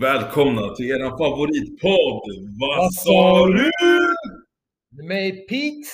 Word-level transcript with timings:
Välkomna 0.00 0.74
till 0.74 0.90
er 0.90 1.10
favoritpodd! 1.18 2.22
Vad 2.60 2.94
sa 2.94 3.46
du? 3.46 3.70
Med 4.96 5.04
mig 5.06 5.46
Pete. 5.48 5.88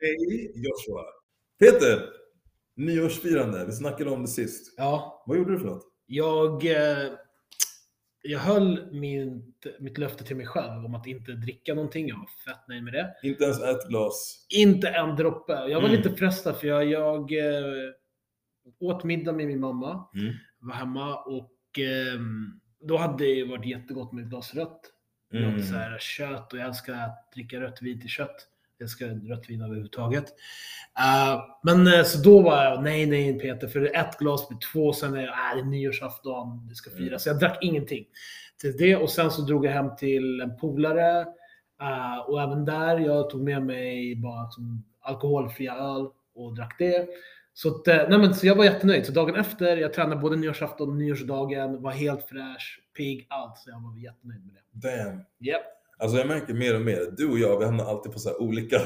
Hej 0.00 0.52
Joshua. 0.54 1.04
Peter, 1.58 2.02
nyårsfirande. 2.76 3.64
Vi 3.66 3.72
snackade 3.72 4.10
om 4.10 4.22
det 4.22 4.28
sist. 4.28 4.74
Ja, 4.76 5.22
Vad 5.26 5.38
gjorde 5.38 5.52
du 5.52 5.58
för 5.58 5.66
något? 5.66 5.82
jag, 6.06 6.66
eh, 6.66 7.12
jag 8.22 8.38
höll 8.38 8.92
mitt, 8.92 9.66
mitt 9.80 9.98
löfte 9.98 10.24
till 10.24 10.36
mig 10.36 10.46
själv 10.46 10.84
om 10.84 10.94
att 10.94 11.06
inte 11.06 11.32
dricka 11.32 11.74
någonting. 11.74 12.08
Jag 12.08 12.16
var 12.16 12.26
fett 12.46 12.68
nöjd 12.68 12.84
med 12.84 12.92
det. 12.92 13.14
Inte 13.22 13.44
ens 13.44 13.62
ett 13.62 13.88
glas. 13.88 14.46
Inte 14.50 14.88
en 14.88 15.16
droppe. 15.16 15.52
Jag 15.52 15.80
var 15.80 15.88
Mm. 15.88 15.96
lite 16.02 16.10
frestad 16.16 16.56
för 16.56 16.66
jag, 16.66 16.84
jag 16.84 17.32
eh, 17.32 17.92
åt 18.80 19.04
middag 19.04 19.32
med 19.32 19.46
min 19.46 19.60
mamma. 19.60 20.08
Mm. 20.14 20.34
Var 20.58 20.74
hemma 20.74 21.16
och 21.16 21.58
ehm, 21.78 22.60
då 22.80 22.96
hade 22.96 23.24
det 23.24 23.44
varit 23.44 23.66
jättegott 23.66 24.12
med 24.12 24.22
ett 24.24 24.30
glas 24.30 24.54
rött. 24.54 24.80
Mm. 25.34 25.50
Något 25.50 25.64
så 25.66 25.74
här 25.74 25.98
kött 25.98 26.52
och 26.52 26.58
jag 26.58 26.66
älskar 26.66 26.94
att 26.94 27.32
dricka 27.34 27.60
rött 27.60 27.82
vin 27.82 28.00
till 28.00 28.10
kött. 28.10 28.46
Älskar 28.80 29.28
rött 29.28 29.50
vin 29.50 29.62
överhuvudtaget. 29.62 30.24
Uh, 30.98 31.42
men 31.62 31.86
eh, 31.86 32.04
så 32.04 32.18
då 32.18 32.42
var 32.42 32.64
jag, 32.64 32.82
nej 32.82 33.06
nej 33.06 33.38
Peter, 33.38 33.68
för 33.68 33.96
ett 33.96 34.18
glas 34.18 34.48
blir 34.48 34.58
två, 34.72 34.92
sen 34.92 35.14
är 35.14 35.20
jag, 35.20 35.28
äh, 35.28 35.54
det 35.54 35.60
är 35.60 35.64
nyårsafton, 35.64 36.68
det 36.68 36.74
ska 36.74 36.90
firas. 36.90 37.00
Mm. 37.08 37.18
Så 37.18 37.28
jag 37.28 37.38
drack 37.38 37.58
ingenting 37.60 38.04
till 38.60 38.76
det 38.76 38.96
och 38.96 39.10
sen 39.10 39.30
så 39.30 39.42
drog 39.42 39.66
jag 39.66 39.72
hem 39.72 39.96
till 39.96 40.40
en 40.40 40.56
polare. 40.56 41.20
eh, 41.82 42.18
och 42.28 42.42
även 42.42 42.64
där, 42.64 42.98
jag 42.98 43.30
tog 43.30 43.42
med 43.42 43.62
mig 43.62 44.16
bara 44.16 44.50
som 44.50 44.84
alkoholfria 45.00 45.74
öl 45.74 46.08
och 46.34 46.54
drack 46.54 46.76
det. 46.78 47.08
Så, 47.54 47.68
att, 47.68 47.86
nej 47.86 48.18
men, 48.18 48.34
så 48.34 48.46
jag 48.46 48.54
var 48.54 48.64
jättenöjd. 48.64 49.06
Så 49.06 49.12
dagen 49.12 49.34
efter, 49.36 49.76
jag 49.76 49.92
tränade 49.92 50.20
både 50.20 50.36
nyårsafton 50.36 50.88
och 50.88 50.96
nyårsdagen, 50.96 51.82
var 51.82 51.90
helt 51.90 52.28
fräsch, 52.28 52.80
pigg, 52.96 53.26
allt. 53.30 53.58
Så 53.58 53.70
jag 53.70 53.82
var 53.82 53.98
jättenöjd 53.98 54.46
med 54.46 54.54
det. 54.54 54.88
Damn. 54.88 55.20
Yep. 55.40 55.62
Alltså 56.00 56.18
jag 56.18 56.26
märker 56.28 56.54
mer 56.54 56.74
och 56.74 56.80
mer, 56.80 57.14
du 57.16 57.30
och 57.30 57.38
jag, 57.38 57.58
vi 57.58 57.64
hamnar 57.64 57.84
alltid 57.84 58.12
på 58.12 58.18
så 58.18 58.28
här 58.28 58.42
olika... 58.42 58.80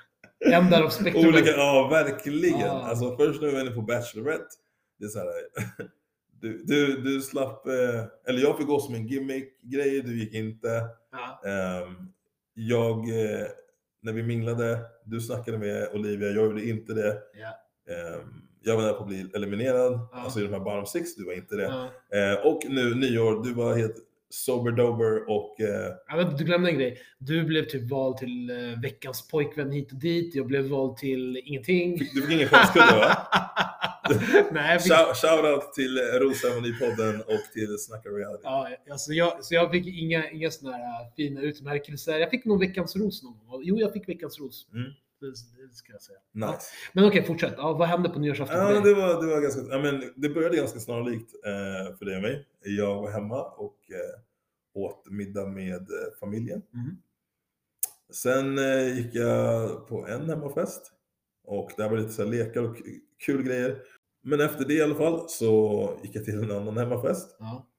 Ändar 0.52 0.82
av 0.82 0.88
spektrumet. 0.88 1.28
olika 1.34 1.50
ja, 1.50 1.88
verkligen. 1.90 2.70
Ah. 2.70 2.82
Alltså 2.82 3.16
först 3.16 3.40
när 3.40 3.48
vi 3.48 3.54
var 3.54 3.60
inne 3.60 3.70
på 3.70 3.82
Bachelorette, 3.82 4.44
det 4.98 5.04
är 5.04 5.08
så 5.08 5.18
här... 5.18 5.26
Du, 6.42 6.62
du, 6.64 7.00
du 7.00 7.20
slapp, 7.20 7.66
eh, 7.66 8.04
eller 8.28 8.40
jag 8.40 8.56
fick 8.58 8.66
gå 8.66 8.80
som 8.80 8.94
en 8.94 9.06
gimmick-grej, 9.06 10.02
du 10.02 10.18
gick 10.20 10.34
inte. 10.34 10.68
Ehm, 11.46 11.96
jag, 12.54 12.98
eh, 12.98 13.46
när 14.02 14.12
vi 14.12 14.22
minglade, 14.22 14.78
du 15.04 15.20
snackade 15.20 15.58
med 15.58 15.88
Olivia, 15.94 16.28
jag 16.28 16.44
gjorde 16.46 16.68
inte 16.68 16.92
det. 16.92 17.10
Ehm, 17.10 18.28
jag 18.62 18.76
var 18.76 18.82
nära 18.82 18.92
på 18.92 19.00
att 19.02 19.08
bli 19.08 19.30
eliminerad, 19.34 19.92
Ja. 19.92 20.08
alltså 20.12 20.40
i 20.40 20.42
de 20.42 20.52
här 20.52 20.60
bottom 20.60 20.86
six, 20.86 21.14
du 21.16 21.24
var 21.24 21.32
inte 21.32 21.56
det. 21.56 21.62
Ja. 22.10 22.18
Eh, 22.18 22.46
och 22.46 22.60
nu 22.68 22.94
nyår, 22.94 23.44
du 23.44 23.54
var 23.54 23.76
helt 23.76 23.96
sober-dober 24.30 25.30
och 25.30 25.60
eh, 25.60 25.92
Jag 26.08 26.16
vet, 26.16 26.38
du 26.38 26.44
glömde 26.44 26.70
en 26.70 26.78
grej. 26.78 26.98
Du 27.18 27.44
blev 27.44 27.64
typ 27.64 27.90
vald 27.90 28.16
till 28.16 28.50
eh, 28.50 28.80
veckans 28.82 29.28
pojkvän 29.28 29.70
hit 29.70 29.92
och 29.92 29.98
dit. 29.98 30.34
Jag 30.34 30.46
blev 30.46 30.64
vald 30.64 30.96
till 30.96 31.40
ingenting. 31.44 31.98
du 32.14 32.22
fick 32.22 32.30
ingen 32.34 32.48
chanskudde 32.48 32.86
va? 32.96 33.16
Nej, 34.52 34.78
fick, 34.78 34.92
Shout- 34.92 35.14
Shoutout 35.14 35.72
till 35.72 35.98
Rosa-podden 35.98 37.20
och 37.20 37.52
till 37.54 37.78
Snacka 37.78 38.08
Reality. 38.08 38.40
ja, 38.44 38.68
alltså 38.90 39.12
jag, 39.12 39.44
så 39.44 39.54
jag 39.54 39.70
fick 39.70 39.86
inga, 39.86 40.30
inga 40.30 40.50
sådana 40.50 40.76
här 40.76 40.84
äh, 41.02 41.06
fina 41.16 41.40
utmärkelser. 41.40 42.18
Jag 42.18 42.30
fick 42.30 42.44
nog 42.44 42.60
veckans 42.60 42.96
ros 42.96 43.22
någon 43.22 43.38
gång. 43.46 43.60
Jo, 43.64 43.78
jag 43.78 43.92
fick 43.92 44.08
veckans 44.08 44.38
ros. 44.40 44.66
Mm. 44.74 44.90
Ska 45.72 45.92
jag 45.92 46.02
säga. 46.02 46.18
Nice. 46.32 46.66
Men 46.92 47.04
okej, 47.04 47.24
fortsätt. 47.24 47.54
Ja, 47.56 47.72
vad 47.72 47.88
hände 47.88 48.08
på 48.08 48.18
nyårsafton? 48.18 48.58
Ja, 48.58 48.80
det 48.80 48.94
var, 48.94 49.20
det 49.22 49.26
var 49.26 49.40
ganska, 49.40 49.60
ja, 49.70 49.78
men 49.78 50.12
det 50.16 50.28
började 50.28 50.56
ganska 50.56 50.80
snarlikt 50.80 51.34
eh, 51.46 51.96
för 51.98 52.04
dig 52.04 52.16
och 52.16 52.22
mig. 52.22 52.46
Jag 52.64 53.02
var 53.02 53.10
hemma 53.10 53.42
och 53.42 53.76
eh, 53.90 54.20
åt 54.74 55.10
middag 55.10 55.46
med 55.46 55.80
eh, 55.80 56.18
familjen. 56.20 56.62
Mhm. 56.70 57.02
Sen 58.12 58.58
eh, 58.58 58.98
gick 58.98 59.14
jag 59.14 59.86
på 59.88 60.06
en 60.06 60.30
hemmafest 60.30 60.92
och 61.44 61.70
där 61.76 61.88
var 61.88 61.96
lite 61.96 62.12
så 62.12 62.22
här 62.22 62.30
lekar 62.30 62.62
och 62.62 62.76
kul 63.26 63.42
grejer. 63.42 63.82
Men 64.22 64.40
efter 64.40 64.64
det 64.64 64.74
i 64.74 64.82
alla 64.82 64.94
fall 64.94 65.28
så 65.28 65.92
gick 66.02 66.16
jag 66.16 66.24
till 66.24 66.42
en 66.42 66.50
annan 66.50 66.76
hemmafest. 66.76 67.36
Ja. 67.38 67.69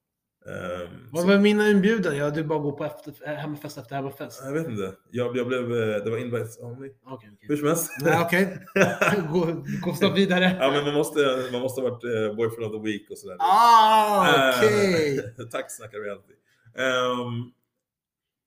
Ehm, 0.46 1.08
Vad 1.12 1.28
var 1.28 1.38
mina 1.38 1.70
inbjudan? 1.70 2.18
Ja, 2.18 2.30
du 2.30 2.44
bara 2.44 2.60
går 2.60 2.72
på 2.72 2.86
efter, 2.86 3.14
äh, 3.30 3.34
hemmafest 3.34 3.78
efter 3.78 3.96
hemmafest. 3.96 4.42
jag 4.46 4.54
vet 4.54 4.68
inte. 4.68 4.96
Jag, 5.12 5.38
jag 5.38 5.48
blev, 5.48 5.62
eh, 5.64 6.04
det 6.04 6.10
var 6.12 6.18
invites 6.18 6.60
only. 6.60 6.92
Okej. 7.06 7.38
Hur 7.40 7.58
som 7.58 7.68
helst. 7.68 7.92
Okej. 8.26 8.58
Gå, 9.32 9.64
gå 9.82 9.94
snabbt 9.94 10.18
vidare. 10.18 10.58
ja, 10.60 10.72
men 10.72 10.86
man 10.86 10.94
måste, 10.94 11.50
man 11.52 11.62
måste 11.62 11.82
ha 11.82 11.90
varit 11.90 12.04
eh, 12.04 12.36
boyfriend 12.36 12.76
of 12.76 12.82
the 12.84 12.92
week 12.92 13.10
och 13.12 13.18
sådär. 13.18 13.38
Ah, 13.40 14.54
okej. 14.58 15.20
Eh, 15.40 15.46
Tack 15.52 15.72
Snacka 15.72 15.98
Reality. 15.98 16.34
Ehm, 16.76 17.52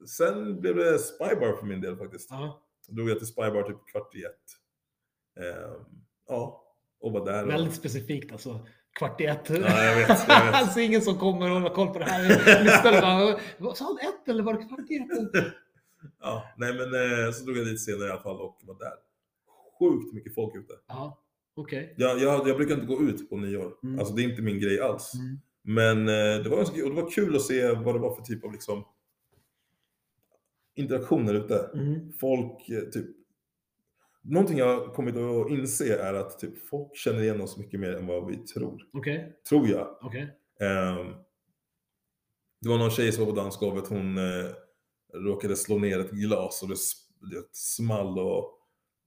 sen 0.08 0.60
blev 0.60 0.76
det 0.76 0.98
Spybar 0.98 1.56
för 1.56 1.66
min 1.66 1.80
del 1.80 1.96
faktiskt. 1.96 2.30
Ja, 2.30 2.62
Då 2.88 2.94
drog 2.94 3.10
jag 3.10 3.18
till 3.18 3.26
Spybar 3.28 3.62
typ 3.62 3.86
kvart 3.92 4.14
i 4.14 4.22
ett. 4.24 4.32
Ehm, 5.40 5.84
ja, 6.28 6.64
och 7.00 7.12
var 7.12 7.26
där. 7.26 7.42
Och... 7.44 7.50
väldigt 7.50 7.74
specifikt 7.74 8.32
alltså. 8.32 8.66
Kvart 8.94 9.20
i 9.20 9.24
ett. 9.26 9.50
Ja, 9.50 9.84
jag 9.84 9.96
vet, 9.96 10.08
jag 10.08 10.44
vet. 10.44 10.54
alltså 10.54 10.80
ingen 10.80 11.02
som 11.02 11.18
kommer 11.18 11.50
och 11.50 11.54
håller 11.60 11.74
koll 11.74 11.88
på 11.88 11.98
det 11.98 12.04
här. 12.04 12.28
Lyssnar 12.64 12.92
och 12.96 13.00
bara, 13.02 13.40
"Vad 13.58 13.76
Sa 13.76 13.84
han 13.84 13.98
ett 13.98 14.28
eller 14.28 14.42
var 14.42 14.54
det 14.54 14.64
kvart 14.64 14.90
i 14.90 14.96
ett? 14.96 15.44
Ja, 16.20 16.44
nej 16.56 16.74
men 16.74 16.94
eh, 16.94 17.32
så 17.32 17.44
drog 17.44 17.56
jag 17.58 17.66
dit 17.66 17.80
senare 17.80 18.08
i 18.08 18.10
alla 18.10 18.22
fall 18.22 18.40
och 18.40 18.60
var 18.62 18.78
där. 18.78 18.92
Sjukt 19.78 20.14
mycket 20.14 20.34
folk 20.34 20.56
ute. 20.56 20.72
Ja, 20.86 21.22
okej. 21.54 21.94
Jag, 21.96 22.18
jag, 22.18 22.48
jag 22.48 22.56
brukar 22.56 22.74
inte 22.74 22.86
gå 22.86 23.02
ut 23.02 23.30
på 23.30 23.36
nyår. 23.36 23.72
Mm. 23.82 23.98
Alltså 23.98 24.14
det 24.14 24.22
är 24.22 24.28
inte 24.30 24.42
min 24.42 24.60
grej 24.60 24.80
alls. 24.80 25.12
Mm. 25.14 25.38
Men 25.62 26.08
eh, 26.08 26.42
det 26.42 26.48
var, 26.48 26.58
och 26.60 26.90
det 26.94 27.02
var 27.02 27.10
kul 27.10 27.36
att 27.36 27.42
se 27.42 27.68
vad 27.74 27.94
det 27.94 27.98
var 27.98 28.14
för 28.14 28.22
typ 28.22 28.44
av 28.44 28.52
liksom 28.52 28.84
interaktioner 30.74 31.34
ute. 31.34 31.70
Mm. 31.74 32.12
Folk 32.12 32.68
eh, 32.68 32.80
typ 32.90 33.06
Någonting 34.24 34.58
jag 34.58 34.66
har 34.80 34.94
kommit 34.94 35.16
att 35.16 35.50
inse 35.50 35.98
är 35.98 36.14
att 36.14 36.38
typ, 36.38 36.68
folk 36.68 36.96
känner 36.96 37.22
igen 37.22 37.40
oss 37.40 37.56
mycket 37.58 37.80
mer 37.80 37.92
än 37.94 38.06
vad 38.06 38.26
vi 38.26 38.36
tror. 38.36 38.82
Okej, 38.92 39.32
Tror 39.48 39.68
jag. 39.68 39.98
okej. 40.02 40.22
Ehm, 40.60 41.06
det 42.60 42.68
var 42.68 42.78
någon 42.78 42.90
tjej 42.90 43.12
som 43.12 43.24
var 43.24 43.32
på 43.32 43.40
dansgolvet, 43.40 43.88
hon 43.88 44.18
eh, 44.18 44.50
råkade 45.14 45.56
slå 45.56 45.78
ner 45.78 45.98
ett 46.00 46.10
glas 46.10 46.62
och 46.62 46.68
det, 46.68 46.74
det 47.36 47.44
small 47.52 48.18
och 48.18 48.58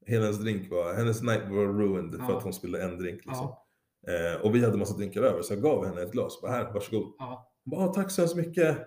hennes 0.07 0.39
drink 0.39 0.72
var, 0.72 0.94
hennes 0.94 1.22
night 1.22 1.41
var 1.50 1.66
ruined 1.66 2.11
för 2.19 2.31
Ja. 2.31 2.38
att 2.38 2.44
hon 2.44 2.53
spillde 2.53 2.83
en 2.83 2.97
drink. 2.97 3.16
Liksom. 3.25 3.33
Ja, 3.47 3.63
Eh, 4.07 4.41
och 4.41 4.56
vi 4.56 4.66
hade 4.66 4.77
massa 4.77 4.97
drinkar 4.97 5.22
över 5.22 5.41
så 5.41 5.53
jag 5.53 5.61
gav 5.63 5.85
henne 5.85 6.01
ett 6.01 6.11
glas. 6.11 6.41
Bara, 6.41 6.51
här, 6.51 6.73
varsågod. 6.73 7.16
ja, 7.19 7.51
Hon 7.66 7.72
bara, 7.72 7.89
"Ah, 7.89 7.94
tack 7.94 8.11
så 8.11 8.22
hemskt 8.22 8.35
mycket. 8.35 8.77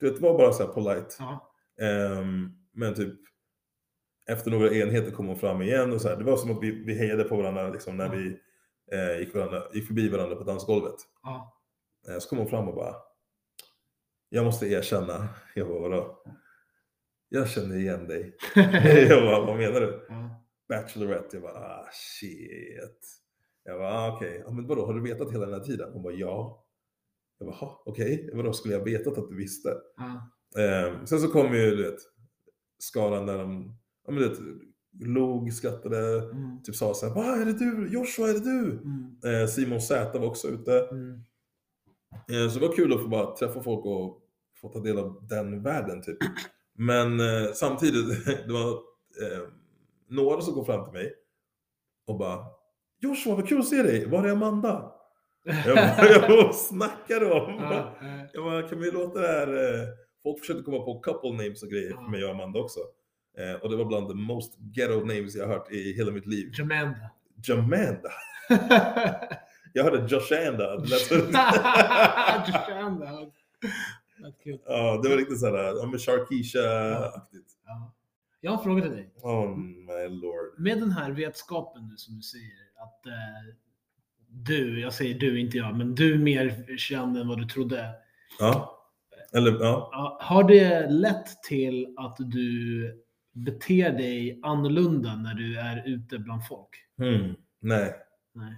Du 0.00 0.06
vet, 0.06 0.16
det 0.16 0.22
var 0.22 0.38
bara 0.38 0.52
så 0.52 0.62
här 0.66 0.72
polite. 0.72 1.14
ja. 1.18 1.52
Ehm, 1.86 2.48
men 2.72 2.94
typ 2.94 3.14
efter 4.32 4.50
några 4.50 4.74
enheter 4.74 5.10
kom 5.10 5.26
hon 5.26 5.36
fram 5.38 5.62
igen 5.62 5.92
och 5.92 6.00
så 6.00 6.08
här, 6.08 6.16
det 6.16 6.24
var 6.24 6.36
som 6.36 6.50
att 6.50 6.62
vi, 6.62 6.70
vi 6.84 6.94
hejade 6.94 7.24
på 7.24 7.36
varandra 7.36 7.68
liksom, 7.68 7.96
när 7.96 8.08
vi 8.08 8.40
eh, 8.92 9.18
gick, 9.18 9.34
varandra, 9.34 9.62
gick 9.72 9.86
förbi 9.86 10.08
varandra 10.08 10.36
på 10.36 10.44
dansgolvet. 10.44 10.94
Eh, 12.08 12.18
så 12.18 12.28
kom 12.28 12.38
hon 12.38 12.48
fram 12.48 12.68
och 12.68 12.74
bara, 12.74 12.94
jag 14.28 14.44
måste 14.44 14.66
erkänna, 14.66 15.28
jag 15.54 15.68
bara, 15.68 15.80
vadå? 15.80 16.22
Jag 17.28 17.48
känner 17.48 17.76
igen 17.76 18.06
dig. 18.08 18.36
jag 19.08 19.22
bara, 19.22 19.40
vad 19.46 19.56
menar 19.56 19.80
du? 19.80 20.06
Bachelorette, 20.68 21.36
jag 21.36 21.42
bara, 21.42 21.58
ah 21.58 21.88
shit. 21.92 23.06
Jag 23.64 23.78
bara, 23.78 23.92
ah, 23.92 24.16
okej, 24.16 24.42
ja, 24.46 24.50
men 24.52 24.66
vadå, 24.66 24.86
har 24.86 24.94
du 24.94 25.00
vetat 25.02 25.32
hela 25.32 25.46
den 25.46 25.54
här 25.54 25.60
tiden? 25.60 25.92
Hon 25.92 26.02
bara, 26.02 26.12
ja. 26.12 26.66
Jag 27.38 27.48
bara, 27.48 27.56
"Ha, 27.56 27.82
okej, 27.86 28.30
vadå, 28.34 28.52
skulle 28.52 28.74
jag 28.74 28.84
vetat 28.84 29.18
att 29.18 29.28
du 29.28 29.36
visste? 29.36 29.68
ja. 29.96 30.30
Eh, 30.62 31.04
sen 31.04 31.20
så 31.20 31.28
kom 31.28 31.54
ju, 31.54 31.76
du 31.76 31.82
vet, 31.90 31.98
skaran 32.78 33.26
där 33.26 33.38
de, 33.38 33.78
ja 34.10 34.20
men 34.20 34.28
vet, 34.28 34.38
log, 35.08 35.52
skrattade, 35.52 35.98
Mm. 36.30 36.62
typ 36.62 36.74
sa 36.76 36.94
såhär, 36.94 37.14
vad 37.14 37.40
är 37.40 37.44
det 37.44 37.52
du? 37.58 37.88
Joshua, 37.92 38.28
är 38.28 38.32
det 38.34 38.40
du? 38.40 38.70
Mm. 38.70 39.42
Eh, 39.42 39.46
Simon 39.48 39.80
Z 39.80 40.18
var 40.18 40.26
också 40.26 40.48
ute. 40.48 40.88
Mm. 40.90 41.12
Eh, 42.30 42.50
så 42.50 42.58
det 42.60 42.66
var 42.66 42.76
kul 42.76 42.92
att 42.92 43.02
få 43.02 43.08
bara 43.08 43.36
träffa 43.36 43.62
folk 43.62 43.84
och 43.86 44.22
få 44.60 44.68
ta 44.68 44.80
del 44.80 44.98
av 44.98 45.26
den 45.28 45.62
världen 45.62 46.02
typ. 46.02 46.16
Men 46.78 47.20
eh, 47.20 47.52
samtidigt, 47.54 48.24
det 48.46 48.52
var 48.52 48.70
eh, 48.70 49.48
några 50.08 50.40
som 50.40 50.54
kom 50.54 50.64
fram 50.64 50.84
till 50.84 50.92
mig 50.92 51.12
och 52.06 52.18
bara, 52.18 52.44
Joshua, 53.00 53.34
vad 53.34 53.48
kul 53.48 53.58
att 53.60 53.68
se 53.68 53.82
dig, 53.82 54.06
var 54.08 54.24
är 54.26 54.32
Amanda? 54.32 54.92
Jag 55.44 55.76
bara, 55.76 56.08
jag 56.12 56.22
bara, 56.30 56.52
snackar 56.52 57.20
du 57.20 57.30
om? 57.32 57.54
Ja, 57.54 57.94
Jag 58.32 58.44
bara, 58.44 58.62
kan 58.62 58.80
vi 58.80 58.90
låta 58.90 59.20
det 59.20 59.26
här... 59.28 59.48
Eh, 59.48 59.86
folk 60.22 60.38
försökte 60.40 60.62
komma 60.62 60.78
på 60.78 61.00
couple 61.00 61.30
names 61.30 61.62
och 61.62 61.68
grejer 61.68 61.94
för 61.94 62.10
mig 62.10 62.24
och 62.24 62.30
Amanda 62.30 62.60
också. 62.60 62.80
Eh, 63.38 63.54
och 63.62 63.70
det 63.70 63.76
var 63.76 63.84
bland 63.84 64.08
the 64.08 64.14
most 64.14 64.58
ghetto 64.74 65.00
names 65.00 65.34
jag 65.34 65.48
hört 65.48 65.72
i 65.72 65.92
hela 65.92 66.12
mitt 66.12 66.26
liv. 66.26 66.52
Jamanda. 66.58 67.10
Jamanda. 67.44 68.10
Jag 69.72 69.84
hörde 69.84 70.06
Joshanda. 70.08 70.82
Cute. 74.44 74.62
ja, 74.66 75.00
det 75.02 75.08
var 75.08 75.16
riktigt 75.16 75.40
såhär, 75.40 75.54
ja 75.54 75.86
men 75.86 75.98
Sharkeisha-aktigt. 75.98 77.50
Ja. 77.66 77.94
Jag 78.40 78.50
har 78.50 78.58
en 78.58 78.64
fråga 78.64 78.82
till 78.82 78.90
dig. 78.90 79.12
Oh 79.22 79.56
my 79.58 80.08
lord. 80.08 80.58
Med 80.58 80.78
den 80.78 80.90
här 80.90 81.10
vetskapen 81.10 81.88
nu 81.88 81.96
som 81.96 82.16
du 82.16 82.22
säger 82.22 82.52
att 82.76 83.06
eh, 83.06 83.54
du, 84.28 84.80
jag 84.80 84.92
säger 84.92 85.18
du, 85.18 85.40
inte 85.40 85.56
jag, 85.56 85.76
men 85.76 85.94
du 85.94 86.14
är 86.14 86.18
mer 86.18 86.76
känd 86.76 87.16
än 87.16 87.28
vad 87.28 87.38
du 87.38 87.44
trodde. 87.44 87.90
Ja. 88.38 88.76
Eller. 89.32 89.52
Ja, 89.52 90.18
Har 90.20 90.44
det 90.44 90.90
lett 90.90 91.42
till 91.42 91.94
att 91.96 92.16
du 92.18 93.02
beter 93.44 93.92
dig 93.92 94.40
annorlunda 94.42 95.16
när 95.16 95.34
du 95.34 95.58
är 95.58 95.88
ute 95.88 96.18
bland 96.18 96.46
folk? 96.46 96.68
Hmm. 96.98 97.34
Nej. 97.60 97.94
Nej. 98.34 98.54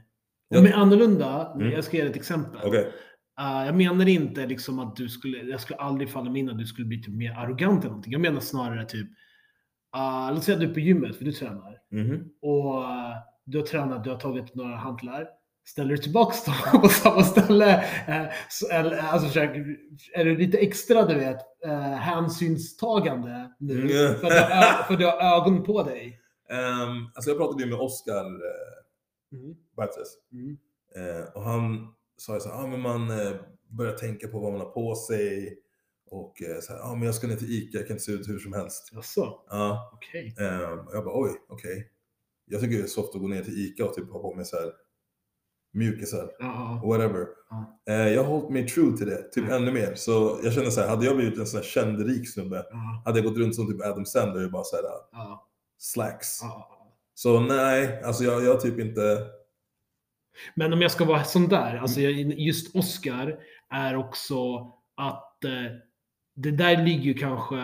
Och 0.57 0.63
med 0.63 0.75
annorlunda, 0.75 1.53
Mm. 1.55 1.71
jag 1.71 1.85
ska 1.85 1.97
ge 1.97 2.03
ett 2.03 2.17
exempel. 2.17 2.61
Okej. 2.65 2.93
Uh, 3.41 3.67
jag 3.67 3.75
menar 3.75 4.09
inte 4.09 4.47
liksom 4.47 4.79
att 4.79 4.97
du 4.97 5.09
skulle, 5.09 5.39
jag 5.39 5.61
skulle 5.61 5.79
aldrig 5.79 6.11
falla 6.11 6.31
mig 6.31 6.41
in 6.41 6.51
att 6.51 6.59
du 6.59 6.67
skulle 6.67 6.87
bli 6.87 7.03
typ 7.03 7.15
mer 7.15 7.33
arrogant 7.33 7.81
eller 7.81 7.89
någonting. 7.91 8.13
Jag 8.13 8.21
menar 8.21 8.41
snarare 8.41 8.85
typ, 8.85 9.07
uh, 9.97 10.35
låt 10.35 10.45
säga 10.45 10.55
att 10.55 10.61
du 10.61 10.71
är 10.71 10.75
på 10.75 10.81
gymmet, 10.81 11.17
för 11.17 11.25
du 11.25 11.33
tränar. 11.33 11.79
Mhm. 11.91 12.29
Och 12.43 12.79
uh, 12.79 13.13
du 13.45 13.59
har 13.59 13.67
tränat, 13.67 14.05
du 14.05 14.11
har 14.11 14.17
tagit 14.17 14.55
några 14.55 14.77
hantlar. 14.77 15.29
Ställer 15.65 15.91
du 15.91 15.99
tillbaks 15.99 16.45
dem 16.45 16.55
på 16.81 16.89
samma 16.89 17.23
ställe? 17.25 17.85
Uh, 18.09 18.77
eller, 18.77 18.97
alltså, 18.97 19.41
är 20.15 20.25
du 20.25 20.37
lite 20.37 20.59
extra, 20.59 21.07
du 21.07 21.15
vet, 21.15 21.39
uh, 21.67 21.73
hänsynstagande 21.95 23.53
nu? 23.59 23.81
Mm. 23.81 24.21
För, 24.21 24.27
att 24.27 24.99
du, 24.99 25.07
har 25.07 25.37
ögon 25.37 25.65
på 25.65 25.83
dig? 25.83 26.19
Ehm, 26.51 27.07
alltså 27.15 27.31
jag 27.31 27.39
pratade 27.39 27.63
ju 27.63 27.71
med 27.71 27.79
Oscar 27.79 28.25
uh, 28.25 28.83
Mm. 29.33 29.55
Bartes. 29.77 30.09
Mm. 30.33 30.57
Eh, 30.97 31.25
och 31.35 31.43
han 31.43 31.95
sa 32.17 32.35
ju 32.35 32.41
så 32.41 32.49
här, 32.49 32.65
ah, 32.65 32.67
men 32.67 32.81
man 32.81 33.11
eh, 33.11 33.33
börjar 33.69 33.93
tänka 33.93 34.29
på 34.29 34.39
vad 34.39 34.53
man 34.53 34.61
har 34.61 34.71
på 34.71 34.95
sig. 34.95 35.59
Och 36.11 36.43
eh, 36.43 36.61
så 36.61 36.73
här, 36.73 36.81
ah, 36.81 36.95
men 36.95 37.03
jag 37.03 37.15
ska 37.15 37.27
ner 37.27 37.37
till 37.37 37.53
Ica, 37.53 37.79
jag 37.79 37.87
kan 37.87 37.95
inte 37.95 38.05
se 38.05 38.13
ut 38.13 38.29
hur 38.29 38.39
som 38.39 38.53
helst. 38.53 38.91
Jaså? 38.93 39.41
Ja, 39.49 39.91
Okej. 39.95 40.35
eh, 40.39 40.71
och 40.71 40.95
jag 40.95 41.05
bara, 41.05 41.23
oj, 41.23 41.31
okej. 41.49 41.91
Jag 42.45 42.61
tycker 42.61 42.77
det 42.77 42.83
är 42.83 42.87
soft 42.87 43.15
att 43.15 43.21
gå 43.21 43.29
ner 43.29 43.45
till 43.45 43.59
Ica 43.67 43.85
och 43.85 43.95
typ 43.95 44.11
ha 44.11 44.23
på 44.23 44.35
mig 44.35 44.45
så 44.45 44.57
här 44.57 44.73
mjukisar, 45.75 46.31
Ja, 46.39 46.81
whatever. 46.85 47.27
Ja. 47.51 47.79
Eh, 47.89 48.09
jag 48.09 48.25
har 48.25 48.31
hållit 48.31 48.51
mig 48.51 48.67
true 48.69 48.97
till 48.97 49.07
det, 49.07 49.23
typ 49.33 49.45
Ja. 49.49 49.57
ännu 49.57 49.73
mer. 49.73 49.95
Så 49.95 50.41
jag 50.43 50.53
känner 50.53 50.71
så 50.71 50.81
här, 50.81 50.89
hade 50.89 51.07
jag 51.07 51.17
blivit 51.17 51.39
en 51.39 51.47
sån 51.47 51.59
här 51.61 51.65
känd 51.65 52.07
rik 52.07 52.33
snubbe, 52.33 52.65
hade 53.05 53.19
jag 53.19 53.27
gått 53.29 53.39
runt 53.39 53.55
som 53.55 53.67
typ 53.67 53.81
Adam 53.87 54.05
Sandler 54.07 54.45
och 54.45 54.51
bara 54.51 54.65
så 54.65 54.77
här, 54.77 54.85
ja, 55.13 55.49
slacks. 55.79 56.29
Så 57.15 57.41
nej, 57.41 58.03
alltså 58.03 58.25
jag, 58.25 58.45
jag 58.45 58.61
typ 58.61 58.79
inte... 58.79 59.19
Men 60.55 60.73
om 60.73 60.83
jag 60.83 60.91
ska 60.91 61.05
vara 61.05 61.25
sån 61.25 61.49
där, 61.49 61.77
alltså 61.77 62.01
just 62.01 62.77
Oscar 62.77 63.37
är 63.71 63.97
också 63.97 64.57
att 64.97 65.45
eh, 65.45 65.73
det 66.37 66.51
där 66.51 66.85
ligger 66.85 67.03
ju 67.05 67.15
kanske 67.15 67.57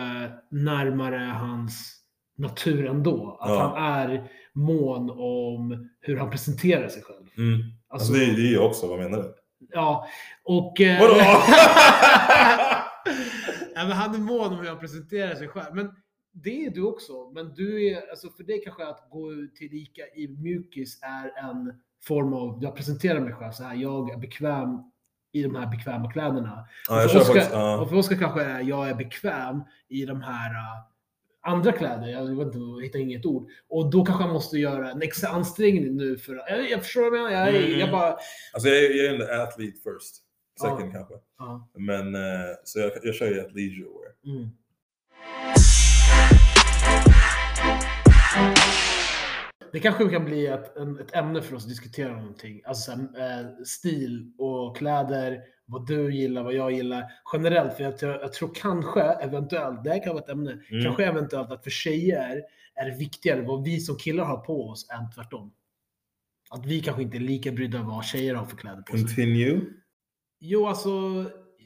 närmare 0.51 1.17
hans 1.17 1.95
natur 2.37 2.85
ändå. 2.85 3.37
Att 3.41 3.49
han 3.59 3.83
är 3.93 4.31
mån 4.53 5.09
om 5.09 5.89
hur 5.99 6.17
han 6.17 6.29
presenterar 6.29 6.87
sig 6.87 7.03
själv. 7.03 7.25
Mm. 7.37 7.59
Alltså, 7.89 8.13
Alltså 8.13 8.25
det, 8.25 8.35
det 8.35 8.49
är 8.49 8.53
jag 8.53 8.65
också, 8.65 8.87
vad 8.87 8.99
menar 8.99 9.17
du? 9.17 9.35
Ja, 9.71 10.07
och... 10.43 10.81
eh, 10.81 10.99
Vadå? 11.01 11.15
ja, 13.75 13.87
men 13.87 13.91
han 13.91 14.15
är 14.15 14.19
mån 14.19 14.53
om 14.53 14.59
hur 14.59 14.67
han 14.67 14.79
presenterar 14.79 15.35
sig 15.35 15.47
själv. 15.47 15.75
Men 15.75 15.91
det 16.31 16.65
är 16.65 16.69
du 16.69 16.83
också. 16.83 17.29
Men 17.33 17.53
du 17.53 17.87
är, 17.87 18.09
alltså 18.09 18.29
för 18.29 18.43
dig 18.43 18.61
kanske 18.63 18.87
att 18.87 19.07
gå 19.11 19.33
ut 19.33 19.55
till 19.55 19.73
Ica 19.73 20.01
i 20.15 20.27
mjukis 20.27 20.99
är 21.01 21.49
en 21.49 21.73
form 22.03 22.33
av, 22.33 22.59
jag 22.61 22.75
presenterar 22.75 23.19
mig 23.19 23.33
själv 23.33 23.51
så 23.51 23.63
här, 23.63 23.75
jag 23.75 24.11
är 24.13 24.17
bekväm 24.17 24.77
i 25.31 25.43
de 25.43 25.55
här 25.55 25.67
bekväma 25.67 26.11
kläderna. 26.11 26.67
Ja, 26.89 27.05
Och 27.05 27.11
för 27.11 27.19
faktiskt... 27.19 27.51
Ja. 27.51 27.81
och 27.81 27.89
för 27.89 27.95
Oskar 27.95 28.15
kanske 28.15 28.43
är, 28.43 28.59
jag 28.59 28.89
är 28.89 28.95
bekväm 28.95 29.63
i 29.87 30.05
de 30.05 30.21
här 30.21 30.49
uh, 30.49 30.81
andra 31.41 31.71
kläder, 31.71 32.07
jag 32.07 32.25
vet 32.37 32.45
inte, 32.45 32.57
jag 32.57 32.83
hittar 32.83 32.99
inget 32.99 33.25
ord. 33.25 33.49
Och 33.69 33.91
då 33.91 34.05
kanske 34.05 34.23
jag 34.23 34.33
måste 34.33 34.57
göra 34.57 34.91
en 34.91 35.01
extra 35.01 35.29
ansträngning 35.29 35.95
nu 35.95 36.17
för 36.17 36.35
jag, 36.35 36.69
jag 36.71 36.83
förstår 36.83 37.01
vad 37.11 37.19
jag 37.19 37.29
menar. 37.29 37.47
Jag, 37.51 37.63
Mm. 37.65 37.79
jag 37.79 37.91
bara, 37.91 38.17
Alltså 38.53 38.69
jag 38.69 38.95
jag 38.95 39.05
är 39.05 39.15
en 39.15 39.41
athlete 39.41 39.77
first. 39.83 40.15
Second 40.61 40.91
kanske. 40.93 41.13
ja. 41.37 41.69
Men 41.77 42.15
eh, 42.15 42.21
så 42.63 42.79
jag, 42.79 42.91
jag 43.03 43.15
kör 43.15 43.27
ju 43.27 43.39
athleisure 43.41 43.83
wear. 43.85 44.35
Mm. 44.37 44.49
Det 49.71 49.79
kanske 49.79 50.09
kan 50.09 50.25
bli 50.25 50.47
ett, 50.47 50.77
en, 50.77 50.99
ett 50.99 51.15
ämne 51.15 51.41
för 51.41 51.55
oss 51.55 51.63
att 51.63 51.69
diskutera 51.69 52.15
någonting. 52.15 52.61
Alltså 52.65 52.91
så 52.91 52.97
här, 52.97 53.41
eh, 53.41 53.63
stil 53.65 54.33
och 54.37 54.77
kläder, 54.77 55.39
vad 55.65 55.87
du 55.87 56.15
gillar, 56.15 56.43
vad 56.43 56.53
jag 56.53 56.71
gillar. 56.71 57.03
Generellt, 57.33 57.73
för 57.73 57.83
jag, 57.83 57.93
jag 58.01 58.33
tror 58.33 58.51
kanske, 58.55 59.01
eventuellt, 59.01 59.83
det 59.83 59.89
här 59.89 60.03
kan 60.03 60.13
vara 60.13 60.23
ett 60.23 60.29
ämne, 60.29 60.51
Mm. 60.51 60.83
kanske 60.83 61.05
eventuellt 61.05 61.51
att 61.51 61.63
för 61.63 61.71
tjejer 61.71 62.41
är 62.75 62.85
det 62.91 62.97
viktigare 62.97 63.41
vad 63.41 63.63
vi 63.63 63.79
som 63.79 63.97
killar 63.97 64.23
har 64.25 64.37
på 64.37 64.69
oss 64.69 64.87
än 64.89 65.11
tvärtom. 65.11 65.53
Att 66.49 66.65
vi 66.65 66.81
kanske 66.81 67.03
inte 67.03 67.17
är 67.17 67.21
lika 67.21 67.51
brydda 67.51 67.81
vad 67.83 68.05
tjejer 68.05 68.35
har 68.35 68.45
för 68.45 68.57
kläder 68.57 68.81
på 68.81 68.97
sig. 68.97 69.05
Continue. 69.05 69.61
Jo, 70.39 70.67
alltså, 70.67 70.89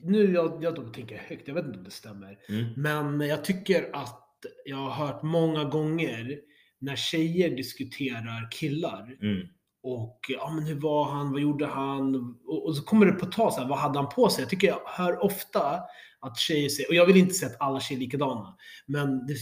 nu 0.03 0.33
jag, 0.33 0.63
jag 0.63 0.93
tänker 0.93 1.17
högt, 1.17 1.47
jag 1.47 1.55
vet 1.55 1.65
inte 1.65 1.77
om 1.77 1.83
det 1.83 1.91
stämmer. 1.91 2.37
Mm. 2.49 2.65
Men 2.75 3.27
jag 3.27 3.45
tycker 3.45 3.89
att 3.93 4.19
jag 4.65 4.77
har 4.77 5.07
hört 5.07 5.23
många 5.23 5.63
gånger 5.63 6.39
när 6.83 6.95
tjejer 6.95 7.49
diskuterar 7.55 8.51
killar 8.51 9.17
Mm. 9.21 9.47
och 9.83 10.19
ja 10.29 10.51
men 10.55 10.63
hur 10.63 10.79
var 10.79 11.05
han, 11.05 11.31
vad 11.31 11.41
gjorde 11.41 11.65
han? 11.65 12.15
Och, 12.45 12.65
och 12.65 12.75
så 12.77 12.83
kommer 12.83 13.05
det 13.05 13.11
på 13.11 13.25
tal 13.25 13.51
så 13.51 13.61
här, 13.61 13.67
vad 13.67 13.77
hade 13.77 13.99
han 13.99 14.09
på 14.09 14.29
sig? 14.29 14.41
Jag 14.41 14.49
tycker 14.49 14.67
jag 14.67 14.79
hör 14.85 15.23
ofta 15.23 15.79
att 16.19 16.37
tjejer 16.37 16.69
säger, 16.69 16.89
och 16.89 16.95
jag 16.95 17.05
vill 17.05 17.17
inte 17.17 17.33
säga 17.33 17.51
att 17.51 17.61
alla 17.61 17.79
tjejer 17.79 17.99
är 17.99 18.05
likadana, 18.05 18.55
men 18.85 19.27
det, 19.27 19.35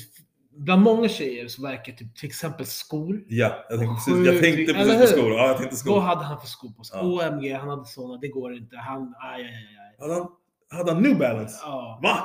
bland 0.58 0.82
många 0.82 1.10
tjejer 1.10 1.48
så 1.48 1.62
verkar 1.62 1.94
typ, 1.94 2.16
till 2.16 2.28
exempel 2.28 2.66
skor. 2.66 3.24
Ja, 3.28 3.66
jag 3.70 3.80
tänkte 3.80 3.96
precis, 4.12 4.26
jag 4.26 4.42
tänkte 4.42 4.74
precis 4.74 5.12
på 5.12 5.18
skor. 5.18 5.32
Ja, 5.32 5.48
jag 5.48 5.58
tänkte 5.58 5.76
skor. 5.76 5.92
Vad 5.92 6.04
hade 6.04 6.24
han 6.24 6.40
för 6.40 6.48
skor 6.48 6.70
på 6.72 6.84
sig? 6.84 6.98
Ja. 7.00 7.30
OMG, 7.30 7.54
han 7.54 7.70
hade 7.70 7.86
såna, 7.86 8.18
det 8.18 8.28
går 8.28 8.54
inte. 8.56 8.76
Han, 8.78 9.16
aj, 9.20 9.42
aj, 9.42 9.48
aj. 9.52 9.96
Hade 10.00 10.14
han, 10.14 10.28
hade 10.70 10.92
han 10.94 11.04
New 11.04 11.18
Balance? 11.18 11.60
Ja. 11.64 12.00
Va? 12.04 12.18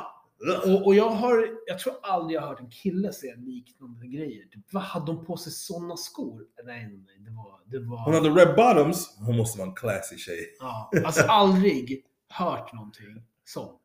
Och, 0.66 0.86
och 0.86 0.94
jag 0.94 1.08
har, 1.08 1.48
jag 1.66 1.78
tror 1.78 1.94
aldrig 2.02 2.36
jag 2.36 2.40
har 2.40 2.48
hört 2.48 2.60
en 2.60 2.70
kille 2.70 3.12
säga 3.12 3.34
liknande 3.36 4.06
grejer. 4.06 4.44
Typ, 4.44 4.72
vad 4.72 4.82
hade 4.82 5.06
de 5.06 5.24
på 5.24 5.36
sig 5.36 5.52
sådana 5.52 5.96
skor? 5.96 6.46
Nej, 6.64 6.86
nej, 6.86 7.04
nej, 7.06 7.18
det 7.18 7.30
var... 7.30 7.60
Det 7.66 7.78
var 7.78 8.04
Hon 8.04 8.14
hade 8.14 8.28
red 8.28 8.56
bottoms. 8.56 9.16
Hon 9.18 9.36
måste 9.36 9.58
vara 9.58 9.68
en 9.68 9.74
classy 9.74 10.16
tjej. 10.16 10.56
ja, 10.60 10.90
alltså 11.04 11.22
aldrig 11.22 12.04
hört 12.28 12.72
någonting 12.72 13.06
sånt. 13.44 13.82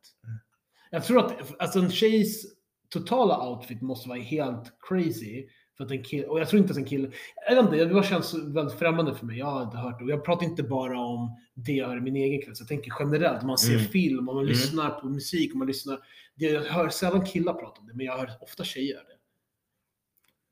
Jag 0.90 1.04
tror 1.04 1.18
att 1.18 1.60
alltså, 1.60 1.78
en 1.78 1.90
tjejs 1.90 2.44
totala 2.88 3.48
outfit 3.48 3.82
måste 3.82 4.08
vara 4.08 4.18
helt 4.18 4.72
crazy. 4.88 5.46
För 5.82 5.86
att 5.86 5.90
en 5.92 6.04
kille, 6.04 6.26
och 6.26 6.40
jag 6.40 6.48
tror 6.48 6.60
inte 6.62 6.72
att 6.72 6.78
en 6.78 6.84
kille, 6.84 7.10
jag 7.48 7.54
vet 7.56 7.64
inte, 7.64 7.84
det 7.84 7.94
bara 7.94 8.02
känns 8.02 8.34
väldigt 8.34 8.78
främmande 8.78 9.14
för 9.14 9.26
mig. 9.26 9.38
Jag 9.38 9.46
har 9.46 9.62
inte 9.62 9.76
hört 9.76 9.98
det. 9.98 10.04
Och 10.04 10.10
jag 10.10 10.24
pratar 10.24 10.46
inte 10.46 10.62
bara 10.62 10.98
om 11.00 11.36
det 11.54 11.72
jag 11.72 11.88
hör 11.88 11.96
i 11.96 12.00
min 12.00 12.16
egen 12.16 12.42
krets. 12.42 12.60
Jag 12.60 12.68
tänker 12.68 12.92
generellt, 12.98 13.40
om 13.42 13.46
man 13.46 13.58
ser 13.58 13.74
Mm. 13.74 13.84
film, 13.86 14.18
om 14.18 14.24
man 14.24 14.36
Mm. 14.44 14.48
lyssnar 14.48 14.90
på 14.90 15.06
musik, 15.06 15.52
om 15.52 15.58
man 15.58 15.68
lyssnar. 15.68 15.98
Det, 16.34 16.44
jag 16.46 16.62
hör 16.62 16.88
sällan 16.88 17.24
killar 17.26 17.54
prata 17.54 17.80
om 17.80 17.86
det, 17.86 17.94
men 17.94 18.06
jag 18.06 18.16
hör 18.18 18.30
ofta 18.40 18.64
tjejer 18.64 18.94
göra 18.94 19.02
det. 19.04 19.16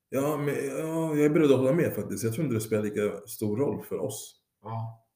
Ja, 0.09 0.37
men 0.37 0.55
ja, 0.55 1.15
jag 1.17 1.25
är 1.25 1.31
beredd 1.31 1.51
att 1.53 1.59
hålla 1.59 1.73
med 1.73 1.95
faktiskt. 1.95 2.25
Jag 2.25 2.33
tror 2.35 2.45
inte 2.45 2.57
det 2.57 2.61
spelar 2.61 2.83
lika 2.83 3.27
stor 3.27 3.57
roll 3.57 3.83
för 3.85 3.99
oss. 3.99 4.37
Ja. 4.63 5.07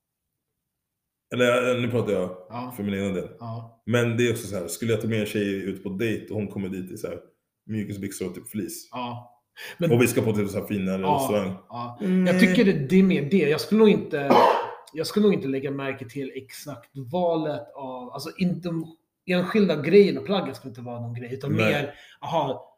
Eller 1.35 1.81
nu 1.81 1.91
pratar 1.91 2.13
jag 2.13 2.31
Ja. 2.49 2.73
för 2.77 2.83
min 2.83 2.95
egen 2.95 3.15
del. 3.15 3.29
Ja. 3.39 3.83
Men 3.87 4.17
det 4.17 4.29
är 4.29 4.33
också 4.33 4.47
så 4.47 4.57
här, 4.57 4.67
skulle 4.69 4.93
jag 4.93 5.01
ta 5.01 5.09
med 5.09 5.21
en 5.21 5.27
tjej 5.27 5.55
ut 5.55 5.83
på 5.83 5.89
dejt 5.89 6.29
och 6.35 6.37
hon 6.41 6.49
kommer 6.49 6.69
dit 6.69 6.91
i 6.91 6.97
så 6.97 7.07
här 7.07 7.21
mjukisbyxor 7.67 8.29
och 8.29 8.35
typ 8.35 8.49
fleece. 8.49 8.89
Ja. 8.91 9.34
Men, 9.79 9.93
Och 9.93 10.03
vi 10.03 10.07
ska 10.09 10.23
på 10.23 10.33
typ 10.33 10.51
så 10.51 10.59
här 10.59 10.67
finare 10.67 11.03
Ja. 11.03 11.19
restaurang. 11.21 11.57
ja. 11.69 11.99
Mm. 12.01 12.27
Jag 12.27 12.41
tycker 12.41 12.65
det, 12.65 12.73
det 12.73 12.97
är 12.99 13.03
mer 13.03 13.23
det. 13.31 13.37
Jag 13.49 13.61
skulle 13.61 13.79
nog 13.79 13.89
inte, 13.89 14.31
jag 14.93 15.07
skulle 15.07 15.23
nog 15.27 15.35
inte 15.35 15.49
lägga 15.49 15.71
märke 15.71 16.09
till 16.09 16.33
exakt 16.35 16.91
valet 16.95 17.73
av, 17.75 18.11
alltså 18.13 18.31
inte 18.39 18.71
enskilda 19.27 19.83
grejerna, 19.83 20.21
plaggen 20.21 20.55
skulle 20.55 20.71
inte 20.71 20.81
vara 20.81 21.01
någon 21.01 21.15
grej, 21.15 21.35
utan 21.35 21.53
Nej. 21.53 21.73
mer, 21.73 21.95
aha, 22.21 22.71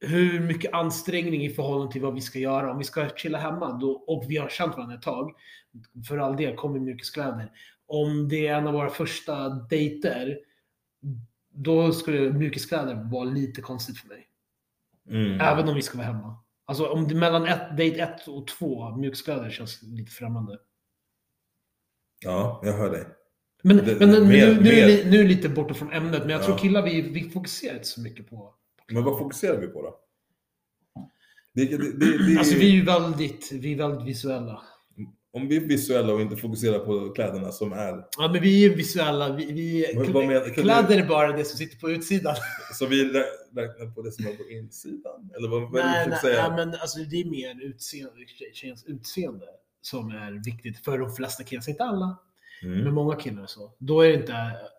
hur 0.00 0.40
mycket 0.40 0.72
ansträngning 0.74 1.44
i 1.44 1.50
förhållande 1.50 1.92
till 1.92 2.02
vad 2.02 2.14
vi 2.14 2.20
ska 2.20 2.38
göra. 2.38 2.70
Om 2.72 2.78
vi 2.78 2.84
ska 2.84 3.08
chilla 3.16 3.38
hemma 3.38 3.72
då, 3.72 3.90
och 3.90 4.24
vi 4.28 4.36
har 4.36 4.48
känt 4.48 4.76
varandra 4.76 4.94
ett 4.96 5.02
tag, 5.02 5.32
för 6.08 6.18
all 6.18 6.36
del, 6.36 6.54
kom 6.56 6.76
i 6.76 6.80
mjukiskläder. 6.80 7.50
Om 7.86 8.28
det 8.28 8.46
är 8.46 8.54
en 8.54 8.66
av 8.66 8.72
våra 8.74 8.90
första 8.90 9.48
dejter, 9.48 10.38
då 11.54 11.92
skulle 11.92 12.32
mjukiskläder 12.32 13.08
vara 13.12 13.24
lite 13.24 13.60
konstigt 13.60 13.98
för 13.98 14.08
mig. 14.08 14.27
Mm. 15.10 15.40
Även 15.40 15.68
om 15.68 15.74
vi 15.74 15.82
ska 15.82 15.98
vara 15.98 16.06
hemma. 16.06 16.36
Alltså 16.64 16.86
om 16.86 17.08
det 17.08 17.14
mellan 17.14 17.46
ett, 17.46 17.70
date 17.70 18.02
1 18.22 18.28
och 18.28 18.46
2, 18.46 18.96
mjukskläder 18.96 19.50
känns 19.50 19.82
lite 19.82 20.10
främmande. 20.10 20.58
Ja, 22.24 22.60
jag 22.64 22.72
hör 22.72 22.90
dig. 22.90 23.04
Men, 23.62 23.76
Det- 23.76 23.98
men 24.00 24.10
nu, 24.10 24.20
mer- 24.24 24.46
nu, 24.54 24.60
nu, 24.60 24.70
är 24.70 24.86
mer- 25.04 25.10
nu 25.10 25.18
det 25.22 25.28
lite 25.28 25.48
borta 25.48 25.74
från 25.74 25.92
ämnet, 25.92 26.20
men 26.20 26.30
jag 26.30 26.40
Ja. 26.40 26.44
tror 26.44 26.58
killar 26.58 26.82
vi, 26.82 27.02
vi 27.02 27.30
fokuserar 27.30 27.74
inte 27.74 27.86
så 27.86 28.00
mycket 28.00 28.30
på... 28.30 28.54
Men 28.92 29.04
vad 29.04 29.18
fokuserar 29.18 29.60
vi 29.60 29.66
på 29.66 29.82
då? 29.82 29.98
Det, 31.54 31.64
det, 31.64 32.38
Alltså 32.38 32.54
vi 32.54 32.66
är 32.68 32.72
ju 32.74 32.84
väldigt, 32.84 33.52
vi 33.52 33.72
är 33.72 33.76
väldigt 33.76 34.06
visuella. 34.08 34.62
Om 35.40 35.48
vi 35.48 35.56
är 35.56 35.60
visuella 35.60 36.12
och 36.12 36.20
inte 36.20 36.36
fokuserar 36.36 36.78
på 36.78 37.08
kläderna 37.14 37.52
som 37.52 37.72
är. 37.72 38.04
Ja, 38.18 38.28
men 38.32 38.42
vi 38.42 38.64
är 38.64 38.76
visuella. 38.76 39.32
Vi, 39.32 39.44
vi, 39.52 39.96
menar- 40.12 40.54
kläder 40.54 40.98
är 41.02 41.06
bara 41.06 41.32
det 41.36 41.44
som 41.44 41.58
sitter 41.58 41.78
på 41.78 41.90
utsidan. 41.90 42.34
Så 42.74 42.86
vi 42.86 43.04
rä- 43.04 43.24
räknar 43.56 43.94
på 43.94 44.02
det 44.02 44.12
som 44.12 44.26
är 44.26 44.32
på 44.36 44.50
insidan? 44.50 45.30
Eller 45.36 45.48
vad, 45.48 45.62
vad 45.62 45.84
nej, 45.84 46.06
nej, 46.08 46.18
säga? 46.18 46.48
nej, 46.48 46.66
men 46.66 46.80
alltså, 46.80 46.98
det 46.98 47.16
är 47.20 47.24
mer 47.24 47.64
utseende, 47.64 48.12
tjejens 48.54 48.84
utseende 48.86 49.46
som 49.82 50.08
är 50.10 50.44
viktigt 50.44 50.84
för 50.84 50.98
de 50.98 51.14
flesta 51.14 51.42
killar. 51.44 51.68
Inte 51.68 51.84
alla, 51.84 52.18
men 52.62 52.80
Mm. 52.80 52.94
många 52.94 53.16
killar 53.16 53.46
så. 53.46 53.72
Då 53.78 54.00
är 54.00 54.08
det 54.08 54.14
inte... 54.14 54.34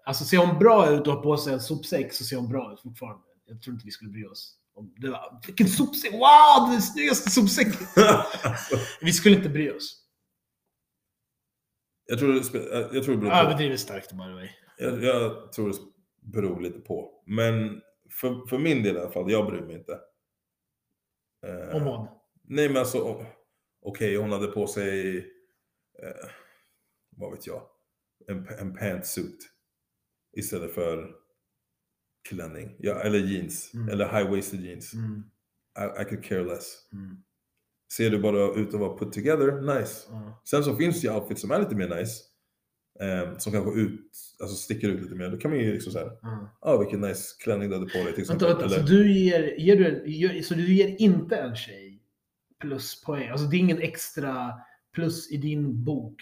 Alltså 0.05 0.23
ser 0.25 0.37
hon 0.37 0.59
bra 0.59 0.89
ut 0.91 1.07
och 1.07 1.13
har 1.13 1.21
på 1.21 1.37
sig 1.37 1.53
en 1.53 1.59
sopsäck 1.59 2.13
så 2.13 2.23
ser 2.23 2.35
hon 2.35 2.49
bra 2.49 2.73
ut 2.73 2.81
fortfarande. 2.81 3.23
Jag 3.49 3.61
tror 3.61 3.73
inte 3.73 3.85
vi 3.85 3.91
skulle 3.91 4.11
bry 4.11 4.25
oss. 4.25 4.55
Om 4.75 4.93
det 4.97 5.09
var, 5.09 5.41
vilken 5.45 5.67
sopsäck! 5.67 6.11
Wow! 6.13 6.71
Den 6.71 6.81
snyggaste 6.81 7.29
sopsäcken! 7.29 7.87
Vi 9.01 9.13
skulle 9.13 9.35
inte 9.35 9.49
bry 9.49 9.69
oss. 9.71 9.95
Jag, 12.09 12.19
tror 12.19 12.33
jag 12.33 13.03
tror 13.03 13.15
det 13.15 13.21
beror 13.21 13.29
på. 13.29 13.35
Överdrivet 13.35 13.79
starkt 13.79 14.11
by 14.11 14.17
the 14.17 14.33
way. 14.33 14.49
Jag, 14.77 15.03
jag 15.03 15.51
tror 15.53 15.69
det 15.69 15.77
beror 16.31 16.61
lite 16.61 16.79
på. 16.79 17.23
Men 17.25 17.81
för, 18.21 18.47
för 18.49 18.57
min 18.57 18.83
del 18.83 18.95
i 18.95 18.99
alla 18.99 19.11
fall, 19.11 19.31
jag 19.31 19.45
bryr 19.51 19.61
mig 19.61 19.75
inte. 19.75 19.99
Eh, 21.47 21.75
Om 21.75 21.83
vad? 21.85 22.07
Nej 22.43 22.67
men 22.69 22.77
alltså, 22.77 23.25
okej 23.81 24.15
hon 24.15 24.31
hade 24.31 24.47
på 24.47 24.67
sig, 24.67 25.17
eh, 26.03 26.29
vad 27.17 27.31
vet 27.31 27.47
jag, 27.47 27.61
en, 28.27 28.47
en 28.47 28.73
pantsuit 28.75 29.49
istället 30.37 30.73
för 30.73 31.15
klänning. 32.29 32.75
Ja, 32.79 32.99
eller 33.01 33.19
jeans, 33.19 33.73
Mm. 33.73 33.89
eller 33.89 34.05
high-waisted 34.07 34.61
jeans. 34.61 34.93
Mm, 34.93 35.23
I, 35.79 36.01
I 36.01 36.05
could 36.05 36.23
care 36.23 36.43
less. 36.43 36.89
mm, 36.93 37.23
Ser 37.93 38.09
du 38.09 38.19
bara 38.19 38.53
ut 38.55 38.73
att 38.73 38.79
vara 38.79 38.97
put 38.97 39.13
together, 39.13 39.61
nice. 39.79 40.07
ja, 40.11 40.41
Sen 40.49 40.63
så 40.63 40.75
finns 40.75 41.01
det 41.01 41.07
ju 41.07 41.13
outfits 41.13 41.41
som 41.41 41.51
är 41.51 41.59
lite 41.59 41.75
mer 41.75 41.95
nice. 41.95 42.23
Eh, 43.01 43.37
som 43.37 43.51
kanske 43.53 43.71
ut, 43.81 44.11
alltså 44.41 44.55
sticker 44.55 44.89
ut 44.89 45.01
lite 45.01 45.15
mer. 45.15 45.29
Då 45.29 45.37
kan 45.37 45.51
man 45.51 45.59
ju 45.59 45.73
liksom 45.73 45.91
såhär, 45.93 46.11
ja. 46.21 46.57
ah 46.61 46.77
vilken 46.77 47.01
nice 47.01 47.23
klänning 47.43 47.69
du 47.69 47.75
hade 47.75 47.89
på 47.89 47.97
dig 47.97 48.13
till 48.15 48.25
Vänta, 48.25 48.45
exempel. 48.45 48.47
vänta. 48.57 48.69
Så 48.69 48.75
Eller, 48.75 48.87
du 49.03 49.11
ger, 49.19 49.55
ger 49.59 49.75
du, 49.75 49.87
en- 49.87 50.11
ger, 50.11 50.41
så 50.41 50.53
du 50.53 50.73
ger 50.73 50.95
inte 51.01 51.35
en 51.35 51.55
tjej 51.55 52.01
pluspoäng? 52.61 53.29
Alltså 53.29 53.45
det 53.47 53.55
är 53.57 53.59
ingen 53.59 53.81
extra 53.81 54.53
plus 54.95 55.31
i 55.31 55.37
din 55.37 55.83
bok 55.83 56.15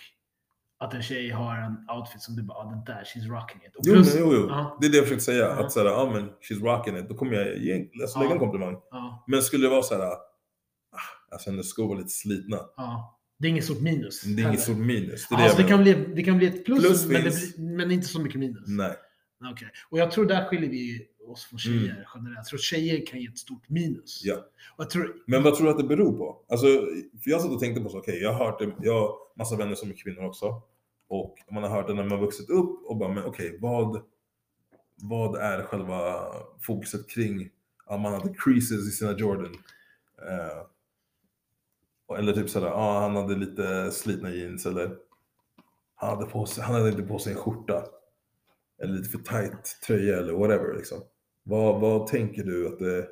att 0.79 0.93
en 0.93 1.01
tjej 1.01 1.29
har 1.29 1.55
en 1.57 1.97
outfit 1.97 2.21
som 2.21 2.35
du 2.35 2.43
bara, 2.43 2.57
ah, 2.57 2.69
den 2.69 2.83
där, 2.85 3.03
she's 3.03 3.27
rocking 3.29 3.61
it. 3.67 3.75
Och 3.75 3.81
jo, 3.85 3.93
plus, 3.93 4.13
men, 4.15 4.23
jo, 4.23 4.33
jo. 4.35 4.47
Ja. 4.49 4.77
det 4.81 4.87
är 4.87 4.91
det 4.91 4.97
jag 4.97 5.05
försökte 5.05 5.25
säga. 5.25 5.45
Ja. 5.45 5.65
Att 5.65 5.71
såhär, 5.71 5.87
ah 5.87 6.11
men 6.13 6.29
she's 6.29 6.59
rocking 6.63 6.97
it. 6.97 7.09
Då 7.09 7.15
kommer 7.15 7.33
jag 7.33 7.57
ge, 7.57 7.89
alltså, 8.01 8.19
lägga 8.19 8.31
en 8.31 8.35
Ja. 8.37 8.39
komplimang. 8.39 8.77
ja, 8.91 9.23
Men 9.27 9.41
skulle 9.41 9.65
det 9.65 9.69
vara 9.69 9.83
så 9.83 9.95
här, 9.95 10.01
ah, 10.01 10.17
alltså 11.31 11.49
hennes 11.49 11.69
skor 11.69 11.87
var 11.87 11.95
lite 11.95 12.09
slitna. 12.09 12.59
ja. 12.77 13.13
Det 13.39 13.47
är 13.47 13.49
inget 13.49 13.63
stort 13.63 13.81
minus. 13.81 14.21
Det 14.21 14.29
är 14.29 14.35
heller. 14.35 14.49
inget 14.49 14.61
stort 14.61 14.77
minus. 14.77 15.27
Det 15.29 15.35
är 15.35 15.39
Alltså 15.39 15.57
det 15.61 15.67
kan, 15.67 15.81
bli, 15.83 15.93
det 16.15 16.23
kan 16.23 16.37
bli 16.37 16.47
ett 16.47 16.65
plus, 16.65 16.79
Plus 16.79 17.05
men, 17.05 17.21
blir, 17.21 17.75
men 17.77 17.91
inte 17.91 18.07
så 18.07 18.21
mycket 18.21 18.39
minus. 18.39 18.63
Nej. 18.67 18.95
Okej. 19.53 19.69
Och 19.89 19.99
jag 19.99 20.11
tror 20.11 20.25
där 20.25 20.45
skiljer 20.45 20.69
vi 20.69 21.07
oss 21.27 21.45
från 21.45 21.59
tjejer 21.59 21.77
Mm. 21.91 22.03
generellt. 22.15 22.35
Jag 22.37 22.45
tror 22.45 22.59
tjejer 22.59 23.05
kan 23.05 23.19
ge 23.21 23.27
ett 23.27 23.37
stort 23.37 23.69
minus. 23.69 24.21
Ja. 24.23 24.35
Och 24.75 24.83
jag 24.83 24.89
tror, 24.89 25.15
Men 25.27 25.43
vad 25.43 25.55
tror 25.55 25.65
du 25.65 25.71
att 25.71 25.77
det 25.77 25.83
beror 25.83 26.17
på? 26.17 26.45
Alltså, 26.49 26.67
för 27.23 27.29
jag 27.31 27.41
satt 27.41 27.51
och 27.51 27.59
tänkte 27.59 27.81
på 27.83 27.89
så, 27.89 27.97
okej, 27.97 28.19
jag 28.21 28.33
har 28.33 28.45
hört 28.45 28.59
det, 28.59 28.71
jag 28.81 28.93
har 29.01 29.15
massa 29.37 29.55
vänner 29.55 29.75
som 29.75 29.89
är 29.89 29.93
kvinnor 29.93 30.25
också. 30.25 30.61
Och 31.09 31.35
man 31.51 31.63
har 31.63 31.69
hört 31.69 31.87
det 31.87 31.93
när 31.93 32.03
man 32.03 32.11
har 32.11 32.25
vuxit 32.25 32.49
upp 32.49 32.85
och 32.85 32.97
bara, 32.97 33.13
men 33.13 33.23
okej, 33.23 33.57
vad, 33.61 34.01
vad 34.95 35.35
är 35.35 35.63
själva 35.63 36.25
fokuset 36.61 37.09
kring, 37.09 37.49
ja, 37.87 37.97
man 37.97 38.13
hade 38.13 38.33
creases 38.37 38.87
i 38.87 38.91
sina 38.91 39.11
Jordan. 39.17 39.45
Och- 39.51 40.71
eller 42.17 42.33
typ 42.33 42.49
sådär, 42.49 42.67
ja, 42.67 42.99
han 42.99 43.15
hade 43.15 43.35
lite 43.35 43.91
slitna 43.91 44.31
jeans 44.31 44.65
eller 44.65 44.95
han 45.95 46.09
hade, 46.09 46.25
på 46.25 46.45
sig, 46.45 46.63
han 46.63 46.75
hade 46.75 46.89
inte 46.89 47.03
på 47.03 47.19
sig 47.19 47.33
en 47.33 47.39
skjorta. 47.39 47.83
Eller 48.81 48.93
lite 48.93 49.09
för 49.09 49.17
tight 49.17 49.79
tröja 49.87 50.17
eller 50.17 50.33
whatever 50.33 50.77
liksom. 50.77 50.97
Vad, 51.43 51.81
vad 51.81 52.07
tänker 52.07 52.43
du 52.43 52.67
att 52.67 52.79
det 52.79 53.07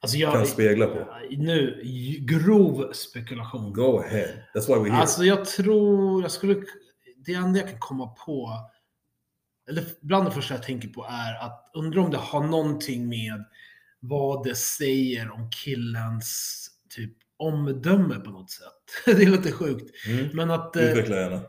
alltså 0.00 0.16
jag, 0.16 0.32
kan 0.32 0.46
spegla 0.46 0.86
på? 0.86 1.06
Nu, 1.30 1.82
grov 2.20 2.92
spekulation. 2.92 3.72
Go 3.72 3.98
ahead. 3.98 4.28
That's 4.54 4.66
why 4.68 4.74
we're 4.74 4.84
here. 4.84 5.00
Alltså 5.00 5.24
jag 5.24 5.44
tror, 5.44 6.22
jag 6.22 6.30
skulle, 6.30 6.62
det 7.16 7.34
enda 7.34 7.60
jag 7.60 7.68
kan 7.68 7.78
komma 7.78 8.06
på, 8.06 8.50
eller 9.68 9.84
bland 10.00 10.24
det 10.24 10.30
första 10.30 10.54
jag 10.54 10.62
tänker 10.62 10.88
på 10.88 11.04
är 11.04 11.46
att 11.46 11.70
undra 11.74 12.00
om 12.00 12.10
det 12.10 12.16
har 12.16 12.44
någonting 12.44 13.08
med 13.08 13.44
vad 14.00 14.44
det 14.44 14.54
säger 14.54 15.30
om 15.30 15.50
killens 15.50 16.66
typ 16.88 17.16
omdöme 17.40 18.14
på 18.14 18.30
något 18.30 18.50
sätt. 18.50 18.66
Det 19.16 19.22
är 19.22 19.30
lite 19.30 19.52
sjukt. 19.52 20.06
Mm. 20.08 20.28
Men 20.32 20.50
att 20.50 20.76
eh, 20.76 20.82
Utveckla 20.90 21.16
gärna. 21.16 21.40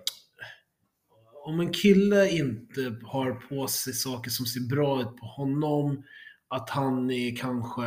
om 1.46 1.60
en 1.60 1.74
kille 1.74 2.30
inte 2.30 2.96
har 3.04 3.32
på 3.32 3.68
sig 3.68 3.94
saker 3.94 4.30
som 4.32 4.46
ser 4.46 4.62
bra 4.70 5.02
ut 5.02 5.18
på 5.18 5.26
honom, 5.26 6.04
att 6.48 6.70
han 6.70 7.12
är 7.12 7.36
kanske 7.36 7.82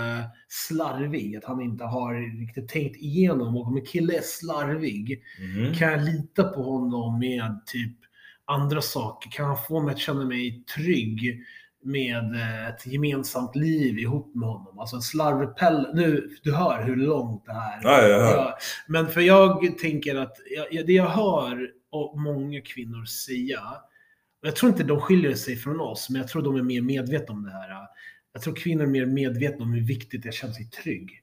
slarvig, 0.49 1.37
att 1.37 1.45
han 1.45 1.61
inte 1.61 1.85
har 1.85 2.41
riktigt 2.41 2.69
tänkt 2.69 2.97
igenom. 2.97 3.57
Och 3.57 3.67
om 3.67 3.77
en 3.77 3.85
kille 3.87 4.17
är 4.19 4.23
slarvig, 4.23 5.23
Mhm. 5.41 5.75
kan 5.75 5.93
jag 5.93 6.05
lita 6.05 6.43
på 6.45 6.63
honom 6.63 7.19
med 7.19 7.61
typ 7.67 7.97
andra 8.45 8.81
saker? 8.83 9.31
Kan 9.31 9.47
han 9.47 9.59
få 9.69 9.81
mig 9.83 9.93
att 9.95 10.01
känna 10.01 10.25
mig 10.25 10.65
trygg 10.77 11.43
med 11.85 12.35
eh, 12.35 12.69
ett 12.69 12.87
gemensamt 12.87 13.57
liv 13.57 13.99
ihop 13.99 14.35
med 14.35 14.49
honom? 14.49 14.79
Alltså 14.79 14.97
en 14.97 15.03
slarvpelle. 15.03 15.91
Nu, 15.95 16.29
du 16.43 16.55
hör 16.55 16.83
hur 16.85 16.97
långt 16.97 17.47
det 17.47 17.53
här 17.53 17.81
Ja, 17.83 17.91
hör. 17.91 18.37
Ja, 18.37 18.57
Men 18.89 19.09
för 19.09 19.21
jag 19.21 19.79
tänker 19.79 20.15
att 20.15 20.37
jag, 20.57 20.67
jag- 20.71 20.87
det 20.87 20.93
jag 20.93 21.09
hör 21.09 21.71
och 21.91 22.19
många 22.19 22.61
kvinnor 22.61 23.05
säga, 23.05 23.61
och 24.43 24.49
jag 24.49 24.57
tror 24.57 24.73
inte 24.73 24.85
de 24.85 25.01
skiljer 25.01 25.35
sig 25.35 25.57
från 25.57 25.81
oss, 25.81 26.11
men 26.11 26.21
jag 26.21 26.29
tror 26.29 26.43
de 26.43 26.57
är 26.57 26.63
mer 26.63 26.83
medvetna 26.83 27.35
om 27.35 27.45
det 27.45 27.51
här. 27.53 27.71
Jag 28.33 28.43
tror 28.43 28.55
kvinnor 28.57 28.83
är 28.83 28.87
mer 28.89 29.07
medvetna 29.07 29.65
om 29.65 29.73
hur 29.73 29.81
viktigt 29.87 30.23
det 30.23 30.27
är 30.27 30.31
att 30.31 30.35
känna 30.35 30.53
sig 30.53 30.71
trygg 30.71 31.21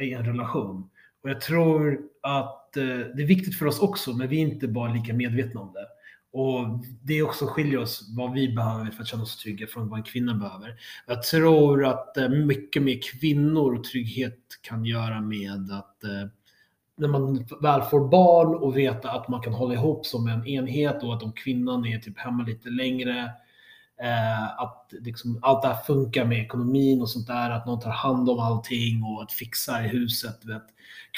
i 0.00 0.12
en 0.12 0.24
relation. 0.26 0.90
Och 1.22 1.30
jag 1.30 1.40
tror 1.40 1.98
att 2.22 2.76
eh, 2.76 2.84
det 2.84 3.22
är 3.22 3.26
viktigt 3.26 3.58
för 3.58 3.66
oss 3.66 3.80
också, 3.80 4.12
men 4.12 4.28
vi 4.28 4.36
är 4.36 4.40
inte 4.40 4.68
bara 4.68 4.92
lika 4.92 5.14
medvetna 5.14 5.60
om 5.60 5.72
det. 5.72 5.86
Och 6.36 6.68
det 7.02 7.22
också 7.22 7.46
skiljer 7.46 7.78
oss 7.78 8.08
vad 8.16 8.32
vi 8.32 8.48
behöver 8.52 8.90
för 8.90 9.02
att 9.02 9.08
känna 9.08 9.22
oss 9.22 9.36
trygga 9.36 9.66
från 9.66 9.88
vad 9.88 9.98
en 9.98 10.04
kvinna 10.04 10.34
behöver. 10.34 10.74
Jag 11.06 11.22
tror 11.22 11.84
att 11.84 12.16
eh, 12.16 12.28
mycket 12.28 12.82
mer 12.82 13.00
kvinnor 13.02 13.74
och 13.78 13.84
trygghet 13.84 14.38
kan 14.62 14.84
göra 14.84 15.20
med 15.20 15.70
att 15.72 16.04
eh, 16.04 16.30
när 16.96 17.08
man 17.08 17.46
väl 17.62 17.82
får 17.82 18.08
barn 18.08 18.54
och 18.54 18.76
veta 18.76 19.10
att 19.10 19.28
man 19.28 19.40
kan 19.40 19.52
hålla 19.52 19.74
ihop 19.74 20.06
som 20.06 20.28
en 20.28 20.46
enhet 20.46 21.02
och 21.02 21.14
att 21.14 21.22
om 21.22 21.32
kvinnan 21.32 21.86
är 21.86 21.98
typ 21.98 22.18
hemma 22.18 22.44
lite 22.44 22.68
längre 22.68 23.18
eh, 24.02 24.60
att 24.60 24.92
liksom 25.00 25.38
allt 25.42 25.62
det 25.62 25.68
här 25.68 25.82
funkar 25.82 26.24
med 26.24 26.38
ekonomin 26.38 27.02
och 27.02 27.10
sånt 27.10 27.26
där, 27.26 27.50
att 27.50 27.66
någon 27.66 27.80
tar 27.80 27.90
hand 27.90 28.30
om 28.30 28.38
allting 28.38 29.02
och 29.02 29.22
att 29.22 29.32
fixa 29.32 29.84
i 29.84 29.88
huset. 29.88 30.44
Vet. 30.44 30.64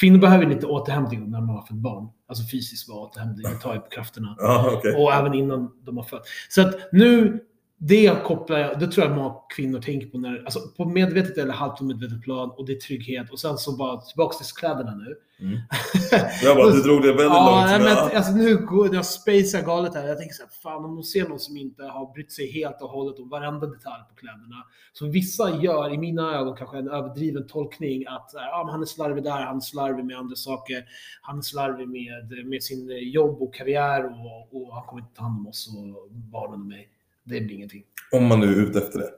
Kvinnor 0.01 0.19
behöver 0.19 0.47
lite 0.47 0.67
återhämtning 0.67 1.31
när 1.31 1.41
man 1.41 1.57
har 1.57 1.63
fått 1.63 1.77
barn. 1.77 2.09
Alltså 2.29 2.45
fysisk 2.53 2.91
återhämtning, 2.91 3.53
det 3.53 3.59
tar 3.59 3.75
ju 3.75 3.81
på 3.81 3.89
krafterna. 3.89 4.35
Ja, 4.39 4.71
okej. 4.77 4.95
Och 4.95 5.13
även 5.13 5.35
innan 5.35 5.73
de 5.85 5.97
har 5.97 6.05
fött. 6.05 6.23
Så 6.49 6.61
att 6.63 6.93
nu, 6.93 7.45
det 7.81 8.23
kopplar 8.25 8.59
jag, 8.59 8.81
det 8.81 8.87
tror 8.87 9.07
jag 9.07 9.17
många 9.17 9.35
kvinnor 9.57 9.81
tänker 9.81 10.07
på 10.07 10.19
när, 10.19 10.45
alltså 10.45 10.61
på 10.77 10.85
medvetet 10.85 11.39
eller 11.39 11.53
halvt 11.53 11.81
omedvetet 11.81 12.23
plan 12.23 12.51
och 12.51 12.67
det 12.67 12.73
är 12.73 12.81
trygghet 12.81 13.31
och 13.31 13.41
sen 13.41 13.59
så 13.59 13.77
bara 13.77 14.01
tillbaks 14.01 14.39
till 14.39 14.47
kläderna 14.47 14.95
nu. 14.95 15.17
Mm. 15.41 15.59
Jag 16.43 16.57
bara, 16.57 16.71
du 16.71 16.81
drog 16.83 17.03
det 17.03 17.09
väldigt 17.09 17.25
ja, 17.25 17.69
långt. 17.71 17.85
men, 17.85 17.97
ja. 17.97 18.11
alltså, 18.17 18.33
nu 18.33 18.57
går 18.57 18.95
jag 18.95 19.07
spacea 19.07 19.63
galet 19.63 19.95
här. 19.95 20.09
Jag 20.09 20.19
tänker 20.19 20.35
så 20.35 20.43
här, 20.43 20.51
fan 20.63 20.85
om 20.85 20.95
de 20.95 21.03
ser 21.05 21.29
någon 21.29 21.39
som 21.39 21.57
inte 21.57 21.83
har 21.83 22.13
brytt 22.13 22.33
sig 22.33 22.53
helt 22.53 22.83
och 22.83 22.89
hållet 22.89 23.19
om 23.19 23.29
varenda 23.29 23.67
detalj 23.67 24.03
på 24.09 24.15
kläderna. 24.15 24.65
Så 24.93 25.07
vissa 25.07 25.63
gör, 25.63 25.95
i 25.95 25.99
mina 25.99 26.35
ögon, 26.35 26.57
kanske 26.57 26.79
en 26.79 26.89
överdriven 26.89 27.47
tolkning 27.47 28.07
att 28.07 28.35
ah, 28.35 28.71
han 28.71 28.83
är 28.83 28.87
slarvig 28.87 29.25
där, 29.25 29.45
han 29.45 29.57
är 29.57 29.61
slarvig 29.61 30.05
med 30.05 30.19
andra 30.19 30.37
saker. 30.37 30.85
Han 31.23 31.39
är 31.39 31.43
slarvig 31.43 31.89
med, 31.89 32.47
med 32.47 32.63
sin 32.63 32.89
jobb 33.13 33.43
och 33.43 33.55
karriär 33.55 34.05
och, 34.05 34.63
och 34.63 34.75
han 34.75 34.87
kommer 34.87 35.03
inte 35.03 35.15
ta 35.15 35.23
hand 35.23 35.39
om 35.39 35.47
oss 35.47 35.69
och 35.77 36.11
barnen 36.11 36.61
och 36.61 36.67
mig. 36.67 36.89
Det 37.29 37.41
blir 37.41 37.57
ingenting. 37.57 37.83
Om 38.13 38.27
man 38.27 38.41
nu 38.41 38.47
är 38.47 38.57
ute 38.57 38.79
efter 38.79 38.99
det. 38.99 39.11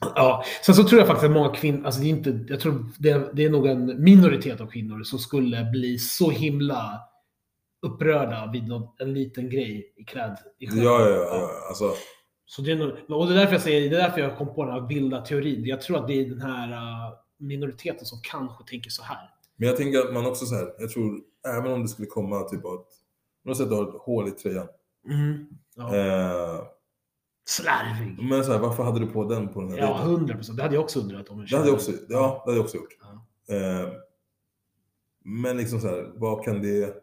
Ja, 0.00 0.44
sen 0.66 0.74
så 0.74 0.84
tror 0.84 0.98
jag 0.98 1.06
faktiskt 1.06 1.24
att 1.24 1.32
många 1.32 1.54
kvinnor, 1.54 1.86
alltså 1.86 2.00
det 2.00 2.06
är 2.06 2.10
inte, 2.10 2.44
jag 2.48 2.60
tror 2.60 2.86
det, 2.98 3.30
det 3.32 3.44
är 3.44 3.50
nog 3.50 3.66
en 3.66 4.02
minoritet 4.04 4.60
av 4.60 4.66
kvinnor 4.66 5.02
som 5.02 5.18
skulle 5.18 5.64
bli 5.64 5.98
så 5.98 6.30
himla 6.30 7.00
upprörda 7.82 8.50
vid 8.52 8.68
någon, 8.68 8.88
en 8.98 9.14
liten 9.14 9.50
grej 9.50 9.94
i 9.96 10.04
kläd. 10.04 10.36
I 10.58 10.66
Ja, 10.66 10.74
ja, 10.74 11.08
ja. 11.08 11.26
ja. 11.30 11.50
Alltså, 11.68 11.94
Så 12.46 12.62
det 12.62 12.72
är 12.72 12.76
nog, 12.76 13.18
och 13.20 13.26
det 13.26 13.34
är 13.34 13.38
därför 13.38 13.52
jag 13.52 13.62
säger, 13.62 13.90
det 13.90 13.96
är 13.96 14.02
därför 14.02 14.20
jag 14.20 14.38
kom 14.38 14.54
på 14.54 14.64
den 14.64 14.72
här 14.74 14.88
vilda 14.88 15.20
teorin. 15.20 15.64
Jag 15.64 15.80
tror 15.80 15.98
att 15.98 16.06
det 16.06 16.20
är 16.20 16.24
den 16.24 16.40
här 16.40 16.72
uh, 16.72 17.14
minoriteten 17.38 18.06
som 18.06 18.18
kanske 18.22 18.64
tänker 18.64 18.90
så 18.90 19.02
här. 19.02 19.30
men 19.56 19.68
jag 19.68 19.76
tänker 19.76 19.98
att 19.98 20.14
man 20.14 20.26
också 20.26 20.46
så 20.46 20.54
här, 20.54 20.68
jag 20.78 20.90
tror, 20.90 21.20
även 21.56 21.72
om 21.72 21.82
det 21.82 21.88
skulle 21.88 22.06
komma 22.06 22.42
typ 22.42 22.64
av 22.64 22.74
ett, 22.74 22.86
på 23.42 23.48
något 23.48 23.56
sätt 23.56 23.68
du 23.68 23.74
har 23.74 23.82
ett 23.82 24.00
hål 24.00 24.28
i 24.28 24.30
tröjan. 24.30 24.68
Mm. 25.08 25.46
Ja. 25.76 25.96
Eh, 25.96 26.62
Slarvig. 27.48 28.22
men 28.28 28.44
så 28.44 28.52
här, 28.52 28.58
varför 28.58 28.82
hade 28.82 29.00
du 29.00 29.06
på 29.06 29.24
den 29.24 29.48
på 29.48 29.60
den 29.60 29.70
här 29.70 29.78
Ja, 29.78 29.86
dejten? 29.86 30.06
hundra 30.06 30.34
procent. 30.34 30.56
Det 30.56 30.62
hade 30.62 30.74
jag 30.74 30.84
också 30.84 31.00
undrat 31.00 31.28
om 31.28 31.46
Det 31.50 31.56
hade 31.56 31.68
jag 31.68 31.74
också, 31.74 31.92
ja, 31.92 31.98
det 32.08 32.50
hade 32.50 32.56
jag 32.56 32.64
också 32.64 32.76
gjort. 32.76 32.96
Ja. 33.00 33.54
Eh, 33.56 33.92
men 35.24 35.56
liksom 35.56 35.80
så 35.80 35.88
här, 35.88 36.12
vad 36.16 36.44
kan 36.44 36.62
det... 36.62 37.02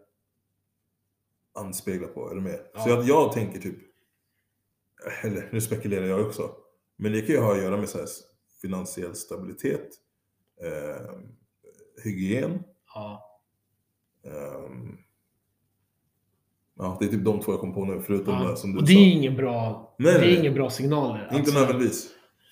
anspeglar 1.56 2.08
på. 2.08 2.30
Är 2.32 2.36
du 2.36 2.42
med? 2.42 2.60
Ja. 2.74 2.80
Så 2.80 3.00
att 3.00 3.08
jag 3.08 3.32
tänker 3.32 3.60
typ, 3.60 3.78
eller 5.24 5.50
nu 5.52 5.62
spekulerar 5.62 6.06
jag 6.06 6.28
också, 6.28 6.56
men 6.98 7.12
det 7.12 7.22
kan 7.22 7.36
ju 7.36 7.42
ha 7.42 7.52
att 7.56 7.62
göra 7.64 7.78
med 7.78 7.90
så 7.90 7.98
här, 7.98 8.08
finansiell 8.62 9.16
stabilitet, 9.16 9.90
eh, 10.64 11.12
hygien, 12.04 12.64
Ja. 12.96 13.40
ehm, 14.26 14.98
ja 16.80 16.98
det 17.00 17.06
är 17.06 17.10
typ 17.10 17.26
de 17.26 17.40
två 17.40 17.52
jag 17.52 17.60
kom 17.62 17.74
på 17.74 17.86
nu, 17.86 18.02
förutom 18.06 18.34
Ja. 18.34 18.50
det 18.50 18.58
som 18.58 18.72
du 18.74 18.80
Och 18.80 18.88
sa. 18.88 18.94
det 18.94 19.00
är 19.00 19.12
ingen 19.12 19.36
bra, 19.36 19.96
Nej, 20.00 20.14
det 20.14 20.18
är 20.20 20.22
nej. 20.22 20.40
ingen 20.40 20.54
bra 20.54 20.70
signaler. 20.70 21.24
Inte 21.24 21.36
Alltså, 21.36 21.60
nödvändigtvis. 21.60 22.10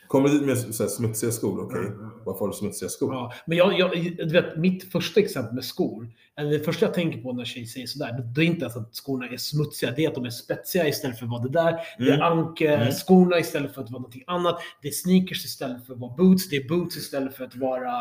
Kommer 0.07 0.29
du 0.29 0.37
dit 0.37 0.47
med 0.47 0.57
så 0.57 0.83
här, 0.83 0.89
smutsiga 0.89 1.31
skor, 1.31 1.63
okej, 1.65 1.79
Mm, 1.79 1.93
mm. 1.93 2.09
varför 2.25 2.39
har 2.39 2.47
du 2.47 2.53
smutsiga 2.53 2.89
skor? 2.89 3.13
Ja, 3.13 3.33
men 3.45 3.57
jag, 3.57 3.79
jag, 3.79 3.91
du 4.17 4.29
vet, 4.29 4.57
mitt 4.57 4.91
första 4.91 5.19
exempel 5.19 5.53
med 5.55 5.63
skor, 5.65 6.07
eller 6.37 6.51
det 6.51 6.59
första 6.59 6.85
jag 6.85 6.93
tänker 6.93 7.21
på 7.21 7.33
när 7.33 7.45
tjejer 7.45 7.65
säger 7.67 7.87
sådär, 7.87 8.25
det- 8.35 8.41
är 8.41 8.45
inte 8.45 8.61
ens 8.61 8.75
att 8.75 8.95
skorna 8.95 9.27
är 9.27 9.37
smutsiga, 9.37 9.91
det 9.95 10.05
är 10.05 10.09
att 10.09 10.15
de 10.15 10.25
är 10.25 10.29
spetsiga 10.29 10.87
istället 10.87 11.17
för 11.19 11.25
att 11.25 11.31
vara 11.31 11.41
det 11.43 11.49
där. 11.49 11.75
Det 11.97 12.03
är 12.09 12.13
Mm. 12.13 12.37
anke-skorna 12.37 13.39
istället 13.39 13.73
för 13.73 13.81
att 13.81 13.89
vara 13.91 13.99
någonting 14.01 14.23
annat. 14.27 14.59
Det 14.81 14.87
är 14.87 14.91
sneakers 14.91 15.45
istället 15.45 15.85
för 15.85 15.93
att 15.93 15.99
vara 15.99 16.15
boots. 16.15 16.49
Det 16.49 16.55
är 16.55 16.67
boots 16.69 16.97
istället 16.97 17.35
för 17.35 17.43
att 17.45 17.55
vara... 17.55 17.93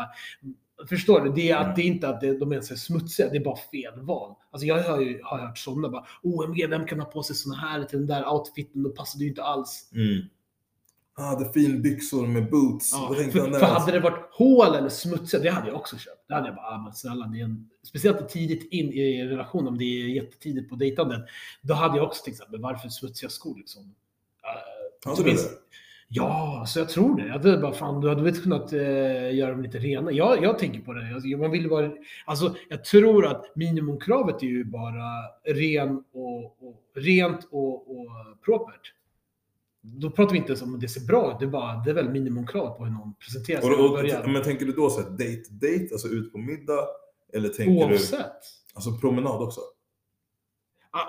Förstår 0.89 1.21
du? 1.21 1.31
Det 1.31 1.51
är, 1.51 1.57
att, 1.57 1.75
det 1.75 1.81
är 1.81 1.85
inte 1.85 2.09
att 2.09 2.21
de 2.21 2.51
ens 2.51 2.71
är 2.71 2.75
smutsiga, 2.75 3.29
det 3.29 3.37
är 3.37 3.43
bara 3.43 3.57
fel 3.71 4.01
val. 4.01 4.35
Alltså 4.51 4.67
jag 4.67 4.83
har 4.83 5.01
ju 5.01 5.21
har 5.23 5.39
hört 5.39 5.57
sådana 5.57 5.89
bara 5.89 6.05
OMG, 6.21 6.67
vem 6.69 6.87
kan 6.87 6.99
ha 6.99 7.05
på 7.05 7.23
sig 7.23 7.35
såna 7.35 7.55
här 7.55 7.83
till 7.83 7.99
den 7.99 8.07
där 8.07 8.33
outfiten? 8.33 8.83
Då 8.83 8.89
passar 8.89 9.19
det 9.19 9.23
ju 9.23 9.29
inte 9.29 9.43
alls. 9.43 9.91
Mm. 9.95 10.21
Ah, 11.13 11.23
hade 11.23 11.53
finbyxor 11.53 12.27
med 12.27 12.49
boots. 12.49 12.91
Ja, 12.93 13.15
för, 13.31 13.39
han 13.39 13.51
för 13.53 13.65
hade 13.65 13.91
det 13.91 13.99
varit 13.99 14.29
hål 14.31 14.75
eller 14.75 14.89
smutsiga, 14.89 15.43
det 15.43 15.49
hade 15.49 15.67
jag 15.67 15.75
också 15.75 15.97
köpt. 15.97 16.27
Det 16.27 16.33
hade 16.33 16.47
jag 16.47 16.55
bara, 16.55 16.65
ah, 16.65 16.77
men 16.83 16.93
snälla, 16.93 17.25
det 17.25 17.39
är 17.39 17.43
en, 17.43 17.69
speciellt 17.83 18.29
tidigt 18.29 18.73
in 18.73 18.93
i 18.93 19.19
en 19.19 19.29
relation, 19.29 19.67
om 19.67 19.77
det 19.77 19.83
är 19.83 20.07
jättetidigt 20.07 20.69
på 20.69 20.75
dejtandet, 20.75 21.21
då 21.61 21.73
hade 21.73 21.97
jag 21.97 22.07
också 22.07 22.23
tänkt 22.23 22.37
såhär, 22.37 22.51
men 22.51 22.61
varför 22.61 22.89
smutsiga 22.89 23.29
skor 23.29 23.57
liksom? 23.57 23.83
Uh, 23.83 25.09
Hade 25.11 25.23
du 25.23 25.31
det? 25.31 25.39
Ja, 26.13 26.63
så 26.67 26.79
jag 26.79 26.89
tror 26.89 27.17
det. 27.17 27.25
Jag 27.25 27.33
hade 27.33 27.57
bara, 27.57 27.73
fan, 27.73 28.01
du 28.01 28.09
hade 28.09 28.23
väl 28.23 28.35
kunnat 28.35 28.73
eh, 28.73 29.35
göra 29.35 29.51
dem 29.51 29.61
lite 29.61 29.77
rena. 29.79 30.11
Jag, 30.11 30.43
jag 30.43 30.59
tänker 30.59 30.79
på 30.79 30.93
det. 30.93 31.13
Alltså, 31.13 31.27
man 31.27 31.51
vill 31.51 31.69
vara, 31.69 31.91
alltså, 32.25 32.55
jag 32.69 32.85
tror 32.85 33.25
att 33.25 33.45
minimumkravet 33.55 34.43
är 34.43 34.47
ju 34.47 34.63
bara 34.63 35.03
ren 35.45 36.03
och, 36.11 36.43
och, 36.43 36.81
rent 36.95 37.47
och, 37.51 37.91
och 37.91 38.09
propert. 38.45 38.93
Då 39.81 40.09
pratar 40.09 40.31
vi 40.31 40.37
inte 40.37 40.49
ens 40.49 40.61
om 40.61 40.75
att 40.75 40.81
det 40.81 40.87
ser 40.87 41.07
bra 41.07 41.31
ut. 41.31 41.39
Det 41.39 41.45
är, 41.45 41.49
bara, 41.49 41.83
det 41.83 41.89
är 41.89 41.93
väl 41.93 42.09
minimumkrav 42.09 42.77
på 42.77 42.85
hur 42.85 42.91
någon 42.91 43.13
presenterar 43.13 43.61
sig. 43.61 43.71
Och, 43.71 44.23
och, 44.25 44.29
men 44.29 44.43
tänker 44.43 44.65
du 44.65 44.71
då 44.71 44.89
så 44.89 45.01
här 45.01 45.09
date, 45.09 45.43
date, 45.49 45.87
alltså 45.91 46.07
ut 46.07 46.31
på 46.31 46.37
middag? 46.37 46.87
Eller 47.33 47.49
tänker 47.49 47.87
du, 47.87 47.93
Oavsett. 47.93 48.41
alltså 48.73 48.97
promenad 48.97 49.41
också? 49.41 49.61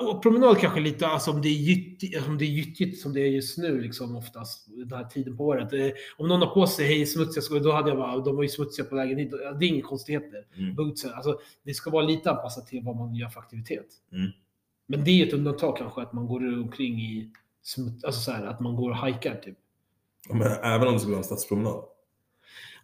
Och 0.01 0.23
promenad 0.23 0.59
kanske 0.59 0.81
lite, 0.81 1.07
alltså 1.07 1.31
om 1.31 1.43
det 1.43 1.49
är 1.49 1.53
gyttigt, 1.53 2.27
om 2.29 2.39
det 2.39 2.45
är 2.45 2.49
gyttigt 2.49 3.01
som 3.01 3.13
det 3.13 3.21
är 3.21 3.27
just 3.27 3.59
nu 3.59 3.81
liksom 3.81 4.17
oftast, 4.17 4.69
den 4.69 4.99
här 4.99 5.05
tiden 5.05 5.37
på 5.37 5.45
året. 5.45 5.73
Eh, 5.73 5.89
Om 6.17 6.29
någon 6.29 6.41
har 6.41 6.55
på 6.55 6.67
sig 6.67 6.87
hej 6.87 7.07
smutsiga 7.07 7.43
skor, 7.43 7.61
då 7.61 7.73
hade 7.73 7.89
jag 7.89 7.99
bara, 7.99 8.19
de 8.19 8.37
var 8.37 8.43
ju 8.43 8.49
smutsiga 8.49 8.87
på 8.87 8.97
vägen 8.97 9.19
hit. 9.19 9.31
Det 9.31 9.67
är 9.67 9.69
inga 9.69 9.83
konstigheter. 9.83 10.47
Mm. 10.59 10.75
Bootsen, 10.75 11.13
alltså 11.15 11.39
det 11.63 11.75
ska 11.75 11.91
vara 11.91 12.05
lite 12.05 12.31
anpassat 12.31 12.67
till 12.67 12.83
vad 12.85 12.97
man 12.97 13.15
gör 13.15 13.29
för 13.29 13.41
aktivitet. 13.41 13.87
Mm. 14.13 14.31
Men 14.87 15.05
det 15.05 15.11
är 15.11 15.27
ett 15.27 15.33
undantag 15.33 15.77
kanske 15.77 16.03
att 16.03 16.13
man 16.13 16.27
går 16.27 16.59
omkring 16.63 17.01
i 17.01 17.31
smuts, 17.63 18.05
alltså 18.05 18.21
så 18.21 18.31
här, 18.31 18.47
att 18.47 18.61
man 18.61 18.77
går 18.77 18.91
och 18.91 18.97
hajkar 18.97 19.35
typ. 19.35 19.59
Men 20.31 20.43
även 20.63 20.89
om 20.89 20.95
det 20.95 21.01
skulle 21.01 21.13
vara 21.13 21.21
en 21.21 21.25
stadspromenad? 21.25 21.85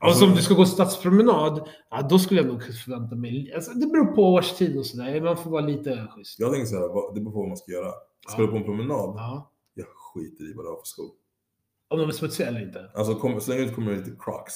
Alltså 0.01 0.25
om 0.25 0.31
du 0.35 0.43
ska 0.43 0.55
gå 0.55 0.65
stadspromenad, 0.67 1.69
ja, 1.91 2.03
då 2.11 2.19
skulle 2.19 2.41
jag 2.41 2.47
nog 2.47 2.63
förvänta 2.63 3.17
mig, 3.17 3.53
alltså, 3.55 3.71
det 3.73 3.87
beror 3.87 4.07
på 4.07 4.23
årstid 4.35 4.77
och 4.79 4.87
sådär. 4.87 5.21
Man 5.21 5.37
får 5.37 5.51
vara 5.51 5.63
lite 5.67 6.07
schysst. 6.17 6.39
Jag 6.41 6.53
tänker 6.53 6.67
så 6.67 6.77
här, 6.77 6.89
vad- 6.89 7.15
det 7.15 7.21
beror 7.21 7.33
på 7.33 7.39
vad 7.39 7.49
man 7.49 7.57
ska 7.57 7.73
göra. 7.73 7.93
Ska 8.29 8.43
du 8.43 8.49
på 8.49 8.57
en 8.57 8.65
promenad? 8.65 9.15
Ja. 9.17 9.53
Jag 9.75 9.87
skiter 9.89 10.45
i 10.51 10.53
vad 10.57 10.65
du 10.65 10.69
har 10.69 10.77
för 10.77 10.85
skor. 10.85 11.11
Om 11.89 11.99
de 11.99 12.09
är 12.09 12.13
smutsiga 12.13 12.49
eller 12.49 12.63
inte. 12.63 12.91
Alltså 12.95 13.15
kom, 13.15 13.41
så 13.41 13.51
länge 13.51 13.65
det 13.65 13.75
kommer 13.75 13.97
lite 13.97 14.11
crocs. 14.19 14.55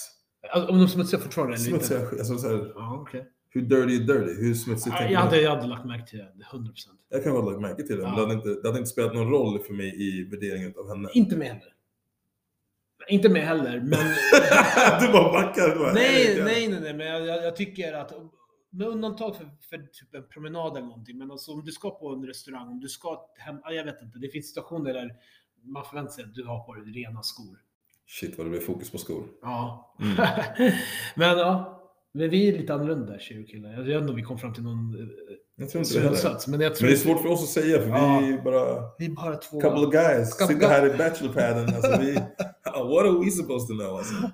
Alltså, 0.54 0.70
Om 0.72 0.76
de 0.78 0.84
är 0.84 0.88
smutsiga 0.88 1.20
fortfarande 1.20 1.54
eller 1.54 1.64
Smutsiga, 1.64 2.00
inte. 2.00 2.16
alltså 2.16 2.38
så 2.38 2.48
här, 2.48 2.72
Ja, 2.74 2.98
okej. 3.00 3.26
hur 3.50 3.62
dirty 3.62 3.96
är 3.96 4.00
dirty? 4.00 4.34
Hur 4.46 4.54
smutsigt 4.54 4.96
tänker 4.96 5.12
jag, 5.12 5.22
du? 5.22 5.26
hade, 5.26 5.40
jag 5.40 5.50
hade 5.56 5.66
lagt 5.66 5.84
märke 5.86 6.06
till 6.10 6.18
det, 6.18 6.32
100%. 6.52 6.70
Jag 7.08 7.24
kan 7.24 7.32
ha 7.32 7.50
lagt 7.50 7.60
märke 7.60 7.82
till 7.82 7.96
det, 7.96 8.02
men 8.02 8.14
det 8.14 8.20
hade, 8.20 8.34
inte, 8.34 8.48
det 8.48 8.68
hade 8.68 8.78
inte 8.78 8.90
spelat 8.90 9.14
någon 9.14 9.30
roll 9.30 9.58
för 9.58 9.72
mig 9.74 9.88
i 10.08 10.24
värderingen 10.30 10.74
av 10.78 10.88
henne. 10.88 11.08
Inte 11.14 11.36
med 11.36 11.46
heller. 11.48 11.72
Inte 13.08 13.28
med 13.28 13.42
heller, 13.42 13.80
men... 13.80 13.90
du 15.00 15.12
bara 15.12 15.32
backar. 15.32 15.78
Bara, 15.78 15.92
nej, 15.92 16.42
nej, 16.44 16.68
nej, 16.68 16.80
nej, 16.80 16.94
men 16.94 17.06
jag, 17.06 17.44
jag, 17.44 17.56
tycker 17.56 17.92
att 17.92 18.12
med 18.70 18.86
undantag 18.86 19.36
för, 19.36 19.50
för 19.70 19.76
typ 19.76 20.14
en 20.14 20.28
promenad 20.28 20.76
eller 20.76 20.86
någonting, 20.86 21.18
men 21.18 21.30
alltså 21.30 21.52
om 21.52 21.64
du 21.64 21.72
ska 21.72 21.90
på 21.90 22.08
en 22.08 22.26
restaurang, 22.26 22.68
om 22.68 22.80
du 22.80 22.88
ska 22.88 23.26
hem, 23.38 23.56
ja, 23.64 23.72
jag 23.72 23.84
vet 23.84 24.02
inte, 24.02 24.18
det 24.18 24.28
finns 24.28 24.48
situationer 24.48 24.94
där 24.94 25.10
man 25.64 25.84
förväntar 25.84 26.12
sig 26.12 26.24
att 26.24 26.34
du 26.34 26.44
har 26.44 26.64
på 26.64 26.74
dig 26.74 26.84
rena 26.84 27.22
skor. 27.22 27.58
Shit 28.06 28.38
vad 28.38 28.46
det 28.46 28.50
blir 28.50 28.60
fokus 28.60 28.90
på 28.90 28.98
skor. 28.98 29.24
Ja. 29.42 29.96
Mm. 30.00 30.16
men 31.16 31.38
ja, 31.38 31.78
men 32.14 32.30
vi 32.30 32.48
är 32.48 32.52
lite 32.52 32.74
annorlunda 32.74 33.18
tjejer 33.18 33.42
och 33.42 33.48
killar. 33.48 33.72
Jag 33.72 33.82
vet 33.82 33.96
inte 33.96 34.10
om 34.10 34.16
vi 34.16 34.22
kom 34.22 34.38
fram 34.38 34.54
till 34.54 34.62
någon 34.62 34.94
eh, 35.00 35.06
Jag 35.56 35.70
tror 35.70 35.80
inte 35.80 35.92
slutsats, 35.92 36.46
men 36.46 36.60
jag 36.60 36.74
tror 36.74 36.88
Men 36.88 36.94
det 36.94 37.00
är 37.00 37.04
svårt 37.04 37.22
för 37.22 37.28
oss 37.28 37.42
att 37.42 37.62
säga 37.62 37.78
för 37.78 37.88
Ja. 37.88 38.20
vi 38.22 38.32
är 38.32 38.42
bara 38.42 38.90
vi 38.98 39.06
är 39.06 39.10
bara 39.10 39.36
två... 39.36 39.60
couple 39.60 39.86
of 39.86 39.92
guys. 39.92 40.34
Couple 40.34 40.54
Sitter 40.54 40.68
här 40.68 40.94
i 40.94 40.98
bachelorpaden. 40.98 41.74
Alltså 41.74 42.00
vi, 42.00 42.18
what 42.92 43.06
are 43.06 43.18
we 43.24 43.30
supposed 43.30 43.68
to 43.68 43.74
know 43.74 43.96
alltså? 43.96 44.14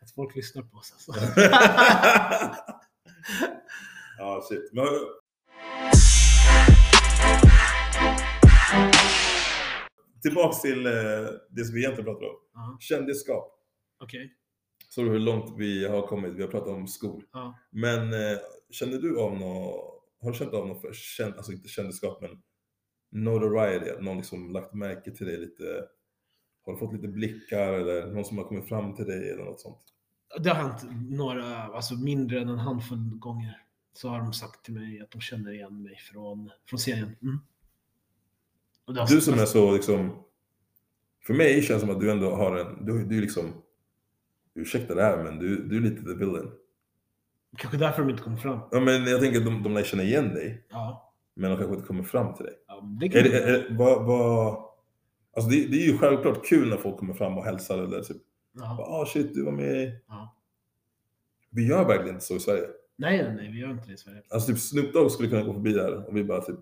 Att 0.00 0.10
folk 0.14 0.36
lyssnar 0.36 0.62
på 0.62 0.76
oss 0.76 0.92
alltså. 0.92 1.12
Ja, 4.18 4.42
shit. 4.48 4.70
Men, 4.72 4.86
tillbaks 10.22 10.62
till 10.62 10.86
eh, 10.86 10.92
det 11.50 11.64
som 11.64 11.74
vi 11.74 11.80
egentligen 11.80 12.04
pratar 12.04 12.26
om. 12.26 12.36
Ja, 12.54 12.76
Kändisskap. 12.80 13.52
Okej. 14.02 14.34
Så 14.88 15.02
du 15.02 15.10
hur 15.10 15.18
långt 15.18 15.54
vi 15.58 15.86
har 15.88 16.06
kommit? 16.06 16.34
Vi 16.34 16.42
har 16.42 16.48
pratat 16.48 16.68
om 16.68 16.86
skor. 16.86 17.24
Ja. 17.32 17.58
Men 17.70 18.12
eh, 18.12 18.38
känner 18.70 18.98
du 18.98 19.20
av 19.20 19.38
något, 19.38 20.02
har 20.20 20.32
du 20.32 20.38
känt 20.38 20.54
av 20.54 20.68
något 20.68 20.80
för 20.80 20.92
känd, 20.92 21.34
alltså 21.34 21.52
inte 21.52 21.68
kändisskap 21.68 22.18
men 22.20 22.42
notoriety? 23.24 23.90
Att 23.90 24.02
någon 24.02 24.16
liksom 24.16 24.50
lagt 24.50 24.74
märke 24.74 25.10
till 25.10 25.26
dig 25.26 25.38
lite? 25.38 25.64
Har 26.66 26.72
du 26.72 26.78
fått 26.78 26.92
lite 26.92 27.08
blickar 27.08 27.72
eller 27.72 28.06
någon 28.06 28.24
som 28.24 28.38
har 28.38 28.44
kommit 28.44 28.68
fram 28.68 28.94
till 28.94 29.04
dig 29.04 29.30
eller 29.30 29.44
något 29.44 29.60
sånt? 29.60 29.78
Det 30.40 30.48
har 30.48 30.56
hänt 30.56 30.82
några, 31.10 31.56
alltså 31.62 31.94
mindre 31.94 32.40
än 32.40 32.48
en 32.48 32.58
handfull 32.58 32.98
gånger. 33.18 33.62
Så 33.92 34.08
har 34.08 34.18
de 34.18 34.32
sagt 34.32 34.64
till 34.64 34.74
mig 34.74 35.00
att 35.00 35.10
de 35.10 35.20
känner 35.20 35.52
igen 35.52 35.82
mig 35.82 35.96
från, 35.96 36.50
från 36.68 36.78
serien. 36.78 37.16
Mm. 37.22 37.38
Du 39.08 39.20
som 39.20 39.34
är 39.34 39.44
så 39.44 39.72
liksom, 39.72 40.22
för 41.26 41.34
mig 41.34 41.62
känns 41.62 41.82
det 41.82 41.86
som 41.86 41.96
att 41.96 42.00
du 42.00 42.10
ändå 42.10 42.34
har 42.34 42.56
en, 42.56 42.86
du, 42.86 43.04
du 43.04 43.16
är 43.16 43.20
liksom, 43.20 43.44
ursäkta 44.54 44.94
det 44.94 45.02
här 45.02 45.24
men 45.24 45.38
du, 45.38 45.68
du 45.68 45.76
är 45.76 45.80
lite 45.80 46.02
the 46.02 46.14
villain. 46.14 46.50
Kanske 47.56 47.78
därför 47.78 48.02
de 48.02 48.10
inte 48.10 48.22
kommer 48.22 48.36
fram. 48.36 48.60
Ja 48.70 48.80
men 48.80 49.04
jag 49.06 49.20
tänker 49.20 49.38
att 49.38 49.44
de, 49.44 49.62
de 49.62 49.74
lär 49.74 49.82
känna 49.82 50.02
igen 50.02 50.28
dig, 50.28 50.66
Ja. 50.70 51.12
men 51.34 51.50
de 51.50 51.56
kanske 51.56 51.74
inte 51.74 51.86
kommer 51.86 52.02
fram 52.02 52.34
till 52.34 52.44
dig. 52.44 52.54
ja 52.68 52.80
det 53.00 53.08
kan 53.08 53.20
Är 53.20 53.24
det, 53.24 53.38
är, 53.42 53.52
det- 53.52 53.66
vad, 53.76 54.06
vad, 54.06 54.64
alltså 55.36 55.50
det, 55.50 55.66
det 55.66 55.76
är 55.76 55.86
ju 55.86 55.98
självklart 55.98 56.46
kul 56.46 56.68
när 56.68 56.76
folk 56.76 56.96
kommer 56.96 57.14
fram 57.14 57.38
och 57.38 57.44
hälsar 57.44 57.78
eller 57.78 58.00
typ, 58.00 58.16
ja. 58.52 58.86
ah 58.88 59.06
shit 59.06 59.34
du 59.34 59.44
var 59.44 59.52
med. 59.52 60.00
Ja. 60.08 60.36
Vi 61.50 61.68
gör 61.68 61.84
verkligen 61.84 62.14
inte 62.14 62.24
så 62.26 62.36
i 62.36 62.40
Sverige. 62.40 62.66
Nej, 62.96 63.34
nej, 63.36 63.50
vi 63.52 63.58
gör 63.58 63.70
inte 63.70 63.86
det 63.86 63.92
i 63.94 63.96
Sverige. 63.96 64.22
Alltså 64.30 64.52
typ 64.52 64.60
Snoop 64.60 64.92
Dogg 64.92 65.10
skulle 65.10 65.28
kunna 65.28 65.42
gå 65.42 65.52
förbi 65.52 65.72
där 65.72 66.08
och 66.08 66.16
vi 66.16 66.24
bara 66.24 66.40
typ, 66.40 66.56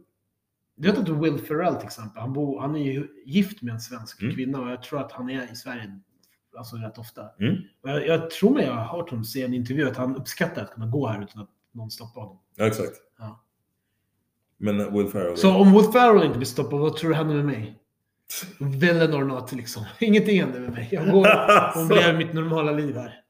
Du 0.77 0.89
vet 0.91 0.99
att 0.99 1.09
Will 1.09 1.39
Ferrell 1.39 1.75
till 1.75 1.87
exempel, 1.87 2.21
han, 2.23 2.33
bor, 2.33 2.61
han 2.61 2.77
är 2.77 2.93
ju 2.93 3.09
gift 3.27 3.63
med 3.63 3.75
en 3.75 3.81
svensk 3.81 4.23
Mm. 4.23 4.35
kvinna 4.35 4.61
och 4.61 4.71
jag 4.71 4.83
tror 4.83 5.01
att 5.01 5.13
han 5.13 5.31
är 5.31 5.53
i 5.53 5.57
Sverige 5.57 6.01
alltså, 6.57 6.77
rätt 6.77 6.99
ofta. 6.99 7.23
Mm. 7.41 7.57
Och 7.83 7.91
jag, 7.91 8.07
jag 8.07 8.31
tror 8.31 8.51
mig 8.55 8.65
jag 8.65 8.73
har 8.73 8.99
hört 8.99 9.11
honom 9.11 9.25
säga 9.25 9.45
i 9.45 9.49
en 9.49 9.55
intervju 9.55 9.89
att 9.89 9.97
han 9.97 10.17
uppskattar 10.17 10.63
att 10.63 10.71
kunna 10.71 10.87
gå 10.87 11.07
här 11.07 11.23
utan 11.23 11.43
att 11.43 11.51
någon 11.73 11.91
stoppar 11.91 12.21
honom. 12.21 12.39
ja 12.57 12.67
exakt. 12.67 12.93
Ja. 13.19 13.45
Men 14.57 14.81
uh, 14.81 14.93
Will 14.97 15.09
Ferrell. 15.09 15.37
Så 15.37 15.55
om 15.57 15.73
Will 15.73 15.93
Ferrell 15.93 16.25
inte 16.27 16.39
blir 16.39 16.47
stoppad, 16.47 16.81
vad 16.81 16.97
tror 16.97 17.11
du 17.11 17.17
händer 17.17 17.35
med 17.35 17.45
mig? 17.45 17.81
Villain 18.61 19.15
or 19.15 19.25
not 19.25 19.53
liksom. 19.53 19.85
Ingenting 20.01 20.41
händer 20.41 20.61
med 20.61 20.71
mig. 20.71 20.89
Jag 20.93 21.11
går 21.11 21.19
och 21.77 21.91
lever 21.97 22.17
mitt 22.19 22.33
normala 22.35 22.73
liv 22.73 22.97
här. 22.97 23.21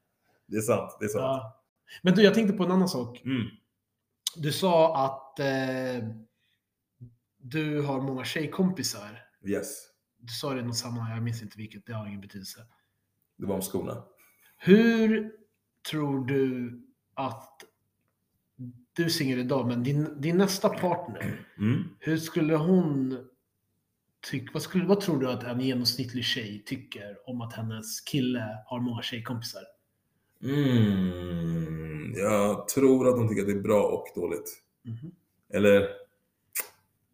Det 0.47 0.57
är 0.57 0.61
sant, 0.61 0.97
det 0.99 1.05
är 1.05 1.09
sant. 1.09 1.21
Ja. 1.21 1.61
Men 2.01 2.13
du, 2.15 2.21
jag 2.23 2.33
tänkte 2.33 2.57
på 2.57 2.63
en 2.63 2.71
annan 2.71 2.87
sak. 2.89 3.21
Mm. 3.25 3.47
Du 4.35 4.51
sa 4.51 5.05
att 5.05 5.39
eh, 5.39 6.07
du 7.37 7.81
har 7.81 8.01
många 8.01 8.23
tjejkompisar. 8.23 9.21
Yes, 9.45 9.83
Du 10.17 10.27
sa 10.27 10.53
det 10.53 10.59
i 10.59 10.63
något 10.63 10.77
sammanhang, 10.77 11.13
jag 11.15 11.23
minns 11.23 11.41
inte 11.41 11.57
vilket, 11.57 11.85
det 11.85 11.93
har 11.93 12.07
ingen 12.07 12.21
betydelse. 12.21 12.59
det 13.37 13.45
var 13.45 13.55
om 13.55 13.61
skorna. 13.61 14.03
Hur 14.57 15.31
tror 15.89 16.25
du 16.25 16.71
att 17.13 17.63
du 18.93 19.05
är 19.05 19.09
singel 19.09 19.39
idag, 19.39 19.67
men 19.67 19.83
din, 19.83 20.21
din 20.21 20.37
nästa 20.37 20.69
partner, 20.69 21.45
Mm. 21.57 21.83
hur 21.99 22.17
skulle 22.17 22.55
hon 22.55 23.27
tycka, 24.31 24.49
vad, 24.53 24.61
skulle, 24.61 24.85
vad 24.85 25.01
tror 25.01 25.19
du 25.19 25.29
att 25.31 25.43
en 25.43 25.59
genomsnittlig 25.61 26.23
tjej 26.25 26.63
tycker 26.65 27.17
om 27.29 27.41
att 27.41 27.53
hennes 27.53 28.01
kille 28.01 28.57
har 28.65 28.79
många 28.79 29.01
tjejkompisar? 29.01 29.61
Mm. 30.43 32.13
Jag 32.17 32.67
tror 32.67 33.07
att 33.09 33.15
de 33.15 33.29
tycker 33.29 33.41
att 33.41 33.47
det 33.47 33.53
är 33.53 33.61
bra 33.61 33.83
och 33.83 34.07
dåligt. 34.15 34.53
Mhm. 34.85 35.11
Eller, 35.53 35.87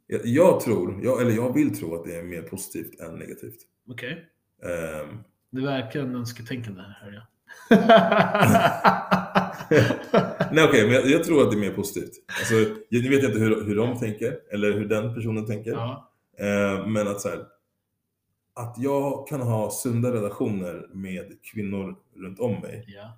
Jag, 0.07 0.21
jag 0.25 0.59
tror, 0.59 0.99
jag, 1.03 1.21
eller 1.21 1.31
jag 1.31 1.53
vill 1.53 1.77
tro 1.79 1.95
att 1.95 2.03
det 2.03 2.15
är 2.15 2.23
mer 2.23 2.41
positivt 2.41 2.99
än 2.99 3.15
negativt. 3.15 3.57
Okej. 3.89 4.25
Ehm, 4.63 5.17
Det 5.49 5.61
verkar 5.61 5.99
en 5.99 6.15
önsketänkande 6.15 6.81
här, 6.81 6.97
hör 7.01 7.11
jag. 7.11 7.23
nej 10.51 10.65
okej, 10.69 10.83
men 10.85 10.93
jag, 10.93 11.05
jag 11.05 11.23
tror 11.23 11.43
att 11.43 11.51
det 11.51 11.57
är 11.57 11.59
mer 11.59 11.73
positivt. 11.75 12.11
Alltså, 12.39 12.53
jag, 12.89 13.03
nu 13.03 13.09
vet 13.09 13.23
jag 13.23 13.31
inte 13.31 13.39
hur, 13.43 13.65
hur 13.65 13.75
de 13.75 13.99
tänker, 13.99 14.39
eller 14.53 14.73
hur 14.73 14.85
den 14.85 15.15
personen 15.15 15.45
tänker. 15.45 15.71
ja. 15.71 16.10
Ehm, 16.39 16.93
men 16.93 17.07
att 17.07 17.21
så 17.21 17.29
här, 17.29 17.45
att 18.53 18.75
jag 18.77 19.27
kan 19.27 19.41
ha 19.41 19.71
sunda 19.71 20.11
relationer 20.13 20.89
med 20.93 21.37
kvinnor 21.43 21.95
runt 22.15 22.39
om 22.39 22.51
mig. 22.61 22.85
ja. 22.87 23.17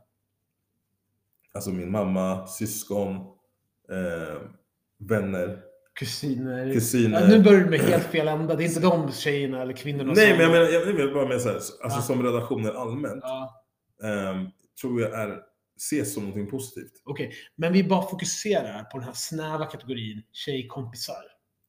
Alltså 1.55 1.69
min 1.69 1.91
mamma, 1.91 2.47
syskon, 2.47 3.15
eh, 3.91 4.41
vänner, 4.97 5.59
Kusiner. 5.99 6.73
kusiner. 6.73 7.21
Ja, 7.21 7.27
nu 7.27 7.43
börjar 7.43 7.59
du 7.63 7.69
med 7.69 7.79
helt 7.79 8.03
fel 8.03 8.27
ända. 8.27 8.55
Det 8.55 8.63
är 8.63 8.67
inte 8.67 8.79
de 8.79 9.11
tjejerna 9.11 9.61
eller 9.61 9.73
kvinnorna 9.73 10.13
Nej, 10.15 10.29
som... 10.29 10.37
men 10.37 10.45
jag 10.45 10.51
menar, 10.51 10.65
jag 10.87 10.95
menar 10.95 11.13
bara 11.13 11.27
med 11.27 11.41
så 11.41 11.47
här, 11.49 11.55
alltså 11.55 11.79
Ja. 11.83 12.01
som 12.01 12.23
relationer 12.23 12.73
allmänt, 12.73 13.23
Ja, 13.23 13.65
ehm, 14.03 14.47
tror 14.81 15.01
jag 15.01 15.13
är, 15.13 15.39
ses 15.77 16.13
som 16.13 16.23
någonting 16.23 16.51
positivt. 16.51 17.01
Okej, 17.05 17.33
men 17.55 17.73
vi 17.73 17.83
bara 17.83 18.01
fokuserar 18.09 18.83
på 18.83 18.97
den 18.97 19.07
här 19.07 19.13
snäva 19.13 19.65
kategorin 19.65 20.23
tjejkompisar. 20.31 21.23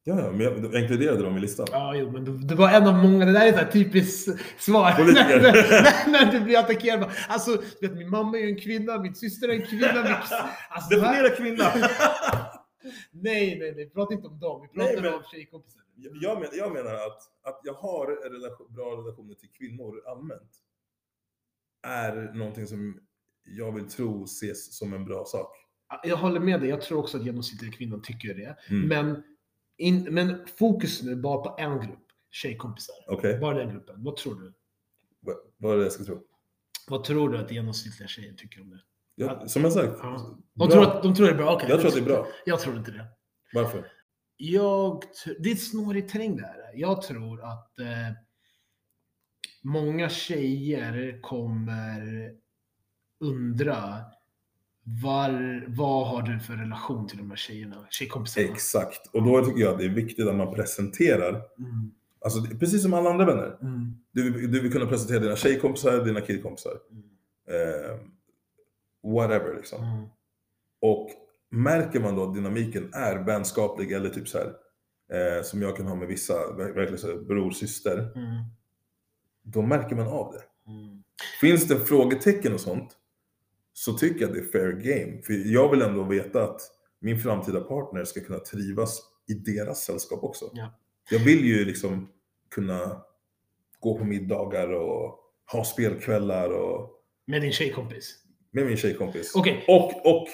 Ja, 0.07 0.21
ja, 0.21 0.31
men 0.33 0.41
jag, 0.41 0.83
inkluderade 0.83 1.23
dem 1.23 1.37
i 1.37 1.41
listan. 1.41 1.67
Ja, 1.71 1.95
jo, 1.97 2.11
men 2.11 2.47
det- 2.47 2.55
var 2.55 2.71
en 2.71 2.87
av 2.87 2.95
många. 2.95 3.25
Det 3.25 3.33
där 3.33 3.47
är 3.53 3.63
ett 3.63 3.73
typiskt 3.73 4.29
svar. 4.59 4.93
Politiker. 4.93 5.41
när, 5.43 6.11
när 6.25 6.33
du 6.33 6.41
blir 6.41 6.59
attackerad. 6.59 7.11
Alltså, 7.29 7.63
du 7.81 7.89
vet, 7.89 7.97
min 7.97 8.11
mamma 8.11 8.39
är 8.39 8.47
en 8.49 8.57
kvinna, 8.61 8.99
min 8.99 9.15
syster 9.15 9.49
är 9.49 9.53
en 9.53 9.67
kvinna. 9.67 10.03
Min... 10.03 10.13
Alltså, 10.71 10.91
Definiera 11.01 11.31
kvinna! 11.31 11.65
Nej, 13.13 13.59
nej, 13.59 13.73
nej. 13.77 13.85
Vi 13.85 13.91
pratar 13.91 14.15
inte 14.15 14.27
om 14.29 14.39
dem. 14.41 14.69
Vi 14.73 14.79
Nej, 14.79 14.87
pratar 14.95 15.03
men- 15.03 15.15
om 15.15 15.23
tjejkompisar. 15.33 15.83
jag, 15.97 16.41
men, 16.41 16.49
jag 16.53 16.73
menar 16.73 16.95
att, 16.95 17.19
att 17.43 17.61
jag 17.65 17.75
har 17.75 18.27
en 18.27 18.33
relation, 18.33 18.67
bra 18.75 18.85
relationer 18.85 19.35
till 19.35 19.49
kvinnor 19.59 20.03
allmänt 20.09 20.51
är 21.87 22.33
någonting 22.35 22.67
som 22.67 22.99
jag 23.45 23.73
vill 23.73 23.89
tro 23.89 24.25
ses 24.25 24.77
som 24.79 24.93
en 24.93 25.05
bra 25.05 25.25
sak. 25.25 25.51
Jag 26.03 26.17
håller 26.17 26.41
med 26.41 26.61
dig. 26.61 26.69
Jag 26.71 26.81
tror 26.81 26.99
också 26.99 27.17
att 27.19 27.25
genomsnittliga 27.25 27.73
kvinnan 27.73 28.03
tycker 28.03 28.35
det. 28.35 28.57
Mm. 28.71 28.89
Men, 28.89 29.23
in, 29.79 30.15
men 30.15 30.47
fokus 30.59 31.03
nu 31.03 31.17
bara 31.17 31.39
på 31.43 31.57
en 31.63 31.81
grupp. 31.81 32.01
Tjejkompisar. 32.31 32.95
Okej, 33.09 33.39
Bara 33.39 33.59
den 33.59 33.69
gruppen. 33.71 34.05
Vad 34.05 34.17
tror 34.17 34.35
du? 34.35 34.53
vad, 35.21 35.37
vad 35.57 35.73
är 35.73 35.77
det 35.77 35.83
jag 35.83 35.93
ska 35.93 36.05
tro? 36.05 36.23
Vad 36.89 37.05
tror 37.05 37.29
du 37.29 37.39
att 37.39 37.51
genomsnittliga 37.53 38.09
tjejer 38.09 38.33
tycker 38.35 38.61
om 38.61 38.71
det? 38.71 38.81
Jag, 39.15 39.51
som 39.51 39.63
jag 39.63 39.73
sagt, 39.73 39.99
Ja. 40.03 40.39
De, 40.55 40.71
tror 40.71 40.83
att, 40.83 41.03
de 41.03 41.15
tror 41.15 41.27
det 41.27 41.33
är 41.33 41.37
bra? 41.37 41.55
Okej. 41.55 41.69
jag 41.71 41.79
tror 41.81 41.89
att 41.89 41.95
det 41.95 42.01
är 42.01 42.05
bra. 42.05 42.27
Jag 42.45 42.61
tror 42.61 42.77
inte 42.77 42.91
det. 42.91 43.07
Varför? 43.55 43.87
Jag, 44.37 45.03
det 45.39 45.51
är 45.51 45.57
snårig 45.57 46.09
terräng 46.09 46.37
det 46.37 46.43
här. 46.43 46.71
Jag 46.75 47.03
tror 47.03 47.45
att 47.45 47.79
eh, 47.79 47.87
många 49.63 50.09
tjejer 50.09 51.21
kommer 51.23 52.33
undra 53.21 54.01
var, 54.85 55.65
vad 55.69 56.07
har 56.09 56.23
du 56.23 56.41
för 56.41 56.53
relation 56.55 57.07
till 57.09 57.19
de 57.19 57.31
här 57.31 57.37
tjejerna? 57.37 57.87
Tjejkompisarna? 57.91 58.47
Exakt. 58.53 59.07
Och 59.13 59.23
då 59.23 59.45
tycker 59.45 59.61
jag 59.61 59.73
att 59.73 59.79
det 59.79 59.85
är 59.85 59.89
viktigt 59.89 60.29
att 60.29 60.35
man 60.37 60.55
presenterar, 60.55 61.29
Mm, 61.59 61.91
alltså 62.25 62.57
precis 62.59 62.83
som 62.83 62.95
alla 62.95 63.11
andra 63.11 63.25
vänner. 63.27 63.59
mm, 63.63 63.95
Du, 64.13 64.31
vill- 64.33 64.53
du 64.53 64.61
vill 64.61 64.73
kunna 64.73 64.87
presentera 64.87 65.19
dina 65.19 65.37
tjejkompisar, 65.37 66.05
dina 66.05 66.21
killkompisar. 66.21 66.73
mm, 66.91 67.05
Eh, 67.49 67.97
whatever 69.13 69.55
liksom. 69.57 69.85
mm. 69.85 70.05
Och 70.81 71.11
märker 71.51 72.01
man 72.01 72.17
då 72.17 72.23
att 72.29 72.35
dynamiken 72.35 72.91
är 72.95 73.17
vänskaplig 73.17 73.93
eller 73.93 74.09
typ 74.11 74.29
så 74.29 74.39
här, 74.39 74.47
eh, 75.39 75.43
som 75.43 75.63
jag 75.63 75.77
kan 75.77 75.87
ha 75.87 75.95
med 75.95 76.09
vissa, 76.09 76.33
ver- 76.35 76.73
verkligen 76.75 76.99
så 76.99 77.07
här, 77.07 77.17
bror, 77.25 77.51
syster, 77.51 77.99
Mm, 77.99 78.45
då 79.43 79.63
märker 79.63 79.97
man 79.97 80.07
av 80.07 80.33
det. 80.33 80.71
mm. 80.71 81.03
Finns 81.41 81.69
det 81.69 81.77
frågetecken 81.77 82.55
och 82.55 82.61
sånt, 82.61 82.97
så 83.77 83.93
tycker 83.93 84.21
jag 84.25 84.33
det 84.35 84.39
är 84.41 84.45
fair 84.45 84.73
game. 84.73 85.23
För 85.23 85.53
jag 85.53 85.71
vill 85.71 85.83
ändå 85.83 86.05
veta 86.05 86.43
att 86.45 86.61
min 87.01 87.19
framtida 87.19 87.61
partner 87.61 88.05
ska 88.05 88.21
kunna 88.21 88.39
trivas 88.39 89.01
i 89.29 89.35
deras 89.35 89.85
sällskap 89.85 90.25
också. 90.25 90.51
Ja. 90.53 90.79
Jag 91.11 91.19
vill 91.19 91.45
ju 91.45 91.65
liksom 91.65 92.09
kunna 92.51 93.03
gå 93.81 93.99
på 93.99 94.05
middagar 94.05 94.73
och 94.73 95.19
ha 95.53 95.65
spelkvällar 95.65 96.51
och 96.51 96.91
Med 97.27 97.43
din 97.43 97.53
tjejkompis? 97.53 98.19
med 98.51 98.67
min 98.67 98.77
tjejkompis. 98.77 99.33
Okej. 99.35 99.65
Och, 99.69 100.07
och 100.07 100.27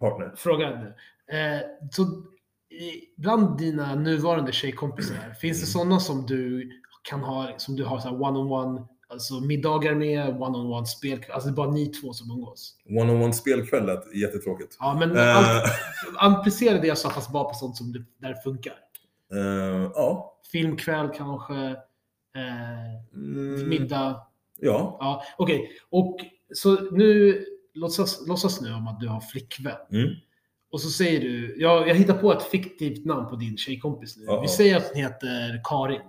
partner. 0.00 0.34
Fråga. 0.36 0.70
Eh, 1.32 1.60
så, 1.90 2.06
bland 3.16 3.58
dina 3.58 3.94
nuvarande 3.94 4.52
tjejkompisar, 4.52 5.34
finns 5.40 5.60
det 5.60 5.66
sådana 5.66 6.00
som 6.00 6.26
du 6.26 6.70
kan 7.02 7.20
ha, 7.20 7.54
som 7.58 7.76
du 7.76 7.84
har 7.84 7.98
så 7.98 8.08
här 8.08 8.16
one-on-one, 8.22 8.86
alltså 9.08 9.34
middagar 9.40 9.94
med, 9.94 10.28
one-on-one 10.36 10.84
spel, 10.84 11.24
alltså 11.30 11.48
det 11.48 11.52
är 11.52 11.56
bara 11.56 11.70
ni 11.70 11.86
två 11.86 12.12
som 12.12 12.30
umgås? 12.30 12.74
One-on-one 12.88 13.32
spelkväll 13.32 13.86
lät 13.86 14.14
jättetråkigt. 14.14 14.76
Ja, 14.80 14.96
men 14.98 15.16
Eh, 15.16 15.36
allt, 15.36 15.72
applicera 16.18 16.78
det 16.80 16.86
jag 16.86 16.98
sa 16.98 17.10
fast 17.10 17.32
bara 17.32 17.44
på 17.44 17.54
sånt 17.54 17.76
som 17.76 17.92
det, 17.92 18.04
där 18.18 18.28
det 18.28 18.40
funkar. 18.44 18.74
eh, 19.32 19.90
ja. 19.94 20.32
Filmkväll 20.52 21.08
kanske, 21.16 21.54
eh, 22.36 23.14
Mm, 23.14 23.68
middag. 23.68 24.20
Ja. 24.60 24.96
Ja, 25.00 25.22
okej. 25.38 25.70
Och 25.90 26.16
så 26.54 26.80
nu, 26.90 27.44
låtsas, 27.74 28.26
låtsas 28.28 28.60
nu 28.60 28.72
om 28.74 28.88
att 28.88 29.00
du 29.00 29.08
har 29.08 29.20
flickvän. 29.20 29.76
Mm. 29.92 30.08
Och 30.70 30.80
så 30.80 30.88
säger 30.90 31.20
du, 31.20 31.56
jag, 31.58 31.88
jag 31.88 31.94
hittar 31.94 32.14
på 32.14 32.32
ett 32.32 32.42
fiktivt 32.42 33.04
namn 33.04 33.28
på 33.28 33.36
din 33.36 33.56
tjejkompis 33.56 34.16
nu. 34.16 34.24
Ja, 34.26 34.40
Vi 34.40 34.46
ja. 34.46 34.52
säger 34.52 34.76
att 34.76 34.88
hon 34.92 35.02
heter 35.02 35.60
Karin. 35.64 36.00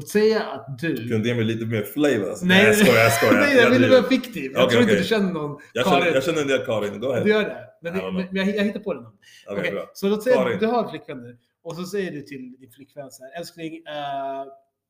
Låt 0.00 0.08
säga 0.08 0.42
att 0.42 0.78
du... 0.78 1.08
Kunde 1.08 1.28
ge 1.28 1.34
mig 1.34 1.44
lite 1.44 1.66
mer 1.66 1.82
flavor? 1.82 2.28
Alltså. 2.30 2.46
Nej, 2.46 2.66
jag 2.66 2.76
skojar, 2.76 3.02
jag 3.02 3.12
skojar. 3.12 3.34
Nej, 3.40 3.56
jag 3.56 3.70
ville 3.70 3.88
vara 3.88 4.02
fiktiv. 4.02 4.52
Jag 4.52 4.64
Okej, 4.64 4.70
tror 4.70 4.82
inte 4.82 4.92
okej. 4.92 5.02
du 5.02 5.08
känner 5.08 5.32
någon 5.32 5.60
jag, 5.72 5.84
Karin. 5.84 6.02
känner, 6.02 6.14
jag 6.14 6.24
känner 6.24 6.42
en 6.42 6.48
del 6.48 6.64
Karin, 6.66 7.00
go 7.00 7.06
ahead. 7.10 7.24
Du 7.24 7.30
gör 7.30 7.42
det? 7.42 7.66
Men, 7.82 7.96
Ja, 7.96 8.10
men, 8.10 8.26
jag, 8.32 8.56
jag 8.56 8.64
hittar 8.64 8.80
på 8.80 8.94
det 8.94 9.00
namn. 9.00 9.16
Okej, 9.46 9.60
Okej, 9.60 9.72
bra. 9.72 9.90
så 9.94 10.08
låt 10.08 10.22
säga 10.22 10.40
att 10.40 10.60
du 10.60 10.66
har 10.66 10.84
en 10.84 10.90
flickvän 10.90 11.22
nu. 11.22 11.38
Och 11.62 11.76
så 11.76 11.84
säger 11.84 12.10
du 12.12 12.22
till 12.22 12.56
din 12.60 12.70
flickvän 12.70 13.10
så 13.10 13.22
här, 13.24 13.40
älskling, 13.40 13.74
eh, 13.74 14.44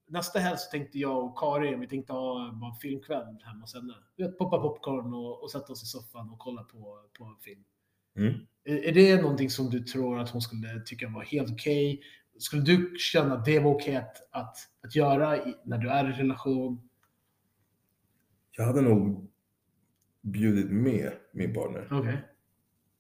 nästa 0.08 0.38
helg 0.38 0.58
så 0.58 0.70
tänkte 0.70 0.98
jag 0.98 1.24
och 1.24 1.38
Karin, 1.38 1.80
vi 1.80 1.86
tänkte 1.86 2.12
ha 2.12 2.52
bara 2.60 2.70
en 2.70 2.76
filmkväll 2.82 3.26
hemma 3.44 3.60
hos 3.60 3.74
henne. 3.74 3.94
Du 4.16 4.24
vet, 4.24 4.38
poppa 4.38 4.58
popcorn 4.58 5.14
och, 5.14 5.42
och 5.42 5.50
sätta 5.50 5.72
oss 5.72 5.82
i 5.82 5.86
soffan 5.86 6.30
och 6.30 6.38
kolla 6.38 6.62
på, 6.62 6.98
på 7.18 7.24
en 7.24 7.36
film. 7.44 7.64
Mm. 8.18 8.34
Är, 8.64 8.88
är 8.88 8.92
det 8.92 9.22
någonting 9.22 9.50
som 9.50 9.70
du 9.70 9.80
tror 9.80 10.18
att 10.18 10.30
hon 10.30 10.40
skulle 10.42 10.80
tycka 10.86 11.08
var 11.08 11.22
helt 11.22 11.52
okej? 11.52 12.00
Skulle 12.40 12.62
du 12.62 12.94
känna 12.98 13.34
att 13.34 13.44
det 13.44 13.58
var 13.58 13.70
okej 13.70 13.96
att, 13.96 14.16
att, 14.30 14.56
att 14.84 14.94
göra 14.96 15.36
i, 15.36 15.54
när 15.64 15.78
du 15.78 15.88
är 15.88 16.08
i 16.10 16.12
relation? 16.12 16.80
Jag 18.56 18.64
hade 18.64 18.80
nog 18.80 19.30
bjudit 20.20 20.70
med 20.70 21.12
min 21.32 21.54
partner. 21.54 21.88
Okej. 21.90 22.16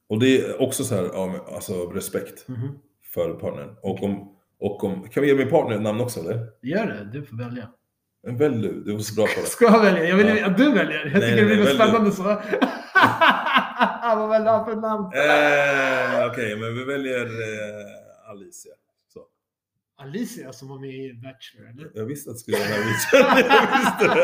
Och 0.08 0.18
det 0.20 0.40
är 0.40 0.60
också 0.62 0.84
så 0.84 0.94
här, 0.94 1.10
alltså 1.54 1.86
respekt 1.86 2.48
Mhm. 2.48 2.78
för 3.14 3.34
partnern. 3.34 3.76
Och 3.82 4.02
om, 4.02 4.36
och 4.58 4.84
om, 4.84 5.08
kan 5.08 5.22
vi 5.22 5.28
ge 5.28 5.34
min 5.34 5.50
partner 5.50 5.76
ett 5.76 5.82
namn 5.82 6.00
också 6.00 6.20
eller? 6.20 6.46
Gör 6.62 6.86
det, 6.86 7.04
du 7.12 7.24
får 7.26 7.36
välja. 7.36 7.68
Men 8.22 8.36
välj 8.36 8.62
du, 8.62 8.80
du 8.84 8.94
är 8.94 8.98
så 8.98 9.14
bra 9.14 9.26
på 9.26 9.40
det. 9.40 9.46
Ska 9.46 9.64
jag 9.64 9.82
välja? 9.82 10.04
Jag 10.04 10.16
vill 10.16 10.26
Ja. 10.38 10.46
att 10.46 10.56
du 10.58 10.72
väljer. 10.72 10.98
Jag 11.06 11.20
Nej, 11.20 11.30
tycker 11.30 11.36
nej, 11.36 11.36
det 11.36 11.44
blir 11.46 11.64
nej, 11.64 11.74
spännande 11.74 12.12
så. 12.12 12.22
Vad 14.16 14.30
vill 14.32 14.44
du 14.44 14.50
ha 14.50 14.64
för 14.64 14.76
namn? 14.76 15.04
Eh, 15.04 16.26
Okej, 16.30 16.56
men 16.56 16.74
vi 16.74 16.84
väljer 16.84 17.24
eh, 17.24 18.30
Alicia. 18.30 18.72
Alicia 20.00 20.52
som 20.52 20.68
var 20.68 20.78
med 20.78 20.90
i 20.94 21.12
Bachelor, 21.14 21.68
eller? 21.70 21.90
Jag 21.94 22.04
visste 22.04 22.30
att 22.30 22.36
det 22.36 22.40
skulle 22.40 22.56
vara 22.56 22.68
den 22.68 22.82
här 22.82 24.16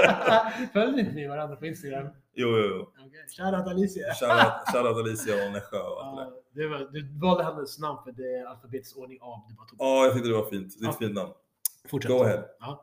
det. 0.63 0.69
Följde 0.73 1.01
inte 1.01 1.13
ni 1.13 1.29
varandra 1.29 1.57
på 1.57 1.67
Instagram? 1.67 2.07
Jo, 2.35 2.49
jo, 2.49 2.65
jo. 2.69 2.81
Okay. 3.07 3.21
Shoutout 3.37 3.67
Alicia. 3.73 4.15
Shoutout 4.15 4.53
shoutout 4.73 4.97
Alicia 5.07 5.47
och 5.47 5.53
Nässjö 5.53 5.79
och 5.79 6.05
allt 6.07 6.17
det 6.17 6.23
där. 6.25 6.31
Ja, 6.31 6.79
det 6.79 6.85
var, 6.85 6.93
du 6.93 7.19
valde 7.21 7.45
hennes 7.45 7.79
namn 7.79 7.99
för 8.05 8.13
det 8.13 8.23
är 8.39 8.47
alfabetisk 8.47 8.97
ordning 8.97 9.19
av. 9.21 9.41
Du. 9.49 9.55
Ja, 9.79 10.05
jag 10.05 10.13
tyckte 10.15 10.29
det 10.29 10.35
var 10.35 10.51
fint. 10.51 10.75
Det 10.81 10.85
är 10.87 10.89
ett 10.89 10.97
Ja. 11.01 11.07
fint 11.07 11.15
namn. 11.15 11.33
Fortsätt. 11.89 12.11
Go 12.11 12.23
ahead. 12.23 12.45
Ja. 12.61 12.83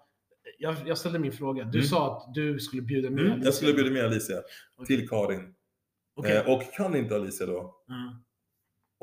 Jag, 0.60 0.76
jag 0.86 0.98
ställde 0.98 1.20
min 1.20 1.32
fråga. 1.32 1.64
Du 1.64 1.78
Mm. 1.78 1.88
sa 1.88 2.18
att 2.18 2.34
du 2.34 2.60
skulle 2.60 2.82
bjuda 2.82 3.10
med 3.10 3.20
Mm, 3.20 3.32
Alicia. 3.32 3.48
jag 3.48 3.54
skulle 3.54 3.74
bjuda 3.74 3.90
med 3.92 4.06
Alicia 4.06 4.38
Okej. 4.78 4.98
till 4.98 5.10
Karin. 5.10 5.54
Okej. 6.16 6.38
Eh, 6.38 6.50
och 6.54 6.74
kan 6.74 6.96
inte 6.96 7.16
Alicia 7.16 7.46
då, 7.48 7.76
Mm. 7.90 8.23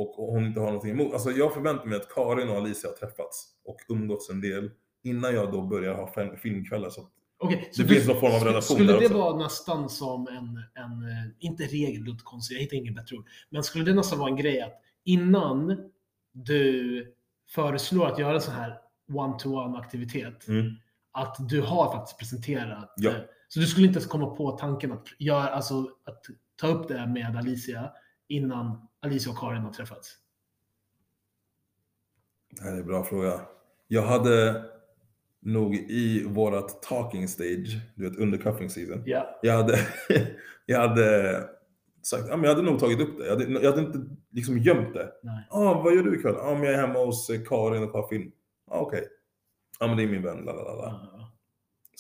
Och 0.01 0.19
och 0.19 0.33
hon 0.35 0.45
inte 0.47 0.61
har 0.61 0.67
någonting 0.67 0.91
emot. 0.91 1.13
Alltså 1.13 1.31
jag 1.31 1.55
förväntar 1.55 1.85
mig 1.87 1.97
att 1.97 2.09
Karin 2.15 2.49
och 2.49 2.57
Alicia 2.57 2.91
har 2.91 2.97
träffats 2.97 3.49
och 3.65 3.77
umgåtts 3.89 4.31
en 4.31 4.41
del 4.41 4.71
innan 5.05 5.35
jag 5.35 5.53
då 5.53 5.63
börjar 5.63 5.95
ha 5.95 6.37
filmkvällar. 6.43 6.91
Så 6.91 7.09
Okej, 7.39 7.71
det 7.77 7.83
du- 7.83 7.89
finns 7.89 8.09
någon 8.09 8.21
form 8.21 8.33
av 8.35 8.41
relation 8.45 8.77
Skulle 8.77 8.93
det 8.93 8.99
också. 9.07 9.19
vara 9.19 9.37
nästan 9.37 9.89
som 9.89 10.29
en, 10.29 10.83
en 10.85 11.03
eh, 11.11 11.27
inte 11.39 11.63
regel, 11.63 12.05
det 12.05 12.17
konstigt, 12.25 12.55
jag 12.57 12.63
hittar 12.63 12.77
inget 12.77 12.95
bättre 12.95 13.17
ord. 13.17 13.25
Men 13.51 13.63
skulle 13.63 13.85
det 13.85 13.95
nästan 13.95 14.19
vara 14.19 14.31
en 14.31 14.37
grej 14.37 14.61
att 14.61 14.81
innan 15.05 15.91
du 16.33 17.15
föreslår 17.49 18.07
att 18.07 18.19
göra 18.19 18.35
en 18.35 18.41
sån 18.41 18.55
här 18.55 18.79
one-to-one 19.13 19.79
aktivitet, 19.79 20.49
Mm. 20.49 20.73
att 21.13 21.37
du 21.49 21.61
har 21.61 21.93
faktiskt 21.93 22.19
presenterat. 22.19 22.93
Ja. 22.97 23.11
eh, 23.11 23.17
Så 23.49 23.61
du 23.61 23.67
skulle 23.67 23.87
inte 23.87 23.99
ens 23.99 24.07
komma 24.11 24.27
på 24.27 24.51
tanken 24.51 24.93
att, 24.93 25.07
göra, 25.19 25.49
alltså, 25.49 25.81
att 26.07 26.23
ta 26.61 26.67
upp 26.67 26.89
det 26.89 27.07
med 27.07 27.37
Alicia 27.37 27.91
innan 28.31 28.89
Alicia 29.03 29.33
och 29.33 29.39
Karin 29.39 29.63
har 29.63 29.73
träffats? 29.73 30.17
Det 32.57 32.63
här 32.63 32.73
är 32.73 32.81
en 32.81 32.87
bra 32.87 33.05
fråga. 33.05 33.41
Jag 33.89 34.03
hade 34.03 34.65
nog 35.41 35.75
i 35.75 36.25
vårat 36.29 36.83
talking 36.83 37.29
stage, 37.29 37.79
du 37.95 38.11
vet 38.11 38.19
under 38.19 38.39
cuffing 38.39 38.71
season, 38.71 39.03
Ja. 39.07 39.39
jag 39.43 39.55
hade, 39.57 39.79
jag 40.67 40.81
hade 40.89 41.33
sagt, 42.03 42.25
ja 42.29 42.37
men 42.37 42.45
jag 42.45 42.55
hade 42.57 42.71
nog 42.71 42.79
tagit 42.81 43.01
upp 43.01 43.19
det. 43.19 43.25
Jag 43.27 43.31
hade, 43.31 43.45
jag 43.63 43.71
hade 43.71 43.83
inte 43.87 44.17
liksom 44.31 44.59
gömt 44.59 44.95
det. 44.95 45.13
Nej. 45.23 45.47
ah, 45.51 45.83
vad 45.83 45.95
gör 45.95 46.03
du 46.03 46.19
ikväll? 46.19 46.35
Ja, 46.39 46.55
men 46.55 46.63
jag 46.63 46.75
är 46.75 46.87
hemma 46.87 46.99
hos 47.05 47.31
eh, 47.31 47.41
Karin 47.49 47.83
och 47.83 47.93
kollar 47.93 48.09
film. 48.09 48.33
ah, 48.71 48.81
okej. 48.81 49.05
Ja, 49.81 49.87
men 49.87 49.97
det 49.97 50.03
är 50.03 50.07
min 50.09 50.23
vän, 50.23 50.45
la 50.45 50.53
la 50.53 50.63
la. 50.63 51.30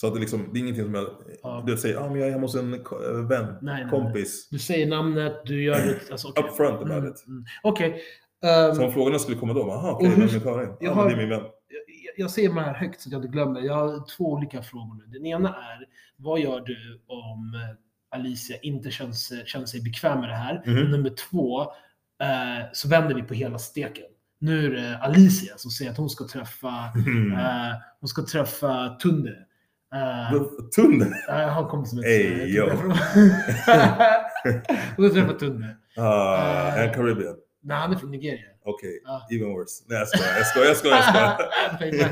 Så 0.01 0.07
att 0.07 0.15
det, 0.15 0.21
liksom, 0.21 0.51
det 0.53 0.59
är 0.59 0.61
ingenting 0.61 0.85
som 0.85 0.95
jag, 0.95 1.07
Ja. 1.43 1.65
du 1.67 1.77
säger, 1.77 1.97
ah, 1.97 2.09
men 2.11 2.19
jag 2.19 2.29
är 2.29 2.33
hemma 2.33 2.43
hos 2.45 2.55
en 2.55 2.75
eh, 2.75 2.81
vän, 3.29 3.45
Nej, 3.45 3.59
nej, 3.63 3.81
nej. 3.83 3.91
kompis. 3.91 4.49
Du 4.51 4.59
säger 4.59 4.87
namnet, 4.87 5.43
du 5.45 5.63
gör 5.63 5.75
det... 5.87 6.11
Alltså, 6.13 6.29
okej. 6.29 6.45
Upfront 6.45 6.75
about 6.83 6.91
Mm, 6.99 7.11
it. 7.11 7.25
mm. 7.27 7.45
Okej. 7.63 8.01
ehm, 8.45 8.75
Så 8.75 8.85
om 8.85 8.93
frågorna 8.93 9.19
skulle 9.19 9.37
komma 9.37 9.53
då, 9.53 9.71
aha, 9.73 9.91
okej, 9.93 10.09
hur- 10.09 10.17
vem 10.27 10.37
är 10.37 10.41
Karin? 10.41 10.69
Ja, 10.69 10.77
jag 10.81 10.93
har- 10.93 11.09
det 11.09 11.13
är 11.15 11.17
min 11.17 11.29
vän. 11.29 11.41
jag, 11.41 12.25
jag 12.25 12.31
säger 12.31 12.49
de 12.49 12.59
här 12.59 12.75
högt 12.75 13.01
så 13.01 13.09
att 13.09 13.13
jag 13.13 13.19
inte 13.19 13.33
glömmer. 13.33 13.61
Jag 13.61 13.75
har 13.75 14.17
två 14.17 14.25
olika 14.33 14.63
frågor 14.63 14.95
nu. 14.95 15.05
Den 15.19 15.27
ena 15.27 15.49
är, 15.49 15.85
vad 16.17 16.41
gör 16.41 16.61
du 16.61 17.01
om 17.07 17.55
eh, 17.55 18.19
Alicia 18.19 18.57
inte 18.63 18.91
känns, 18.91 19.33
känner 19.47 19.67
sig 19.67 19.83
bekväm 19.83 20.21
med 20.21 20.29
det 20.29 20.35
här? 20.37 20.63
Och 20.67 20.91
nummer 20.91 21.11
två, 21.31 21.61
eh, 22.23 22.67
så 22.73 22.89
vänder 22.89 23.15
vi 23.15 23.23
på 23.23 23.35
hela 23.35 23.59
steken. 23.59 24.05
Nu 24.41 24.67
är 24.67 24.71
det 24.71 24.99
Alicia 24.99 25.57
som 25.57 25.71
säger 25.71 25.91
att 25.91 25.97
hon 25.97 26.11
ska 26.11 26.27
träffa, 26.29 26.75
Mm. 27.07 27.33
eh, 27.33 27.75
hon 28.01 28.09
ska 28.09 28.23
träffa 28.25 28.89
Tunde. 28.89 29.37
Eh, 29.95 30.41
Tunde? 30.77 31.23
jag 31.29 31.49
har 31.49 31.63
en 31.63 31.69
kompis 31.69 31.91
som 31.91 31.99
heter 31.99 32.47
yo. 32.47 32.65
Hon 34.97 35.11
ska 35.11 35.15
träffa 35.21 35.33
Tunde. 35.39 35.77
Ah, 35.97 36.69
Eh. 36.77 36.85
en 36.89 36.95
Caribbean. 36.95 37.37
Nej, 37.63 37.77
han 37.77 37.93
är 37.93 37.97
från 37.97 38.11
Nigeria. 38.11 38.41
Okej, 38.65 39.01
Ja. 39.05 39.27
even 39.31 39.49
worse. 39.49 39.85
Nej 39.89 39.99
jag 39.99 40.09
skojar, 40.09 40.37
jag 40.37 40.47
skojar, 40.47 40.67
jag 40.69 40.77
skojar. 40.77 40.97
Jag 40.97 41.75
skojar. 41.77 42.09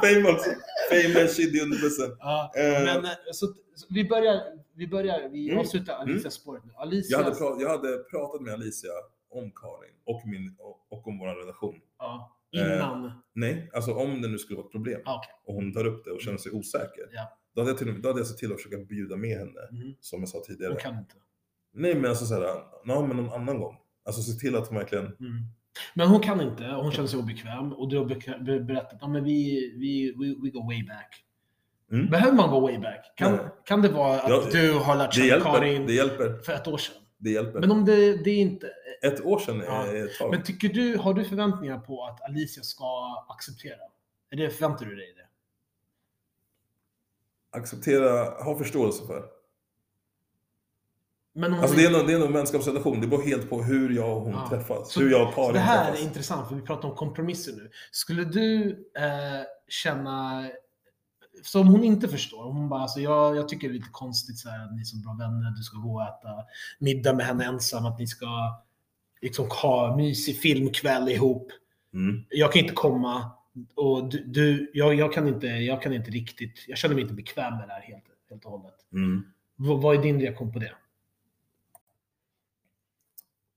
Famous. 0.04 0.42
Famous 0.90 1.36
shit 1.36 1.62
under 1.62 1.78
bussen. 1.82 2.16
Ja, 2.18 2.52
Eh. 2.56 2.84
men 2.84 3.04
eh, 3.04 3.10
så, 3.32 3.46
så 3.74 3.86
vi 3.90 4.04
börjar, 4.08 4.40
vi 4.76 4.86
börjar, 4.88 5.28
vi 5.28 5.48
Mm. 5.48 5.60
avslutar 5.60 5.94
Alicias 5.94 6.34
spåret 6.34 6.64
nu. 6.64 6.72
Alicia, 6.76 7.16
Jag 7.18 7.24
hade, 7.24 7.36
pra- 7.36 7.60
jag 7.62 7.68
hade 7.70 7.98
pratat 7.98 8.40
med 8.42 8.52
Alicia 8.54 8.90
om 9.30 9.50
Karin 9.50 9.94
och, 10.06 10.22
min, 10.26 10.56
och, 10.58 10.76
och 10.98 11.08
om 11.08 11.18
vår 11.18 11.26
relation. 11.42 11.74
ja, 11.98 12.35
innan, 12.56 13.12
Nej, 13.34 13.70
alltså 13.74 13.92
om 13.94 14.22
det 14.22 14.28
nu 14.28 14.38
skulle 14.38 14.56
vara 14.56 14.66
ett 14.66 14.72
problem 14.72 15.00
ah, 15.04 15.16
okej. 15.18 15.30
och 15.46 15.54
hon 15.54 15.72
tar 15.72 15.86
upp 15.86 16.04
det 16.04 16.10
och 16.10 16.20
känner 16.20 16.38
sig 16.38 16.52
osäker. 16.52 17.04
Ja. 17.12 17.38
Då 17.54 17.60
hade 17.60 17.70
jag, 17.70 17.78
till, 17.78 18.02
då 18.02 18.08
hade 18.08 18.20
jag 18.20 18.26
sett 18.26 18.38
till 18.38 18.52
att 18.52 18.62
försöka 18.62 18.84
bjuda 18.84 19.16
med 19.16 19.38
henne, 19.38 19.60
Mhm. 19.72 19.94
som 20.00 20.20
jag 20.20 20.28
sa 20.28 20.42
tidigare. 20.46 20.72
Hon 20.72 20.80
kan 20.80 20.98
inte. 20.98 21.14
Nej 21.74 21.94
men 21.94 22.10
alltså 22.10 22.26
såhär, 22.26 22.42
ja 22.84 23.06
men 23.06 23.16
någon 23.16 23.32
annan 23.32 23.58
gång. 23.60 23.76
Alltså 24.04 24.22
se 24.22 24.32
till 24.38 24.56
att 24.56 24.68
hon 24.68 24.78
verkligen, 24.78 25.04
Mm. 25.04 25.42
Men 25.94 26.08
hon 26.08 26.20
kan 26.20 26.40
inte, 26.40 26.64
hon 26.64 26.92
känner 26.92 27.08
sig 27.08 27.18
obekväm 27.18 27.72
och 27.72 27.90
du 27.90 27.98
har 27.98 28.04
be- 28.04 28.60
berättat 28.60 28.92
att 28.92 28.98
ja, 29.14 29.20
vi, 29.24 29.72
vi, 29.78 30.12
we, 30.18 30.26
we 30.42 30.50
go 30.50 30.66
way 30.66 30.82
back. 30.86 31.22
Mm. 31.92 32.10
Behöver 32.10 32.36
man 32.36 32.50
gå 32.50 32.60
way 32.60 32.78
back? 32.78 33.12
Kan, 33.16 33.32
Nej. 33.32 33.40
kan 33.64 33.82
det 33.82 33.88
vara 33.88 34.20
att 34.20 34.28
Ja, 34.30 34.42
du 34.52 34.72
har 34.72 34.96
lärt 34.96 35.14
känna. 35.14 35.40
Karin 35.44 35.86
hjälper. 35.88 36.38
för 36.44 36.52
ett 36.52 36.68
år 36.68 36.78
sedan? 36.78 36.94
Det 37.18 37.30
hjälper. 37.30 37.60
Men 37.60 37.70
om 37.70 37.84
det, 37.84 38.24
det 38.24 38.30
är 38.30 38.38
inte... 38.40 38.66
Ett 39.06 39.24
år 39.24 39.38
sedan 39.38 39.62
Ja, 39.66 39.86
är 39.86 40.04
ett 40.06 40.18
tag. 40.18 40.30
Men 40.30 40.42
tycker 40.42 40.68
du, 40.68 40.96
har 40.96 41.14
du 41.14 41.24
förväntningar 41.24 41.78
på 41.78 42.04
att 42.04 42.22
Alicia 42.22 42.62
ska 42.62 43.24
acceptera? 43.28 43.80
Är 44.30 44.36
det, 44.36 44.50
förväntar 44.50 44.86
du 44.86 44.96
dig 44.96 45.14
det? 45.16 45.26
Acceptera, 47.58 48.42
ha 48.44 48.58
förståelse 48.58 49.06
för. 49.06 49.24
Men 51.32 51.54
Alltså 51.54 51.76
det 51.76 51.84
är 51.84 51.90
nog 51.90 52.06
det 52.06 52.12
är 52.12 52.18
nog 52.18 52.26
en 52.26 52.32
vänskapsrelation. 52.32 53.00
Det 53.00 53.06
beror 53.06 53.22
helt 53.22 53.50
på 53.50 53.62
hur 53.62 53.90
jag 53.96 54.16
och 54.16 54.22
hon 54.22 54.32
Ja. 54.32 54.48
träffas. 54.48 54.92
Så- 54.92 55.00
hur 55.00 55.10
jag 55.10 55.28
och 55.28 55.34
Karin 55.34 55.52
det 55.52 55.58
här 55.58 55.84
träffas. 55.84 56.00
är 56.00 56.04
intressant, 56.08 56.48
för 56.48 56.54
vi 56.54 56.62
pratar 56.62 56.88
om 56.88 56.94
kompromisser 56.96 57.52
nu. 57.52 57.70
Skulle 57.90 58.24
du 58.24 58.70
eh, 58.98 59.42
känna... 59.68 60.48
Så 61.42 61.60
om 61.60 61.66
hon 61.68 61.84
inte 61.84 62.08
förstår, 62.08 62.44
hon 62.52 62.68
bara 62.68 62.80
alltså, 62.82 63.00
jag, 63.00 63.36
jag 63.36 63.48
tycker 63.48 63.68
det 63.68 63.72
är 63.72 63.78
lite 63.78 63.88
konstigt 63.92 64.38
så 64.38 64.48
här, 64.48 64.64
att 64.64 64.74
ni 64.74 64.80
är 64.80 64.84
så 64.84 64.96
bra 64.96 65.12
vänner, 65.18 65.50
du 65.56 65.62
ska 65.62 65.76
gå 65.78 65.94
och 65.94 66.02
äta 66.02 66.44
middag 66.78 67.12
med 67.12 67.26
henne 67.26 67.44
ensam, 67.44 67.86
att 67.86 67.98
ni 67.98 68.06
ska 68.06 68.26
liksom 69.20 69.48
ha 69.50 69.96
mysig 69.96 70.38
filmkväll 70.40 71.08
ihop. 71.08 71.52
Mm. 71.94 72.24
Jag 72.28 72.52
kan 72.52 72.62
inte 72.62 72.74
komma 72.74 73.30
och 73.74 74.10
du, 74.10 74.24
du 74.24 74.70
jag, 74.74 74.94
jag, 74.94 75.12
kan 75.12 75.28
inte, 75.28 75.46
jag 75.46 75.82
kan 75.82 75.92
inte 75.92 76.10
riktigt, 76.10 76.64
jag 76.68 76.78
känner 76.78 76.94
mig 76.94 77.02
inte 77.02 77.14
bekväm 77.14 77.56
med 77.56 77.68
det 77.68 77.72
här 77.72 77.80
helt, 77.82 78.04
helt 78.30 78.44
och 78.44 78.50
hållet. 78.50 78.74
Mm. 78.92 79.22
Vad, 79.56 79.82
vad 79.82 79.96
är 79.96 80.02
din 80.02 80.20
reaktion 80.20 80.52
på 80.52 80.58
det? 80.58 80.72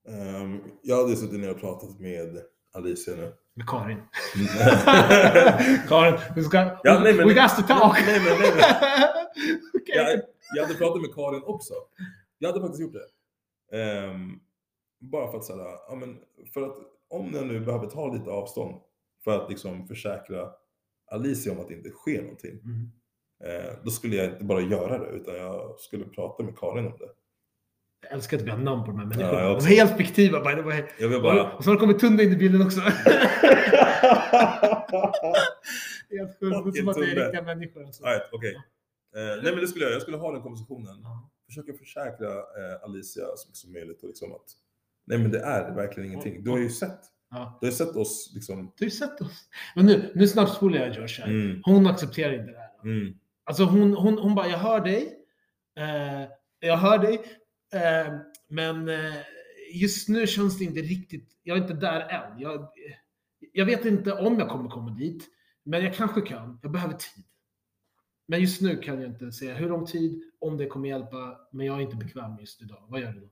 Ehm, 0.08 0.60
jag 0.82 0.96
hade 1.02 1.16
suttit 1.16 1.40
ner 1.40 1.50
och 1.50 1.60
pratat 1.60 2.00
med 2.00 2.38
Alicia 2.72 3.14
nu. 3.16 3.32
Med 3.54 3.68
Karin. 3.68 3.98
Karin, 5.88 6.18
vi 6.36 6.44
ska... 6.44 6.58
Ja, 6.84 7.00
nej, 7.04 7.14
men- 7.14 7.28
we 7.28 7.34
got 7.34 7.56
to 7.56 7.62
talk! 7.62 7.96
Nej, 8.06 8.20
men- 8.20 8.38
nej, 8.38 8.50
Okej. 9.74 9.94
jag, 9.96 10.20
jag 10.56 10.62
hade 10.62 10.74
pratat 10.78 11.02
med 11.02 11.14
Karin 11.14 11.42
också. 11.44 11.74
Jag 12.38 12.48
hade 12.48 12.60
faktiskt 12.60 12.80
gjort 12.82 12.92
det. 12.92 13.06
Ehm, 13.78 14.40
bara 15.00 15.30
för 15.30 15.38
att 15.38 15.44
säga, 15.44 15.64
ja, 15.88 15.94
men 15.94 16.18
för 16.54 16.62
att 16.62 16.76
om 17.08 17.30
jag 17.34 17.46
nu 17.46 17.60
behöver 17.60 17.86
ta 17.86 18.12
lite 18.12 18.30
avstånd 18.30 18.80
för 19.24 19.42
att 19.42 19.50
liksom 19.50 19.86
försäkra 19.86 20.48
Alicia 21.10 21.52
om 21.52 21.60
att 21.60 21.68
det 21.68 21.74
inte 21.74 21.90
sker 21.90 22.22
någonting. 22.22 22.60
Mm. 22.64 22.90
Eh, 23.44 23.72
då 23.84 23.90
skulle 23.90 24.16
jag 24.16 24.26
inte 24.26 24.44
bara 24.44 24.60
göra 24.60 24.98
det 24.98 25.10
utan 25.10 25.34
jag 25.34 25.80
skulle 25.80 26.04
prata 26.04 26.42
med 26.42 26.58
Karin 26.58 26.86
om 26.86 26.98
det. 26.98 27.08
Jag 28.02 28.12
älskar 28.12 28.36
att 28.36 28.42
vi 28.42 28.50
har 28.50 28.58
namn 28.58 28.84
på 28.84 28.90
de 28.90 28.98
här 28.98 29.06
människorna. 29.06 29.40
Ja, 29.40 29.58
de 29.58 29.64
är 29.64 29.68
helt 29.68 29.96
fiktiva 29.96 30.40
by 30.40 30.54
the 30.54 30.62
way. 30.62 30.82
Jag 30.98 31.08
vill 31.08 31.22
bara... 31.22 31.52
Och 31.52 31.64
så 31.64 31.70
har 31.70 31.74
det 31.74 31.80
kommit 31.80 31.98
Tunde 31.98 32.24
in 32.24 32.32
i 32.32 32.36
bilden 32.36 32.62
också. 32.62 32.80
helt 36.10 36.38
sjukt. 36.40 36.74
Det 36.74 36.78
är 36.78 36.82
som 36.82 36.88
att 36.88 36.96
det 36.96 37.10
är 37.10 37.24
riktiga 37.24 37.42
människor. 37.42 37.84
Alltså. 37.84 38.04
Right, 38.04 38.22
okej. 38.32 38.54
Eh, 39.16 39.42
nej 39.42 39.52
men 39.52 39.60
det 39.60 39.66
skulle 39.66 39.84
jag, 39.84 39.94
jag 39.94 40.02
skulle 40.02 40.16
ha 40.16 40.32
den 40.32 40.42
konversationen. 40.42 41.00
Ja. 41.02 41.30
Försöka 41.46 41.72
försäkra 41.72 42.30
eh, 42.30 42.82
Alicia 42.82 43.24
så 43.36 43.48
mycket 43.48 43.56
som 43.56 43.72
möjligt 43.72 44.02
och 44.02 44.08
liksom 44.08 44.32
att 44.32 44.56
nej 45.10 45.18
men 45.18 45.30
det 45.30 45.40
är 45.40 45.74
verkligen 45.74 46.08
ingenting. 46.10 46.44
Du 46.44 46.50
har 46.50 46.58
ju 46.58 46.68
sett. 46.70 47.00
Ja. 47.30 47.58
Du 47.60 47.66
har 47.66 47.70
ju 47.70 47.76
sett 47.76 47.96
oss 47.96 48.32
liksom. 48.34 48.56
Du 48.76 48.84
har 48.84 48.86
ju 48.86 48.90
sett 48.90 49.20
oss. 49.20 49.48
Men 49.76 49.86
nu, 49.86 50.12
nu 50.14 50.28
snabbspolar 50.28 50.78
jag 50.78 50.96
Josh 50.96 51.20
här. 51.20 51.26
Mm, 51.28 51.62
Hon 51.64 51.86
accepterar 51.86 52.32
inte 52.32 52.52
det 52.52 52.58
här. 52.58 52.70
mm, 52.84 53.14
Alltså 53.44 53.64
hon, 53.64 53.94
hon, 53.94 54.18
hon 54.18 54.34
bara, 54.34 54.48
jag 54.48 54.58
hör 54.58 54.80
dig. 54.80 55.16
Eh, 55.78 56.28
jag 56.60 56.76
hör 56.76 56.98
dig. 56.98 57.14
Eh, 57.74 58.14
men 58.48 58.88
eh, 58.88 59.14
just 59.74 60.08
nu 60.08 60.26
känns 60.26 60.58
det 60.58 60.64
inte 60.64 60.80
riktigt, 60.80 61.28
jag 61.42 61.58
är 61.58 61.62
inte 61.62 61.74
där 61.74 62.00
än. 62.00 62.38
Jag, 62.40 62.68
jag 63.52 63.66
vet 63.66 63.84
inte 63.84 64.12
om 64.12 64.38
jag 64.38 64.48
kommer 64.48 64.70
komma 64.70 64.90
dit. 64.90 65.28
Men 65.64 65.84
jag 65.84 65.94
kanske 65.94 66.20
kan. 66.20 66.58
Jag 66.62 66.72
behöver 66.72 66.94
tid. 66.94 67.24
Men 68.28 68.40
just 68.40 68.60
nu 68.60 68.76
kan 68.76 69.00
jag 69.00 69.10
inte 69.10 69.32
säga 69.32 69.54
hur 69.54 69.68
lång 69.68 69.86
tid, 69.86 70.22
om 70.40 70.56
det 70.56 70.66
kommer 70.66 70.88
hjälpa. 70.88 71.38
Men 71.52 71.66
jag 71.66 71.76
är 71.76 71.80
inte 71.80 71.96
bekväm 71.96 72.36
just 72.40 72.62
idag. 72.62 72.84
Vad 72.88 73.00
gör 73.00 73.12
du 73.12 73.20
då? 73.20 73.30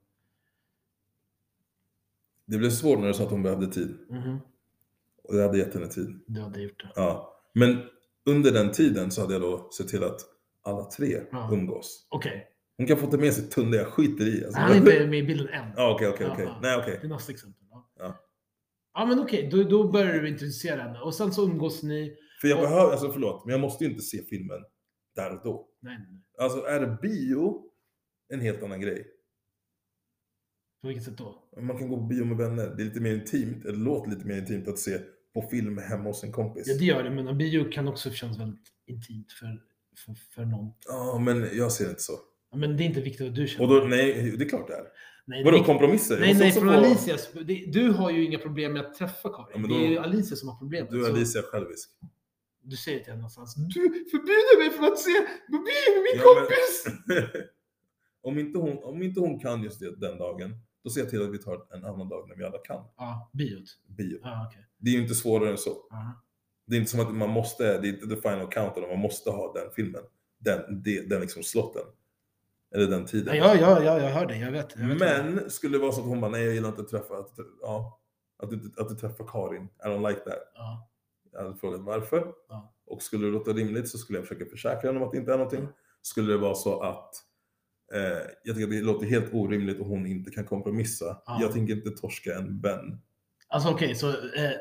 Det 2.49 2.59
blev 2.59 2.71
svårt 2.71 2.99
när 2.99 3.07
du 3.09 3.15
sa 3.15 3.25
att 3.25 3.31
hon 3.31 3.43
behövde 3.43 3.67
tid. 3.67 3.99
Mhm. 4.11 4.39
Och 5.25 5.37
jag 5.37 5.43
hade 5.47 5.59
gett 5.59 5.75
henne 5.75 5.87
tid. 5.87 6.21
Du 6.27 6.41
hade 6.41 6.61
gjort 6.63 6.83
det. 6.83 6.91
Ja. 6.97 7.41
Men 7.55 7.79
under 8.27 8.53
den 8.53 8.73
tiden 8.73 9.11
så 9.11 9.21
hade 9.21 9.33
jag 9.33 9.43
då 9.43 9.71
sett 9.71 9.89
till 9.89 10.05
att 10.05 10.21
alla 10.63 10.85
tre 10.85 11.21
Ja. 11.33 11.51
umgås. 11.53 12.07
Okej. 12.11 12.47
Hon 12.77 12.87
kan 12.87 12.97
få 12.97 13.07
ta 13.07 13.17
med 13.17 13.35
sig 13.35 13.45
Tunde, 13.51 13.77
jag 13.77 13.87
skiter 13.87 14.27
i. 14.41 14.45
Alltså. 14.45 14.61
Han 14.61 14.73
är 14.73 14.77
inte 14.77 15.07
med 15.07 15.19
i 15.19 15.23
bilden 15.23 15.49
än. 15.49 15.73
Ja, 15.77 15.95
okej, 15.95 16.09
okej, 16.09 16.27
okej. 16.33 16.49
Nej, 16.63 16.77
okej. 16.79 16.99
Det 17.01 17.07
är 17.07 17.09
nästa 17.09 17.33
exempel. 17.33 17.63
Ja, 17.71 17.91
Ja. 17.99 18.15
ja 18.95 19.07
men 19.07 19.19
okej. 19.21 19.49
Då, 19.53 19.63
då 19.63 19.91
börjar 19.93 20.13
du 20.23 20.29
introducera 20.29 20.83
henne. 20.83 21.01
Och 21.01 21.15
sen 21.15 21.33
så 21.33 21.45
umgås 21.45 21.83
ni. 21.83 22.17
För 22.41 22.49
jag 22.49 22.59
Och- 22.59 22.63
behöver, 22.69 22.91
alltså 22.93 23.13
förlåt, 23.13 23.45
men 23.45 23.53
jag 23.53 23.61
måste 23.61 23.85
ju 23.85 23.91
inte 23.91 24.03
se 24.03 24.23
filmen 24.25 24.65
där 25.17 25.37
och 25.37 25.41
då. 25.45 25.69
Nej, 25.81 25.99
nej. 25.99 26.23
Alltså 26.39 26.65
är 26.67 26.81
det 26.81 26.99
bio, 27.03 27.63
en 28.29 28.41
helt 28.41 28.63
annan 28.63 28.81
grej. 28.81 29.07
På 30.83 30.89
vilket 30.89 31.05
sätt 31.05 31.19
då? 31.19 31.45
Man 31.61 31.79
kan 31.79 31.89
gå 31.89 31.97
på 31.97 32.03
bio 32.03 32.25
med 32.25 32.37
vänner, 32.37 32.75
det 32.77 32.83
är 32.83 32.85
lite 32.85 33.01
mer 33.01 33.15
intimt, 33.15 33.63
det 33.63 33.73
låter 33.73 34.11
lite 34.11 34.27
mer 34.27 34.39
intimt 34.39 34.69
att 34.69 34.79
se 34.79 34.99
på 35.35 35.43
film 35.51 35.79
hemma 35.79 36.05
hos 36.05 36.25
en 36.25 36.33
kompis. 36.33 36.67
Ja, 36.67 36.75
det 36.79 36.85
gör 36.85 37.03
det, 37.03 37.11
men 37.11 37.29
en 37.29 37.39
bio 37.39 37.71
kan 37.71 37.89
också 37.89 38.11
kännas 38.11 38.39
väldigt 38.39 38.61
intimt 38.87 39.33
för, 39.33 39.61
för, 40.05 40.15
för 40.35 40.45
någon. 40.45 40.73
Ja, 40.89 41.19
men 41.19 41.49
jag 41.53 41.73
ser 41.73 41.85
det 41.85 41.91
inte 41.91 42.03
så. 42.03 42.13
Ja, 42.51 42.57
Men 42.57 42.77
det 42.77 42.83
är 42.83 42.87
inte 42.87 43.01
viktigt 43.01 43.29
att 43.29 43.35
du 43.35 43.47
känner. 43.47 43.69
Och 43.75 43.81
då, 43.81 43.87
nej, 43.89 44.35
det 44.39 44.45
är 44.45 44.49
klart 44.49 44.67
det 44.69 44.75
är. 44.75 44.85
nej, 45.27 45.45
det 45.45 45.51
Vadå 45.51 45.65
kompromisser? 45.65 46.21
Nej, 46.21 46.35
nej, 46.35 46.53
från 46.53 46.63
få- 46.63 46.71
Alicias. 46.75 47.29
det- 47.33 47.73
Du 47.73 47.89
har 47.91 48.11
ju 48.11 48.25
inga 48.25 48.39
problem 48.39 48.73
med 48.73 48.83
att 48.87 48.95
träffa 48.95 49.29
Karin. 49.29 49.47
Ja, 49.53 49.59
men 49.59 49.71
Det 49.71 49.77
är 49.77 49.81
då- 49.87 49.87
ju 49.93 49.99
Alicia 49.99 50.37
som 50.37 50.49
har 50.49 50.59
problemet. 50.59 50.91
Du 50.91 51.07
är 51.07 51.11
Alicia 51.11 51.43
självisk. 51.43 51.91
Du 52.63 52.77
säger 52.77 52.99
till 52.99 53.07
henne 53.09 53.17
någonstans. 53.21 53.55
Du 53.55 53.81
förbjuder 54.11 54.59
mig 54.69 54.71
från 54.79 54.85
att 54.93 54.99
se 54.99 55.11
på 55.51 55.53
bio 55.53 55.95
med 55.95 56.03
min 56.03 56.21
Ja, 56.23 56.35
men- 56.35 56.43
kompis! 56.45 56.85
om, 58.23 58.39
inte 58.39 58.59
hon, 58.59 58.79
om 58.85 59.03
inte 59.03 59.21
hon 59.21 59.39
kan 59.41 59.63
just 59.63 59.81
det 59.81 59.97
den 59.97 60.19
dagen, 60.19 60.51
då 60.85 60.91
ser 60.91 61.01
jag 61.01 61.11
till 61.11 61.23
att 61.23 61.31
vi 61.33 61.39
tar 61.39 61.67
en 61.75 61.85
annan 61.85 62.09
dag 62.09 62.29
när 62.29 62.37
vi 62.37 62.45
alla 62.45 62.59
kan. 62.59 62.85
Ja, 62.97 63.31
biot. 63.33 63.65
Bio. 63.87 64.19
Ja, 64.23 64.47
okej. 64.51 64.67
Det 64.79 64.91
är 64.91 64.95
ju 64.95 65.03
inte 65.03 65.15
svårare 65.15 65.51
än 65.51 65.59
så. 65.59 65.87
Ja. 65.91 66.23
Det 66.67 66.77
är 66.77 66.79
inte 66.79 66.91
som 66.91 67.01
att 67.01 67.15
man 67.15 67.31
måste, 67.31 67.81
det 67.81 67.89
är 67.89 67.93
inte 67.93 68.07
the 68.07 68.17
final 68.31 68.49
countdown, 68.53 68.89
man 68.89 68.99
måste 68.99 69.31
ha 69.31 69.53
den 69.53 69.71
filmen. 69.77 70.03
Den, 70.39 70.83
det- 70.83 71.11
den 71.11 71.21
liksom 71.21 71.43
slotten. 71.43 71.83
Eller 72.75 72.87
den 72.87 73.07
tiden. 73.07 73.37
Ja, 73.37 73.55
ja, 73.55 73.83
ja, 73.85 74.01
jag 74.01 74.11
hör 74.11 74.27
dig. 74.27 74.41
Jag 74.41 74.53
vet. 74.53 74.77
Jag 74.77 74.89
vet 74.89 74.99
Men 74.99 75.51
skulle 75.51 75.77
det 75.79 75.83
vara 75.83 75.93
så 75.93 76.01
att 76.01 76.07
hon 76.07 76.21
bara, 76.21 76.31
nej 76.31 76.45
jag 76.45 76.55
gillar 76.55 76.69
inte 76.69 76.81
att 76.81 76.89
träffa, 76.89 77.19
att- 77.19 77.39
ja. 77.63 78.01
att 78.43 78.51
du, 78.51 78.73
att 78.77 78.89
du 78.89 78.95
träffar 78.95 79.27
Karin. 79.27 79.63
I 79.65 79.87
don't 79.87 80.09
like 80.09 80.21
that. 80.21 80.39
Ja. 80.55 80.89
Jag 81.33 81.43
hade 81.43 81.57
frågat 81.57 81.81
varför. 81.81 82.33
Ja. 82.49 82.75
Och 82.87 83.03
skulle 83.03 83.27
det 83.27 83.33
låta 83.33 83.51
rimligt 83.53 83.89
så 83.89 83.99
skulle 83.99 84.19
jag 84.19 84.29
försöka 84.29 84.51
försäkra 84.51 84.89
honom 84.89 85.03
att 85.03 85.13
det 85.13 85.19
inte 85.19 85.33
är 85.33 85.39
någonting. 85.39 85.69
Skulle 86.03 86.33
det 86.33 86.39
vara 86.39 86.55
så 86.55 86.81
att 86.81 87.15
jag 88.43 88.57
tycker 88.57 88.67
det 88.67 88.81
låter 88.81 89.07
helt 89.07 89.35
orimligt 89.35 89.81
och 89.81 89.87
hon 89.87 90.07
inte 90.07 90.31
kan 90.31 90.45
kompromissa. 90.45 91.23
Ja. 91.27 91.39
Jag 91.41 91.53
tänker 91.53 91.75
inte 91.75 91.91
torska 91.91 92.35
en 92.35 92.61
vän. 92.61 93.01
Alltså 93.49 93.71
okej, 93.71 93.95
så 93.95 94.09
eh, 94.09 94.53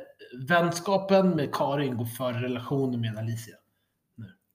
vänskapen 0.48 1.30
med 1.30 1.54
Karin 1.54 1.98
går 1.98 2.06
före 2.06 2.42
relationen 2.44 3.02
med 3.02 3.18
Alicia. 3.18 3.56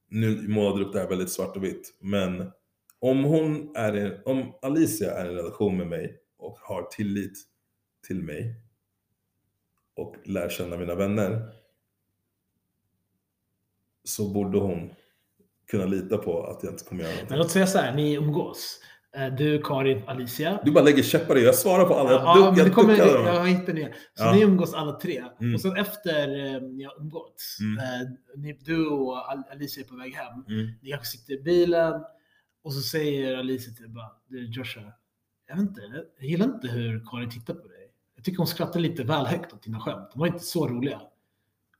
Nu 0.08 0.48
målade 0.48 0.78
du 0.78 0.84
upp 0.84 0.92
det 0.92 0.98
här 0.98 1.08
väldigt 1.08 1.30
svart 1.30 1.56
och 1.56 1.64
vitt, 1.64 1.96
men 2.00 2.50
om 2.98 3.24
hon 3.24 3.76
är 3.76 3.96
i, 3.96 4.20
om 4.24 4.54
Alicia 4.62 5.10
är 5.10 5.24
i 5.24 5.28
en 5.28 5.34
relation 5.34 5.76
med 5.76 5.86
mig 5.86 6.18
och 6.38 6.58
har 6.58 6.82
tillit 6.82 7.38
till 8.06 8.22
mig 8.22 8.54
och 9.96 10.16
lär 10.24 10.48
känna 10.48 10.76
mina 10.76 10.94
vänner 10.94 11.52
så 14.04 14.32
borde 14.32 14.58
hon 14.58 14.90
kunna 15.72 15.84
lita 15.86 16.18
på 16.18 16.42
att 16.46 16.62
jag 16.62 16.72
inte 16.72 16.84
kommer 16.84 17.02
göra 17.02 17.10
Men 17.12 17.18
någonting. 17.18 17.38
låt 17.38 17.50
säga 17.50 17.66
så 17.66 17.78
här, 17.78 17.94
ni 17.94 18.14
umgås. 18.14 18.78
Eh, 19.16 19.34
Du, 19.34 19.62
Karin, 19.62 20.02
Alicia. 20.06 20.60
Du 20.64 20.70
bara 20.72 20.84
lägger 20.84 21.02
käppar 21.02 21.38
i, 21.38 21.44
jag 21.44 21.54
svarar 21.54 21.84
på 21.84 21.94
alla. 21.94 22.10
Jag, 22.12 22.20
Ja, 22.22 22.44
men 22.44 22.54
det 22.54 22.60
jag 22.60 22.74
kommer, 22.74 22.96
dem. 22.98 23.26
jag 23.26 23.46
hittar 23.48 23.72
det. 23.72 23.92
Så 24.14 24.24
Ja. 24.24 24.32
ni 24.34 24.40
umgås 24.42 24.74
alla 24.74 24.92
tre. 24.92 25.24
Mm. 25.40 25.54
Och 25.54 25.60
sen 25.60 25.76
efter 25.76 26.28
eh, 26.54 26.60
ni 26.62 26.84
har 26.84 27.00
umgåtts, 27.00 27.58
Mm. 27.60 27.78
eh, 28.50 28.56
du 28.64 28.86
och 28.86 29.30
Al- 29.30 29.44
Alicia 29.52 29.84
är 29.84 29.88
på 29.88 29.96
väg 29.96 30.14
hem. 30.14 30.44
Mm. 30.48 30.72
Ni 30.82 30.90
kanske 30.90 31.06
sitter 31.18 31.32
i 31.32 31.42
bilen 31.42 31.92
och 32.64 32.74
så 32.74 32.80
säger 32.80 33.36
Alicia 33.38 33.72
till 33.74 33.82
dig 33.84 33.92
bara, 33.94 34.10
du 34.28 34.46
Joshua, 34.52 34.92
jag 35.48 35.54
vet 35.56 35.62
inte, 35.62 35.80
jag 36.18 36.28
gillar 36.30 36.46
inte 36.46 36.68
hur 36.68 37.06
Karin 37.10 37.30
tittar 37.30 37.54
på 37.54 37.68
dig. 37.68 37.88
Jag 38.16 38.24
tycker 38.24 38.38
hon 38.38 38.46
skrattar 38.46 38.80
lite 38.80 39.02
väl 39.04 39.26
högt 39.26 39.52
åt 39.52 39.62
dina 39.62 39.80
skämt. 39.80 40.08
De 40.12 40.18
var 40.20 40.26
inte 40.26 40.38
så 40.44 40.68
roliga. 40.68 41.00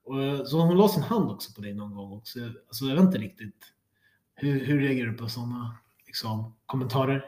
Och, 0.04 0.48
så 0.48 0.60
hon 0.60 0.76
la 0.78 0.88
sin 0.88 1.02
hand 1.02 1.30
också 1.30 1.52
på 1.54 1.60
dig 1.60 1.74
någon 1.74 1.94
gång 1.94 2.12
också. 2.12 2.38
Alltså 2.68 2.84
jag 2.84 2.94
vet 2.96 3.04
inte 3.04 3.18
riktigt. 3.18 3.64
Hur, 4.42 4.64
hur 4.64 4.80
reagerar 4.80 5.08
du 5.08 5.16
på 5.16 5.28
sådana 5.28 5.76
liksom, 6.06 6.54
kommentarer? 6.66 7.24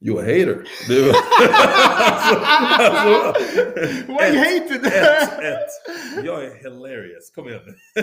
You 0.00 0.18
a 0.18 0.22
hater. 0.22 0.68
Du, 0.88 1.08
alltså, 2.10 2.34
alltså, 2.78 3.40
Why 4.06 4.26
you 4.28 4.38
hated? 4.38 4.86
ett, 4.86 5.38
ett. 5.38 5.70
Jag 6.24 6.44
är 6.44 6.54
hilarious. 6.54 7.30
Kom 7.34 7.48
igen 7.48 7.60
nu. 7.66 8.02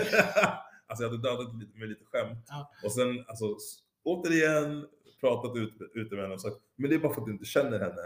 alltså 0.86 1.04
jag 1.04 1.10
hade 1.10 1.22
dödat 1.22 1.54
lite 1.54 1.78
med 1.78 1.88
lite 1.88 2.04
skämt. 2.04 2.44
Ja. 2.48 2.70
Och 2.84 2.92
sen 2.92 3.24
alltså, 3.28 3.56
återigen 4.04 4.86
pratat 5.20 5.56
ut, 5.56 5.74
ute 5.94 6.14
med 6.14 6.24
henne 6.24 6.34
och 6.34 6.40
sagt, 6.40 6.56
men 6.76 6.90
det 6.90 6.96
är 6.96 7.00
bara 7.00 7.14
för 7.14 7.20
att 7.20 7.26
du 7.26 7.32
inte 7.32 7.44
känner 7.44 7.78
henne. 7.78 8.02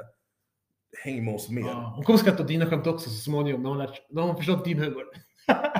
Häng 1.05 1.25
med 1.25 1.35
oss 1.35 1.49
mer. 1.49 1.63
Ja, 1.63 1.93
hon 1.97 2.05
kommer 2.05 2.19
skratta 2.19 2.43
åt 2.43 2.49
dina 2.49 2.67
skämt 2.67 2.87
också 2.87 3.11
så 3.11 3.17
småningom 3.17 3.63
när 3.63 3.69
hon, 3.69 3.79
lärt, 3.79 4.11
när 4.11 4.23
hon 4.23 4.37
förstått 4.37 4.65
din 4.65 4.79
humor. 4.79 5.05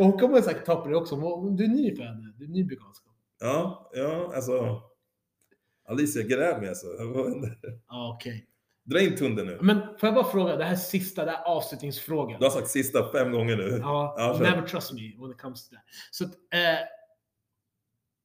och 0.00 0.06
hon 0.06 0.18
kommer 0.18 0.42
säkert 0.42 0.64
ta 0.66 0.76
på 0.76 0.88
det 0.88 0.96
också. 0.96 1.16
Du 1.50 1.64
är 1.64 1.68
ny 1.68 1.96
för 1.96 2.02
henne. 2.02 2.34
Du 2.36 2.44
är 2.44 2.48
ny 2.48 2.68
veganskap. 2.68 3.16
Ja, 3.40 3.90
ja, 3.94 4.32
alltså. 4.34 4.82
Alicia, 5.88 6.22
gräv 6.22 6.60
mig 6.60 6.68
alltså. 6.68 6.86
Vad 7.14 7.30
händer? 7.32 7.58
Ja, 7.88 8.14
okej. 8.16 8.46
Dra 8.84 9.00
in 9.00 9.16
tunden 9.16 9.46
nu. 9.46 9.58
Men 9.62 9.80
får 9.80 10.06
jag 10.06 10.14
bara 10.14 10.24
fråga, 10.24 10.56
det 10.56 10.64
här 10.64 10.76
sista, 10.76 11.24
det 11.24 11.30
här 11.30 11.44
avslutningsfrågan. 11.44 12.40
Du 12.40 12.46
har 12.46 12.50
sagt 12.50 12.68
sista 12.68 13.12
fem 13.12 13.32
gånger 13.32 13.56
nu. 13.56 13.78
Ja, 13.82 14.14
Ja, 14.18 14.38
never 14.38 14.66
trust 14.66 14.92
me 14.92 15.00
when 15.18 15.30
it 15.30 15.40
comes 15.40 15.68
to 15.68 15.74
that. 15.74 15.84
Så 16.10 16.24
att, 16.24 16.30
eh, 16.30 16.86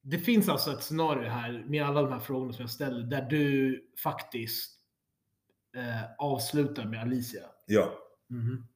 det 0.02 0.18
finns 0.18 0.48
alltså 0.48 0.72
ett 0.72 0.82
scenario 0.82 1.28
här 1.28 1.64
med 1.68 1.84
alla 1.86 2.02
de 2.02 2.12
här 2.12 2.18
frågorna 2.20 2.52
som 2.52 2.62
jag 2.62 2.70
ställer 2.70 3.02
där 3.02 3.22
du 3.22 3.80
faktiskt 4.02 4.80
eh, 5.76 6.10
avslutar 6.18 6.84
med 6.84 7.00
Alicia. 7.00 7.42
Ja. 7.66 7.92
Mhm. 8.30 8.66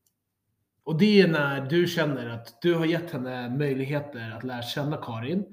Och 0.91 0.99
det 0.99 1.21
är 1.21 1.29
när 1.29 1.61
du 1.61 1.87
känner 1.87 2.29
att 2.29 2.63
du 2.63 2.75
har 2.75 2.87
gett 2.87 3.11
henne 3.11 3.49
möjligheter 3.49 4.35
att 4.37 4.45
lära 4.45 4.63
känna 4.63 4.97
Karin. 4.97 5.45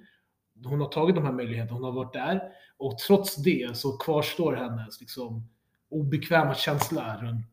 Hon 0.63 0.81
har 0.81 0.89
tagit 0.89 1.15
de 1.15 1.25
här 1.25 1.31
möjligheterna, 1.31 1.73
hon 1.73 1.83
har 1.83 1.91
varit 1.91 2.13
där. 2.13 2.41
Och 2.77 2.97
trots 2.97 3.35
det 3.35 3.77
så 3.77 3.97
kvarstår 3.97 4.55
hennes 4.55 4.99
liksom, 4.99 5.49
obekväma 5.89 6.55
känsla 6.55 7.21
runt, 7.21 7.45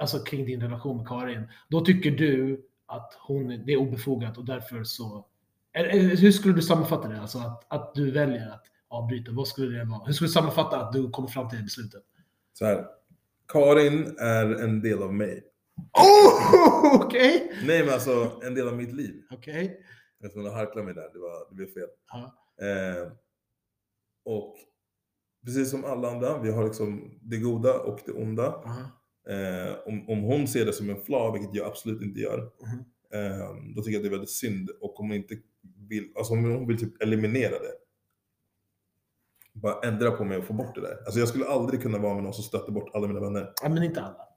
alltså 0.00 0.18
kring 0.18 0.46
din 0.46 0.60
relation 0.60 0.96
med 0.96 1.08
Karin. 1.08 1.48
Då 1.68 1.84
tycker 1.84 2.10
du 2.10 2.64
att 2.86 3.18
hon, 3.20 3.48
det 3.48 3.72
är 3.72 3.76
obefogat 3.76 4.38
och 4.38 4.44
därför 4.44 4.84
så... 4.84 5.26
Eller, 5.72 6.16
hur 6.16 6.32
skulle 6.32 6.54
du 6.54 6.62
sammanfatta 6.62 7.08
det? 7.08 7.20
Alltså 7.20 7.38
att, 7.38 7.72
att 7.72 7.94
du 7.94 8.10
väljer 8.10 8.48
att 8.48 8.64
avbryta. 8.88 9.32
Vad 9.32 9.48
skulle 9.48 9.78
det 9.78 9.84
vara? 9.84 10.04
Hur 10.04 10.12
skulle 10.12 10.28
du 10.28 10.32
sammanfatta 10.32 10.80
att 10.80 10.92
du 10.92 11.10
kommer 11.10 11.28
fram 11.28 11.48
till 11.48 11.58
det 11.58 11.64
beslutet? 11.64 12.02
Så 12.52 12.64
här. 12.64 12.86
Karin 13.52 14.16
är 14.18 14.64
en 14.64 14.82
del 14.82 15.02
av 15.02 15.14
mig. 15.14 15.44
Oh, 15.92 16.94
okej! 17.06 17.52
Nej 17.66 17.84
men 17.84 17.94
alltså 17.94 18.40
en 18.44 18.54
del 18.54 18.68
av 18.68 18.76
mitt 18.76 18.92
liv. 18.92 19.22
Okej. 19.30 19.80
Jag 20.18 20.32
tror 20.32 20.46
att 20.46 20.52
harkla 20.54 20.82
mig 20.82 20.94
där, 20.94 21.10
det, 21.12 21.18
var, 21.18 21.48
det 21.48 21.54
blev 21.54 21.66
fel. 21.66 21.88
Eh, 22.62 23.12
och 24.24 24.56
precis 25.44 25.70
som 25.70 25.84
alla 25.84 26.10
andra, 26.10 26.38
vi 26.38 26.50
har 26.50 26.64
liksom 26.64 27.18
det 27.22 27.36
goda 27.36 27.78
och 27.80 28.00
det 28.06 28.12
onda. 28.12 28.46
Eh, 29.28 29.74
om, 29.86 30.08
om 30.08 30.22
hon 30.22 30.48
ser 30.48 30.64
det 30.66 30.72
som 30.72 30.90
en 30.90 31.02
flaw, 31.02 31.38
vilket 31.38 31.56
jag 31.56 31.66
absolut 31.66 32.02
inte 32.02 32.20
gör, 32.20 32.38
Mhm. 32.62 32.78
eh, 33.12 33.48
då 33.76 33.82
tycker 33.82 33.92
jag 33.92 33.98
att 33.98 34.02
det 34.02 34.08
är 34.08 34.18
väldigt 34.18 34.30
synd. 34.30 34.70
Och 34.80 35.00
om 35.00 35.06
hon 35.08 35.16
inte 35.16 35.34
vill, 35.88 36.12
alltså 36.16 36.32
om 36.32 36.44
hon 36.44 36.66
vill 36.66 36.78
typ 36.78 37.02
eliminera 37.02 37.50
det. 37.58 37.72
Bara 39.52 39.80
ändra 39.88 40.10
på 40.10 40.24
mig 40.24 40.38
och 40.38 40.44
få 40.44 40.52
bort 40.52 40.74
det 40.74 40.80
där. 40.80 40.96
Alltså 41.04 41.18
jag 41.18 41.28
skulle 41.28 41.46
aldrig 41.46 41.82
kunna 41.82 41.98
vara 41.98 42.14
med 42.14 42.22
någon 42.22 42.34
som 42.34 42.44
stöter 42.44 42.72
bort 42.72 42.90
alla 42.94 43.06
mina 43.08 43.20
vänner. 43.20 43.52
Ja, 43.62 43.68
men 43.68 43.82
inte 43.82 44.00
alla. 44.02 44.27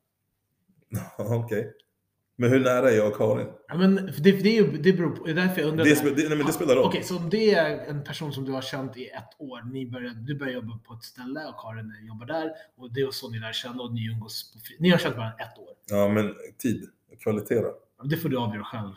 Okej. 1.17 1.73
Men 2.37 2.49
hur 2.49 2.59
nära 2.59 2.91
är 2.91 2.95
jag 2.97 3.07
och 3.07 3.17
Karin? 3.17 3.47
Ja, 3.67 3.75
men 3.77 3.95
det, 3.95 4.31
det, 4.31 4.49
är 4.57 4.63
ju- 4.63 4.77
det 4.77 4.93
beror 4.93 5.15
på, 5.15 5.23
det 5.25 5.31
är 5.31 5.35
därför 5.35 5.61
jag 5.61 5.69
undrar. 5.69 5.85
Det, 5.85 6.15
det, 6.15 6.29
nej, 6.29 6.37
men 6.37 6.45
det 6.45 6.53
spelar 6.53 6.75
roll. 6.75 6.85
Okej, 6.85 7.03
så 7.03 7.17
om 7.17 7.29
det 7.29 7.53
är 7.53 7.77
en 7.89 8.03
person 8.03 8.33
som 8.33 8.45
du 8.45 8.51
har 8.51 8.61
känt 8.61 8.97
i 8.97 9.07
ett 9.07 9.29
år, 9.37 9.61
ni 9.73 9.85
börjar, 9.91 10.09
du 10.13 10.35
börjar 10.35 10.53
jobba 10.53 10.77
på 10.87 10.93
ett 10.93 11.03
ställe 11.03 11.45
och 11.45 11.59
Karin 11.61 11.93
jobbar 12.07 12.25
där 12.25 12.51
och 12.77 12.93
det 12.93 13.01
är 13.01 13.11
så 13.11 13.29
ni 13.29 13.39
lär 13.39 13.53
känna 13.53 13.83
och 13.83 13.93
ni 13.93 14.05
umgås 14.07 14.53
på 14.53 14.59
fri... 14.59 14.75
Ni 14.79 14.89
har 14.89 14.97
känt 14.97 15.15
varandra 15.17 15.37
ett 15.37 15.57
år. 15.59 15.69
Ja, 15.89 16.07
men 16.09 16.35
tid. 16.57 16.89
Kvalitet 17.19 17.55
då? 17.61 17.73
Det 18.03 18.17
får 18.17 18.29
du 18.29 18.37
avgöra 18.37 18.63
själv. 18.63 18.91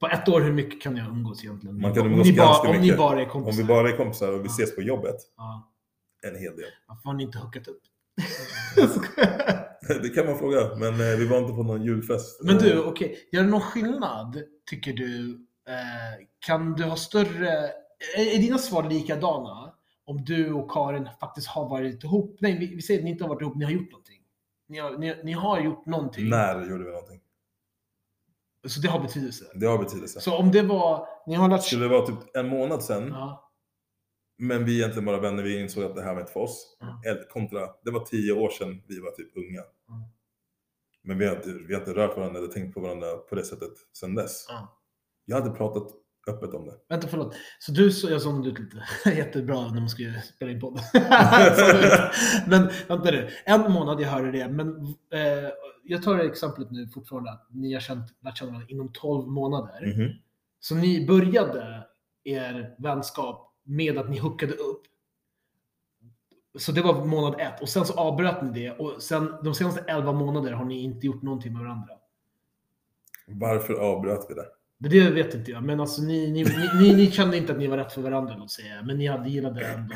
På 0.00 0.06
ett 0.08 0.28
år, 0.28 0.40
hur 0.40 0.52
mycket 0.52 0.82
kan 0.82 0.96
jag 0.96 1.08
umgås 1.08 1.44
egentligen? 1.44 1.80
Man 1.80 1.94
kan 1.94 2.02
om 2.06 2.12
umgås 2.12 2.26
ni 2.26 2.32
bara, 2.36 2.46
ganska 2.46 2.68
Om 2.68 2.74
ni 2.74 2.80
mycket. 2.80 2.98
bara 2.98 3.20
är 3.20 3.24
Om 3.24 3.30
kompisar. 3.30 3.62
vi 3.62 3.68
bara 3.68 3.88
är 3.90 3.96
kompisar 3.96 4.32
och 4.32 4.40
vi 4.40 4.44
Ja. 4.44 4.50
ses 4.52 4.74
på 4.74 4.82
jobbet, 4.82 5.16
Ja. 5.36 5.70
en 6.28 6.36
hel 6.38 6.56
del. 6.56 6.66
Varför 6.86 7.02
har 7.04 7.14
ni 7.14 7.22
inte 7.22 7.38
hookat 7.38 7.68
upp? 7.68 7.82
Det 10.02 10.08
kan 10.08 10.26
man 10.26 10.38
fråga, 10.38 10.74
men 10.76 10.92
eh, 10.92 11.18
vi 11.18 11.26
var 11.26 11.38
inte 11.38 11.52
på 11.52 11.62
någon 11.62 11.82
julfest. 11.82 12.40
Men 12.44 12.58
du, 12.58 12.72
Eh, 12.72 12.88
okej. 12.88 13.28
Gör 13.32 13.42
det 13.42 13.48
någon 13.48 13.60
skillnad, 13.60 14.42
tycker 14.70 14.92
du? 14.92 15.30
Eh, 15.68 16.26
kan 16.46 16.72
du 16.74 16.84
ha 16.84 16.96
större... 16.96 17.48
Är, 18.16 18.34
är 18.34 18.38
dina 18.38 18.58
svar 18.58 18.90
likadana 18.90 19.74
om 20.04 20.24
du 20.24 20.52
och 20.52 20.70
Karin 20.70 21.08
faktiskt 21.20 21.46
har 21.48 21.68
varit 21.68 22.04
ihop? 22.04 22.36
Nej, 22.40 22.58
vi, 22.58 22.74
vi 22.74 22.82
säger 22.82 23.00
att 23.00 23.04
ni 23.04 23.10
inte 23.10 23.24
har 23.24 23.28
varit 23.28 23.42
ihop, 23.42 23.56
ni 23.56 23.64
har 23.64 23.72
gjort 23.72 23.90
någonting. 23.90 24.20
Ni 24.68 24.78
har, 24.78 24.98
ni, 24.98 25.20
ni 25.24 25.32
har 25.32 25.60
gjort 25.60 25.86
någonting. 25.86 26.28
När 26.28 26.70
gjorde 26.70 26.84
vi 26.84 26.90
någonting? 26.90 27.20
Så 28.66 28.80
det 28.80 28.88
har 28.88 29.00
betydelse. 29.00 29.44
Det 29.54 29.66
har 29.66 29.78
betydelse. 29.78 30.20
Så 30.20 30.36
om 30.36 30.52
det 30.52 30.62
var... 30.62 31.06
Ni 31.26 31.34
har 31.34 31.48
lärt 31.48 31.62
Skulle 31.62 31.84
det 31.84 31.88
vara 31.88 32.06
typ 32.06 32.36
en 32.36 32.48
månad 32.48 32.82
sedan, 32.82 33.08
Ja, 33.12 33.47
men 34.38 34.64
vi 34.64 34.72
är 34.72 34.76
egentligen 34.76 35.04
bara 35.06 35.20
vänner, 35.20 35.42
vi 35.42 35.60
insåg 35.60 35.84
att 35.84 35.94
det 35.94 36.02
här 36.02 36.14
var 36.14 36.20
inte 36.20 36.32
för 36.32 36.40
oss. 36.40 36.76
Eller 37.06 37.28
Kontra, 37.28 37.60
det 37.84 37.90
var 37.90 38.00
tio 38.00 38.32
år 38.32 38.50
sedan 38.50 38.82
vi 38.86 39.00
var 39.00 39.10
typ 39.10 39.36
unga. 39.36 39.62
Ja. 39.88 40.10
Men 41.02 41.18
vi 41.18 41.26
har, 41.26 41.36
inte, 41.36 41.52
vi 41.68 41.74
har 41.74 41.80
inte 41.80 41.94
rört 41.94 42.16
varandra 42.16 42.38
eller 42.38 42.48
tänkt 42.48 42.74
på 42.74 42.80
varandra 42.80 43.16
på 43.16 43.34
det 43.34 43.44
sättet 43.44 43.72
sedan 43.92 44.14
dess. 44.14 44.46
ja. 44.48 44.74
Jag 45.24 45.40
hade 45.40 45.50
pratat 45.50 45.92
öppet 46.28 46.54
om 46.54 46.66
det. 46.66 46.74
Vänta, 46.88 47.08
förlåt. 47.08 47.34
Så 47.58 47.72
du 47.72 47.90
så, 47.92 48.10
jag 48.10 48.22
zonade 48.22 48.48
ut 48.48 48.58
lite. 48.58 48.84
Jättebra 49.16 49.68
när 49.68 49.80
man 49.80 49.88
ska 49.88 50.02
spela 50.34 50.50
in 50.50 50.60
podd. 50.60 50.80
men 52.46 52.70
vänta 52.88 53.10
nu. 53.10 53.28
En 53.44 53.72
månad, 53.72 54.00
jag 54.00 54.08
hörde 54.08 54.32
det. 54.32 54.48
Men 54.48 54.68
eh, 55.12 55.50
jag 55.84 56.02
tar 56.02 56.16
det 56.16 56.24
exemplet 56.24 56.70
nu 56.70 56.88
fortfarande 56.88 57.30
att 57.30 57.46
ni 57.50 57.72
har 57.72 57.80
känt, 57.80 58.06
lärt 58.20 58.38
känna 58.38 58.50
varandra 58.50 58.68
inom 58.70 58.92
12 58.92 59.28
månader. 59.28 59.86
Mhm. 59.86 60.12
Så 60.60 60.74
ni 60.74 61.06
började 61.06 61.86
er 62.24 62.74
vänskap 62.78 63.47
med 63.68 63.98
att 63.98 64.10
ni 64.10 64.18
hookade 64.18 64.52
upp. 64.52 64.82
Så 66.58 66.72
det 66.72 66.82
var 66.82 67.04
månad 67.04 67.40
ett 67.40 67.62
och 67.62 67.68
sen 67.68 67.84
så 67.84 67.94
avbröt 67.94 68.42
ni 68.42 68.50
det 68.50 68.70
och 68.70 69.02
sen 69.02 69.34
de 69.44 69.54
senaste 69.54 69.80
11 69.80 70.12
månader 70.12 70.52
har 70.52 70.64
ni 70.64 70.82
inte 70.82 71.06
gjort 71.06 71.22
någonting 71.22 71.52
med 71.52 71.62
varandra. 71.62 71.94
Varför 73.26 73.74
avbröt 73.74 74.26
vi 74.28 74.34
det? 74.34 74.46
Det 74.78 75.10
vet 75.10 75.34
inte 75.34 75.50
jag. 75.50 75.62
Men 75.62 75.80
alltså 75.80 76.02
ni, 76.02 76.30
ni, 76.30 76.44
ni, 76.80 76.94
ni, 76.94 77.10
kände 77.10 77.36
inte 77.36 77.52
att 77.52 77.58
ni 77.58 77.66
var 77.66 77.76
rätt 77.76 77.92
för 77.92 78.02
varandra, 78.02 78.36
låt 78.38 78.50
säga. 78.50 78.82
Men 78.82 78.98
ni 78.98 79.06
hade 79.06 79.30
gillade 79.30 79.66
ändå. 79.66 79.94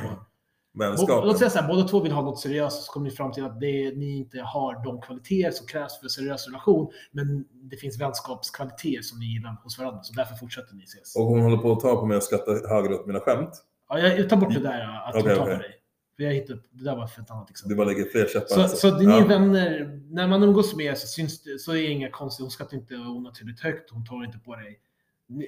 Vänskapen? 0.75 1.29
låt 1.29 1.39
säga 1.39 1.51
så 1.51 1.59
här, 1.59 1.68
båda 1.68 1.89
två 1.89 2.01
vill 2.01 2.12
ha 2.12 2.23
något 2.23 2.41
seriöst, 2.41 2.83
så 2.83 2.93
kommer 2.93 3.05
ni 3.11 3.11
fram 3.16 3.33
till 3.33 3.45
att 3.45 3.61
det, 3.61 3.97
ni 3.97 4.16
inte 4.16 4.41
har 4.41 4.85
de 4.85 5.01
kvaliteter 5.01 5.51
som 5.51 5.66
krävs 5.66 5.99
för 5.99 6.07
en 6.07 6.11
seriös 6.11 6.47
relation. 6.47 6.91
Men 7.11 7.45
det 7.53 7.77
finns 7.77 8.01
vänskapskvaliteter 8.01 9.03
som 9.03 9.18
ni 9.18 9.27
gillar 9.27 9.57
hos 9.62 9.79
varandra, 9.79 10.03
så 10.03 10.14
därför 10.14 10.35
fortsätter 10.35 10.75
ni 10.75 10.85
ses. 10.85 11.16
Och 11.16 11.25
hon 11.25 11.41
håller 11.41 11.57
på 11.57 11.73
att 11.73 11.81
ta 11.81 11.97
på 11.97 12.07
mig 12.07 12.16
och 12.16 12.23
skratta 12.23 12.53
högre 12.68 12.95
åt 12.95 13.07
mina 13.07 13.20
skämt. 13.20 13.51
Ja, 13.89 13.99
jag 13.99 14.29
tar 14.29 14.37
bort 14.37 14.55
det 14.55 14.61
där 14.61 15.03
att 15.09 15.14
Okej, 15.16 15.23
hon 15.23 15.37
tar 15.37 15.43
okej. 15.43 15.57
på 15.57 15.62
dig. 15.62 15.79
Jag 16.16 16.33
hittade 16.33 16.61
det 16.70 16.85
där 16.85 16.97
var 16.97 17.07
för 17.07 17.23
ett 17.23 17.31
annat 17.31 17.47
Du 17.47 17.51
exempel. 17.53 17.77
bara 17.77 17.87
lägger 17.87 18.05
fler 18.05 18.27
käppar. 18.27 18.47
Så, 18.47 18.61
alltså. 18.61 18.77
så 18.77 18.97
ni 18.99 19.05
Ja. 19.05 19.25
vänner, 19.27 20.01
när 20.11 20.29
man 20.29 20.43
umgås 20.43 20.77
med 20.77 20.87
er 20.87 20.95
så, 20.95 21.07
syns 21.07 21.43
så 21.64 21.70
är 21.73 21.75
det 21.77 21.87
inga 21.87 22.11
konstigt. 22.11 22.45
Hon 22.45 22.51
skrattar 22.51 22.77
inte 22.77 22.95
onaturligt 22.95 23.61
högt, 23.61 23.91
hon 23.91 24.05
tar 24.05 24.25
inte 24.25 24.39
på 24.39 24.57
dig. 24.57 24.79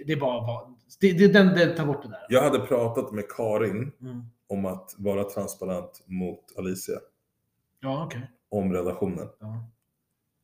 Det 0.06 0.12
är 0.12 0.16
bara, 0.20 0.60
det, 1.00 1.12
det, 1.12 1.28
den, 1.28 1.46
det, 1.54 1.76
ta 1.76 1.84
bort 1.86 2.02
det 2.02 2.08
där. 2.08 2.26
Jag 2.28 2.42
hade 2.42 2.58
pratat 2.58 3.12
med 3.12 3.24
Karin 3.36 3.92
Mm. 4.00 4.22
Om 4.48 4.66
att 4.66 4.94
vara 4.98 5.24
transparent 5.24 6.02
mot 6.06 6.58
Alicia. 6.58 6.96
Ja, 7.80 8.04
okej. 8.04 8.30
Om 8.48 8.72
relationen. 8.72 9.28
Ja, 9.40 9.70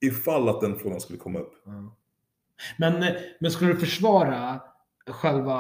Ifall 0.01 0.49
att 0.49 0.61
den 0.61 0.79
frågan 0.79 1.01
skulle 1.01 1.19
komma 1.19 1.39
upp. 1.39 1.53
ja. 1.65 1.97
Men, 2.79 3.03
eh, 3.03 3.15
men 3.41 3.51
skulle 3.51 3.73
du 3.73 3.79
försvara 3.81 4.61
själva, 5.07 5.57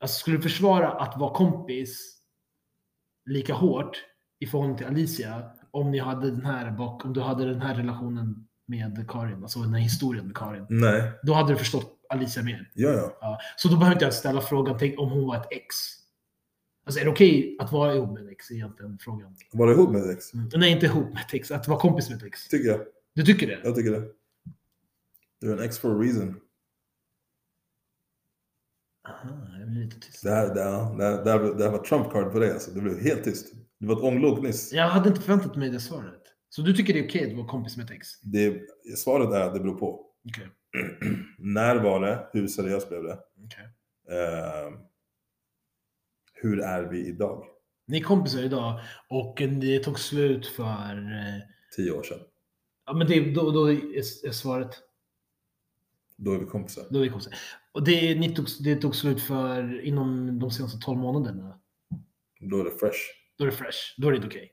alltså 0.00 0.18
skulle 0.18 0.36
du 0.36 0.42
försvara 0.42 0.90
att 0.92 1.18
vara 1.20 1.34
kompis 1.34 2.18
lika 3.30 3.54
hårt 3.54 4.04
i 4.38 4.46
förhållande 4.46 4.78
till 4.78 4.86
Alicia 4.86 5.42
om 5.70 5.90
ni 5.90 5.98
hade 5.98 6.30
den 6.30 6.46
här 6.46 6.70
bak, 6.70 7.04
om 7.04 7.12
du 7.12 7.20
hade 7.20 7.44
den 7.44 7.60
här 7.62 7.74
relationen 7.74 8.48
med 8.66 9.10
Karin, 9.10 9.42
alltså 9.42 9.60
den 9.60 9.74
här 9.74 9.80
historien 9.80 10.26
med 10.26 10.36
Karin. 10.36 10.66
Nej. 10.68 11.12
Då 11.22 11.32
hade 11.34 11.52
du 11.52 11.56
förstått 11.56 11.98
Alicia 12.08 12.42
mer. 12.42 12.70
Ja. 12.74 13.12
Ja, 13.20 13.38
så 13.56 13.68
då 13.68 13.76
behöver 13.76 13.92
inte 13.96 14.04
jag 14.04 14.14
ställa 14.14 14.40
frågan 14.40 14.76
tänk 14.78 14.98
om 15.00 15.10
hon 15.10 15.26
var 15.26 15.36
ett 15.36 15.48
ex. 15.50 15.74
Alltså 16.84 17.00
är 17.00 17.04
det 17.04 17.10
okej 17.10 17.56
att 17.60 17.72
vara 17.72 17.94
ihop 17.94 18.12
med 18.12 18.24
ett 18.24 18.30
ex? 18.30 18.50
Egentligen 18.50 18.98
frågan. 18.98 19.36
Var 19.52 19.66
du 19.66 19.72
ihop 19.72 19.90
med 19.90 20.02
ett 20.02 20.16
ex? 20.16 20.34
Mm. 20.34 20.48
Nej, 20.54 20.72
inte 20.72 20.86
ihop 20.86 21.12
med 21.14 21.22
ett 21.26 21.34
ex. 21.34 21.50
Att 21.50 21.68
vara 21.68 21.80
kompis 21.80 22.08
med 22.10 22.18
ett 22.18 22.24
ex. 22.24 22.48
Tycker 22.48 22.68
jag. 22.68 22.80
Du 23.14 23.22
tycker 23.22 23.46
det? 23.46 23.60
Jag 23.64 23.74
tycker 23.74 23.90
det. 23.90 24.08
Du 25.40 25.52
är 25.52 25.56
en 25.56 25.62
ex 25.62 25.78
for 25.78 25.90
a 25.90 26.02
reason. 26.02 26.40
Aha, 29.08 29.58
jag 29.58 29.68
blir 29.68 29.84
lite 29.84 30.00
tyst. 30.00 30.22
Det 30.22 30.30
här, 30.30 30.54
det 30.54 30.62
här, 30.62 30.96
det 30.96 31.04
här, 31.04 31.24
det 31.24 31.30
här, 31.30 31.54
det 31.58 31.64
här 31.64 31.70
var 31.70 32.30
på 32.30 32.38
dig 32.38 32.52
alltså. 32.52 32.70
Du 32.70 32.80
blev 32.80 33.00
helt 33.00 33.24
tyst. 33.24 33.52
Du 33.78 33.86
var 33.86 33.96
ett 33.96 34.02
ånglok 34.02 34.42
nyss. 34.42 34.72
Jag 34.72 34.88
hade 34.88 35.08
inte 35.08 35.20
förväntat 35.20 35.56
mig 35.56 35.70
det 35.70 35.80
svaret. 35.80 36.22
Så 36.48 36.62
du 36.62 36.74
tycker 36.74 36.92
det 36.92 37.00
är 37.00 37.08
okej 37.08 37.30
att 37.30 37.36
vara 37.36 37.48
kompis 37.48 37.76
med 37.76 37.84
ett 37.84 37.90
ex? 37.90 38.20
Det, 38.20 38.60
svaret 38.96 39.34
är 39.34 39.40
att 39.40 39.54
det 39.54 39.60
beror 39.60 39.78
på. 39.78 40.06
Okej. 40.28 40.48
När 41.38 41.76
var 41.76 42.00
det? 42.00 42.28
Hur 42.32 42.46
seriöst 42.48 42.88
blev 42.88 43.02
det? 43.02 43.18
okej. 43.44 43.64
Eh, 44.18 44.72
hur 46.42 46.60
är 46.60 46.82
vi 46.82 47.06
idag? 47.08 47.44
Ni 47.86 47.98
är 47.98 48.02
kompisar 48.02 48.42
idag 48.42 48.80
och 49.08 49.42
det 49.60 49.78
tog 49.78 49.98
slut 49.98 50.46
för... 50.46 50.64
eh, 51.12 51.40
Tio 51.76 51.90
år 51.92 52.02
sedan. 52.02 52.18
Ja, 52.86 52.92
men 52.92 53.06
det, 53.06 53.34
då, 53.34 53.50
då 53.50 53.72
är, 53.72 53.96
är 54.26 54.30
svaret... 54.32 54.70
Då 56.16 56.32
är 56.32 56.38
vi 56.38 56.46
kompisar. 56.46 56.84
Då 56.90 56.98
är 56.98 57.02
vi 57.02 57.08
kompisar. 57.08 57.34
Och 57.72 57.84
det, 57.84 58.14
ni 58.14 58.34
tog, 58.34 58.46
det 58.64 58.76
tog 58.76 58.96
slut 58.96 59.20
för 59.22 59.80
inom 59.84 60.38
de 60.38 60.50
senaste 60.50 60.78
12 60.78 60.98
månaderna. 60.98 61.60
Då 62.40 62.60
är 62.60 62.64
det 62.64 62.70
fresh. 62.70 62.98
Då 63.38 63.44
är 63.44 63.50
det 63.50 63.56
fresh. 63.56 63.78
Då 63.96 64.06
är 64.08 64.10
det 64.12 64.16
inte 64.16 64.28
okej. 64.28 64.52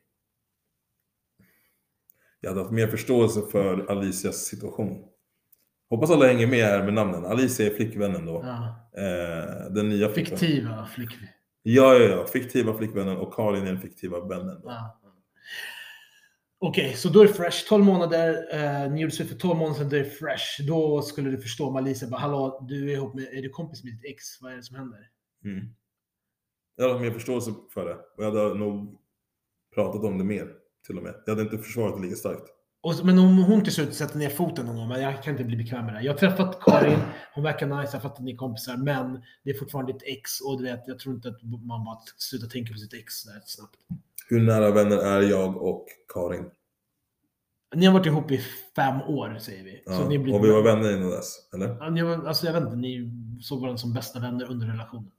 Jag 2.42 2.50
hade 2.50 2.62
haft 2.62 2.72
mer 2.74 2.88
förståelse 2.88 3.42
för 3.52 3.92
Alicias 3.92 4.46
situation. 4.46 5.06
Hoppas 5.90 6.12
alla 6.12 6.28
hänger 6.28 6.48
med 6.48 6.66
här 6.66 6.84
med 6.86 6.94
namnen. 6.94 7.26
Alicia 7.26 7.66
är 7.66 7.76
flickvännen 7.76 8.26
då. 8.26 8.42
Ja. 8.46 8.90
Eh, 9.02 9.72
den 9.72 9.90
nya 9.90 10.10
flickvännen. 10.10 10.40
Fiktiva 10.40 10.86
flickvän. 10.86 11.28
Ja, 11.64 11.96
ja, 11.96 12.16
ja. 12.16 12.28
Fiktiva 12.28 12.78
flickvännen 12.78 13.18
och 13.18 13.34
Karin 13.34 13.62
är 13.62 13.66
den 13.66 13.82
fiktiva 13.82 14.28
vännen. 14.28 14.62
Då. 14.62 14.70
Ja. 14.70 15.00
Okej, 16.62 16.94
så 16.94 17.10
då 17.10 17.22
är 17.22 17.28
det 17.28 17.34
fresh. 17.34 17.68
12 17.70 17.84
månader. 17.84 18.48
Eh, 18.54 18.92
ni 18.92 19.02
gjorde 19.02 19.14
slut 19.14 19.30
för 19.30 19.36
12 19.36 19.58
månader 19.58 19.80
sedan. 19.80 19.90
Då 19.90 19.96
är 19.96 20.00
det 20.00 20.10
fresh. 20.10 20.68
Då 20.68 21.02
skulle 21.02 21.30
du 21.30 21.42
förstå 21.42 21.68
om 21.68 21.76
Alicia 21.76 22.10
bara 22.10 22.20
Hallå, 22.20 22.66
du 22.70 22.92
är 22.92 22.94
ihop 22.94 23.16
med, 23.16 23.24
är 23.24 23.42
du 23.42 23.50
kompis 23.50 23.84
med 23.84 23.94
ditt 23.94 24.06
ex? 24.06 24.42
Vad 24.42 24.52
är 24.52 24.56
det 24.56 24.64
som 24.64 24.76
händer? 24.76 25.00
Mm. 25.46 25.66
Jag 26.76 26.88
hade 26.88 27.00
mer 27.00 27.12
förståelse 27.12 27.54
för 27.74 27.86
det. 27.86 27.96
Och 27.96 28.24
jag 28.24 28.32
hade 28.32 28.54
nog 28.54 29.00
pratat 29.76 30.04
om 30.04 30.18
det 30.18 30.24
mer. 30.24 30.48
Till 30.88 30.98
och 30.98 31.04
med. 31.04 31.16
Jag 31.26 31.32
hade 31.32 31.42
inte 31.42 31.58
försvarat 31.58 31.96
det 31.96 32.02
lika 32.02 32.16
starkt. 32.16 32.44
Och, 32.82 33.06
men 33.06 33.20
om 33.20 33.38
hon 33.38 33.64
till 33.64 33.74
slut 33.74 33.94
sätter 33.94 34.18
ner 34.18 34.30
foten 34.30 34.66
någon 34.66 34.76
gång, 34.76 34.88
men 34.88 35.02
jag 35.02 35.24
kan 35.24 35.32
inte 35.32 35.44
bli 35.44 35.58
bekväm 35.58 35.86
med 35.86 35.94
det. 35.94 36.02
Jag 36.02 36.14
har 36.14 36.18
träffat 36.18 36.60
Karin, 36.62 37.00
hon 37.34 37.44
verkar 37.44 37.68
nice, 37.68 37.96
jag 37.96 38.02
fattar 38.02 38.16
att 38.16 38.20
ni 38.20 38.32
är 38.32 38.38
kompisar, 38.38 38.78
men 38.78 39.24
det 39.44 39.50
är 39.50 39.54
fortfarande 39.60 39.94
ditt 39.94 40.04
ex 40.06 40.42
och 40.42 40.58
du 40.58 40.64
vet, 40.64 40.84
jag 40.88 41.00
tror 41.00 41.16
inte 41.16 41.30
att 41.30 41.44
man 41.44 41.86
bara 41.86 42.00
slutar 42.18 42.48
tänka 42.48 42.74
på 42.74 42.80
sitt 42.80 42.94
ex 42.94 43.24
där 43.24 43.42
snabbt. 43.46 43.76
Hur 44.30 44.42
nära 44.42 44.72
vänner 44.72 44.98
är 44.98 45.22
jag 45.22 45.58
och 45.58 45.86
Karin? 46.14 46.50
Ni 47.76 47.86
har 47.86 47.94
varit 47.94 48.06
ihop 48.06 48.32
i 48.32 48.38
fem 48.76 49.02
år, 49.02 49.38
säger 49.40 49.64
vi. 49.64 49.84
Ja. 49.86 50.04
Och 50.04 50.46
vi 50.46 50.52
var 50.52 50.64
vänner 50.64 50.98
innan 50.98 51.10
dess, 51.10 51.54
eller? 51.54 51.78
Ja, 51.80 51.90
ni 51.90 52.02
var, 52.02 52.28
alltså 52.28 52.46
jag 52.46 52.54
vet 52.54 52.64
inte, 52.64 52.76
ni 52.76 53.12
såg 53.42 53.62
varandra 53.62 53.78
som 53.78 53.94
bästa 53.94 54.20
vänner 54.20 54.52
under 54.52 54.68
relationen. 54.68 55.12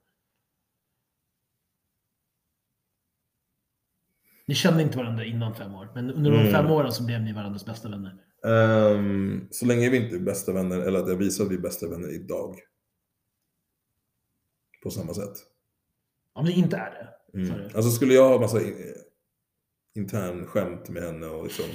Ni 4.47 4.55
kände 4.55 4.83
inte 4.83 4.97
varandra 4.97 5.25
innan 5.25 5.55
fem 5.55 5.75
år, 5.75 5.91
men 5.95 6.11
under 6.11 6.31
de 6.31 6.39
Mm. 6.39 6.51
fem 6.51 6.71
åren 6.71 6.91
så 6.91 7.05
blev 7.05 7.21
ni 7.21 7.33
varandras 7.33 7.65
bästa 7.65 7.89
vänner. 7.89 8.15
Ehm, 8.45 9.47
så 9.51 9.65
länge 9.65 9.89
vi 9.89 9.97
inte 9.97 10.15
är 10.15 10.19
bästa 10.19 10.53
vänner, 10.53 10.79
eller 10.79 10.99
att 10.99 11.09
jag 11.09 11.15
visar 11.15 11.43
att 11.45 11.51
vi 11.51 11.55
är 11.55 11.59
bästa 11.59 11.89
vänner 11.89 12.15
idag. 12.15 12.55
På 14.83 14.89
samma 14.89 15.13
sätt. 15.13 15.33
Om 16.33 16.45
ni 16.45 16.51
inte 16.51 16.77
är 16.77 16.91
det. 16.91 17.37
Mm. 17.37 17.49
Sorry. 17.51 17.65
Alltså 17.75 17.91
skulle 17.91 18.13
jag 18.13 18.29
ha 18.29 18.39
massa 18.39 18.61
in, 18.61 18.75
intern 19.95 20.45
skämt 20.45 20.89
med 20.89 21.03
henne 21.03 21.27
och 21.27 21.43
liksom... 21.43 21.65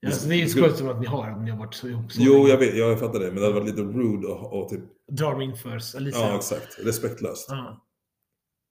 Ja, 0.00 0.08
alltså, 0.08 0.28
det 0.28 0.34
är 0.34 0.38
ju 0.38 0.48
skojigt 0.48 0.76
som 0.76 0.88
att 0.88 1.00
ni 1.00 1.06
har 1.06 1.30
om 1.30 1.44
ni 1.44 1.50
har 1.50 1.58
varit 1.58 1.74
så 1.74 1.88
ihop 1.88 2.12
så 2.12 2.22
Jo, 2.22 2.48
jag 2.48 2.58
vet, 2.58 2.76
jag 2.76 3.00
fattar 3.00 3.18
det. 3.18 3.26
Men 3.26 3.34
det 3.34 3.40
hade 3.40 3.54
varit 3.60 3.66
lite 3.66 3.82
rude 3.82 4.26
och, 4.26 4.62
och 4.62 4.68
typ... 4.68 4.80
Drar 5.12 5.36
mig 5.36 5.46
inför 5.46 5.70
Alicia. 5.96 6.20
Ja, 6.20 6.36
exakt. 6.36 6.78
Respektlöst. 6.78 7.46
Ja. 7.50 7.83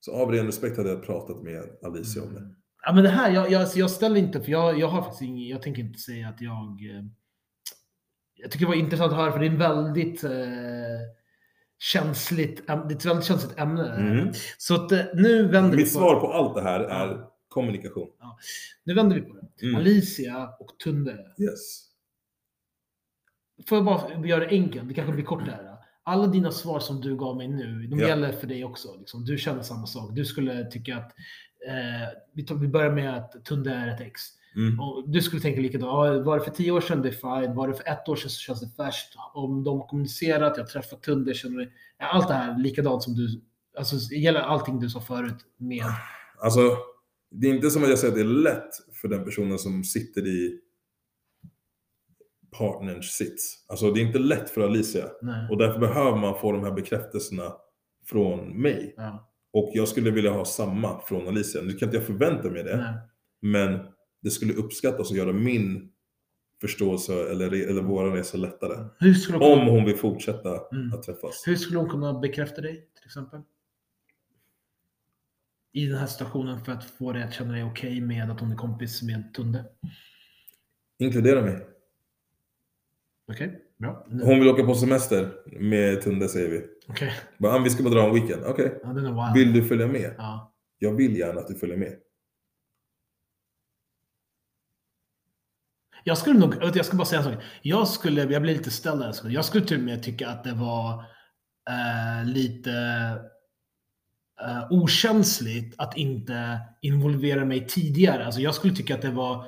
Så 0.05 0.13
av 0.13 0.31
ren 0.31 0.45
respekt 0.45 0.77
hade 0.77 0.89
jag 0.89 1.03
pratat 1.03 1.43
med 1.43 1.63
Alicia 1.83 2.23
om 2.23 2.33
det. 2.33 2.39
Mm. 2.39 2.55
Ja, 2.85 2.93
men 2.93 3.03
det 3.03 3.09
här, 3.09 3.31
jag, 3.31 3.51
jag, 3.51 3.61
alltså, 3.61 3.79
jag 3.79 3.91
ställer 3.91 4.15
inte, 4.15 4.41
för 4.41 4.51
jag, 4.51 4.79
jag 4.79 4.87
har 4.87 5.01
faktiskt 5.01 5.21
ingen, 5.21 5.47
jag 5.49 5.61
tänker 5.61 5.81
inte 5.81 5.99
säga 5.99 6.29
att 6.29 6.41
jag... 6.41 6.61
eh, 6.95 7.03
Jag 8.35 8.51
tycker 8.51 8.65
det 8.65 8.69
var 8.69 8.75
intressant 8.75 9.11
att 9.11 9.17
höra, 9.17 9.31
för 9.31 9.39
det 9.39 9.45
är 9.45 9.49
en 9.49 9.57
väldigt 9.57 10.23
eh, 10.23 10.31
känsligt, 11.79 12.67
det 12.67 12.73
är 12.73 12.91
ett 12.91 13.05
väldigt 13.05 13.25
känsligt 13.25 13.59
ämne. 13.59 13.95
Mm. 13.95 14.33
Så 14.57 14.75
att, 14.75 14.91
eh, 14.91 14.99
nu 15.13 15.47
vänder 15.47 15.71
vi 15.71 15.77
Mitt 15.77 15.93
på 15.93 15.99
svar 15.99 16.19
på 16.19 16.33
allt 16.33 16.55
det 16.55 16.61
här 16.61 16.79
är 16.79 17.25
kommunikation. 17.47 18.09
Nu 18.83 18.93
vänder 18.93 19.15
vi 19.15 19.21
på 19.21 19.33
det. 19.33 19.65
Mm. 19.65 19.75
Alicia 19.75 20.49
och 20.59 20.79
Tunde. 20.83 21.11
Yes. 21.39 21.89
Får 23.67 23.77
jag 23.77 23.85
bara 23.85 24.25
göra 24.27 24.39
det 24.39 24.49
enkelt? 24.49 24.87
Det 24.87 24.93
kanske 24.93 25.13
blir 25.13 25.25
kort 25.25 25.45
det 25.45 25.51
här. 25.51 25.72
Alla 26.03 26.27
dina 26.27 26.51
svar 26.51 26.79
som 26.79 27.01
du 27.01 27.15
gav 27.17 27.37
mig 27.37 27.47
nu, 27.47 27.87
de 27.87 27.99
Ja. 27.99 28.07
gäller 28.07 28.31
för 28.31 28.47
dig 28.47 28.65
också. 28.65 28.95
Liksom. 28.99 29.25
Du 29.25 29.37
känner 29.37 29.61
samma 29.61 29.85
sak. 29.87 30.09
Du 30.15 30.25
skulle 30.25 30.65
tycka 30.65 30.97
att, 30.97 31.11
eh, 31.67 32.07
vi, 32.33 32.43
tar, 32.45 32.55
vi 32.55 32.67
börjar 32.67 32.91
med 32.91 33.17
att 33.17 33.45
Tunde 33.45 33.71
är 33.71 33.87
ett 33.95 34.01
ex. 34.01 34.21
Mm. 34.55 34.79
Och 34.79 35.09
du 35.09 35.21
skulle 35.21 35.41
tänka 35.41 35.61
likadant. 35.61 35.89
Ja, 36.17 36.23
var 36.23 36.39
det 36.39 36.43
för 36.45 36.51
tio 36.51 36.71
år 36.71 36.81
sedan, 36.81 37.01
det 37.01 37.09
är 37.09 37.41
fine. 37.41 37.55
Var 37.55 37.67
det 37.67 37.73
för 37.73 37.87
ett 37.87 38.09
år 38.09 38.15
sedan 38.15 38.29
så 38.29 38.39
känns 38.39 38.59
det 38.61 38.83
färskt. 38.83 39.15
Om 39.33 39.63
de 39.63 39.79
har 39.79 39.87
kommunicerat, 39.87 40.57
jag 40.57 40.67
träffat 40.67 41.03
Tunde, 41.03 41.33
känner 41.33 41.59
det. 41.59 41.69
Ja, 41.99 42.05
Allt 42.05 42.27
det 42.27 42.33
här 42.33 42.59
likadant 42.59 43.03
som 43.03 43.13
du, 43.15 43.41
alltså 43.77 43.95
det 43.95 44.15
gäller 44.15 44.39
allting 44.39 44.79
du 44.79 44.89
sa 44.89 45.01
förut 45.01 45.35
med. 45.57 45.85
Alltså, 46.39 46.77
det 47.31 47.47
är 47.47 47.53
inte 47.53 47.69
som 47.69 47.83
att 47.83 47.89
jag 47.89 47.99
säger 47.99 48.11
att 48.11 48.15
det 48.17 48.21
är 48.23 48.25
lätt 48.43 48.69
för 49.01 49.07
den 49.07 49.25
personen 49.25 49.59
som 49.59 49.83
sitter 49.83 50.27
i 50.27 50.59
partners 52.57 53.09
sits. 53.09 53.65
Alltså 53.69 53.91
det 53.91 54.01
är 54.01 54.05
inte 54.05 54.19
lätt 54.19 54.49
för 54.49 54.61
Alicia. 54.61 55.05
Nej. 55.21 55.49
Och 55.49 55.57
därför 55.57 55.79
behöver 55.79 56.17
man 56.17 56.39
få 56.39 56.51
de 56.51 56.63
här 56.63 56.71
bekräftelserna 56.71 57.53
från 58.05 58.61
mig. 58.61 58.93
Ja, 58.97 59.31
Och 59.53 59.71
jag 59.73 59.87
skulle 59.87 60.11
vilja 60.11 60.31
ha 60.31 60.45
samma 60.45 61.01
från 61.01 61.27
Alicia. 61.27 61.61
Nu 61.61 61.73
kan 61.73 61.87
inte 61.87 61.97
jag 61.97 62.05
förvänta 62.05 62.49
mig 62.49 62.63
det. 62.63 62.77
nej. 62.77 62.93
Men 63.41 63.79
det 64.21 64.29
skulle 64.29 64.53
uppskattas 64.53 65.11
och 65.11 65.17
göra 65.17 65.33
min 65.33 65.89
förståelse 66.61 67.31
eller, 67.31 67.69
eller 67.69 67.81
våra 67.81 68.15
resa 68.15 68.37
lättare. 68.37 68.85
Hur 68.99 69.13
skulle 69.13 69.37
hon 69.37 69.51
Om 69.51 69.59
kunna, 69.59 69.71
hon 69.71 69.85
vill 69.85 69.97
fortsätta 69.97 70.49
Mm. 70.71 70.93
att 70.93 71.03
träffas. 71.03 71.43
hur 71.47 71.55
skulle 71.55 71.77
hon 71.79 71.89
kunna 71.89 72.19
bekräfta 72.19 72.61
dig 72.61 72.73
till 72.95 73.05
exempel? 73.05 73.41
I 75.71 75.85
den 75.87 75.97
här 75.97 76.07
situationen 76.07 76.65
för 76.65 76.71
att 76.71 76.83
få 76.85 77.11
dig 77.13 77.23
att 77.23 77.33
känna 77.33 77.51
dig 77.53 77.63
okej 77.63 78.01
med 78.01 78.31
att 78.31 78.39
hon 78.39 78.51
är 78.51 78.55
kompis 78.55 79.01
med 79.03 79.33
Tunde. 79.33 79.65
Inkludera 80.99 81.41
mig. 81.41 81.67
Okej, 83.31 83.59
bra. 83.79 84.05
Nu- 84.09 84.23
Hon 84.25 84.39
vill 84.39 84.47
åka 84.49 84.63
på 84.63 84.75
semester 84.75 85.31
med 85.59 86.01
Tunde 86.01 86.29
säger 86.29 86.49
vi. 86.49 86.61
Okej, 86.87 87.13
Bara, 87.37 87.53
"Ah, 87.53 87.59
vi 87.59 87.69
ska 87.69 87.83
bara 87.83 87.93
dra 87.93 88.07
en 88.07 88.13
weekend. 88.13 88.43
Okej. 88.45 88.79
wild. 88.85 89.33
Vill 89.35 89.53
du 89.53 89.67
följa 89.67 89.87
med? 89.87 90.15
Ja. 90.17 90.53
Jag 90.77 90.93
vill 90.95 91.17
gärna 91.17 91.39
att 91.39 91.47
du 91.47 91.55
följer 91.55 91.77
med. 91.77 91.93
Jag 96.03 96.17
skulle 96.17 96.39
nog, 96.39 96.55
jag 96.75 96.85
ska 96.85 96.97
bara 96.97 97.05
säga 97.05 97.21
en 97.21 97.33
sak. 97.33 97.43
Jag 97.61 97.87
skulle, 97.87 98.23
jag 98.23 98.41
blir 98.41 98.53
lite 98.55 98.71
ställd 98.71 98.99
där. 99.01 99.29
Jag 99.29 99.45
skulle 99.45 99.65
till 99.65 99.77
och 99.77 99.83
med 99.83 100.03
tycka 100.03 100.27
att 100.29 100.43
det 100.43 100.53
var 100.53 100.93
eh, 101.69 102.25
lite 102.25 102.71
eh, 104.41 104.67
okänsligt 104.71 105.75
att 105.77 105.97
inte 105.97 106.59
involvera 106.81 107.45
mig 107.45 107.67
tidigare. 107.67 108.25
Alltså 108.25 108.41
jag 108.41 108.55
skulle 108.55 108.75
tycka 108.75 108.95
att 108.95 109.01
det 109.01 109.11
var 109.11 109.45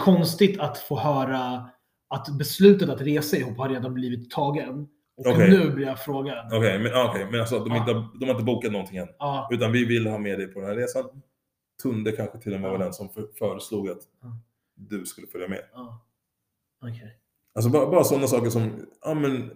konstigt 0.00 0.60
att 0.60 0.78
få 0.78 0.98
höra 0.98 1.70
att 2.14 2.38
beslutet 2.38 2.88
att 2.88 3.00
resa 3.00 3.36
ihop 3.36 3.58
har 3.58 3.68
redan 3.68 3.94
blivit 3.94 4.30
tagen. 4.30 4.88
Och 5.16 5.26
Okej. 5.26 5.50
nu 5.50 5.70
blir 5.70 5.86
jag 5.86 5.98
frågad. 6.04 6.46
Okej, 6.52 6.78
men, 6.78 6.92
okej, 7.08 7.26
men 7.30 7.40
alltså 7.40 7.58
de, 7.58 7.68
Ja. 7.70 7.76
inte, 7.76 7.92
de 7.92 8.24
har 8.24 8.30
inte 8.32 8.44
bokat 8.44 8.72
någonting 8.72 8.96
än. 8.96 9.08
Ja, 9.18 9.48
Utan 9.52 9.72
vi 9.72 9.84
vill 9.84 10.06
ha 10.06 10.18
med 10.18 10.38
dig 10.38 10.46
på 10.46 10.60
den 10.60 10.68
här 10.68 10.76
resan. 10.76 11.04
Tunde 11.82 12.12
kanske 12.12 12.38
till 12.38 12.54
och 12.54 12.60
med 12.60 12.70
var 12.70 12.78
den 12.78 12.92
som 12.92 13.08
för, 13.08 13.26
föreslog 13.38 13.88
att 13.88 13.98
du 14.76 15.06
skulle 15.06 15.26
följa 15.26 15.48
med. 15.48 15.60
Ja. 15.74 16.06
Okej. 16.82 17.18
Alltså 17.54 17.70
bara, 17.70 17.86
bara 17.90 18.04
sådana 18.04 18.26
saker 18.26 18.50
som, 18.50 18.86
ja 19.04 19.14
men, 19.14 19.50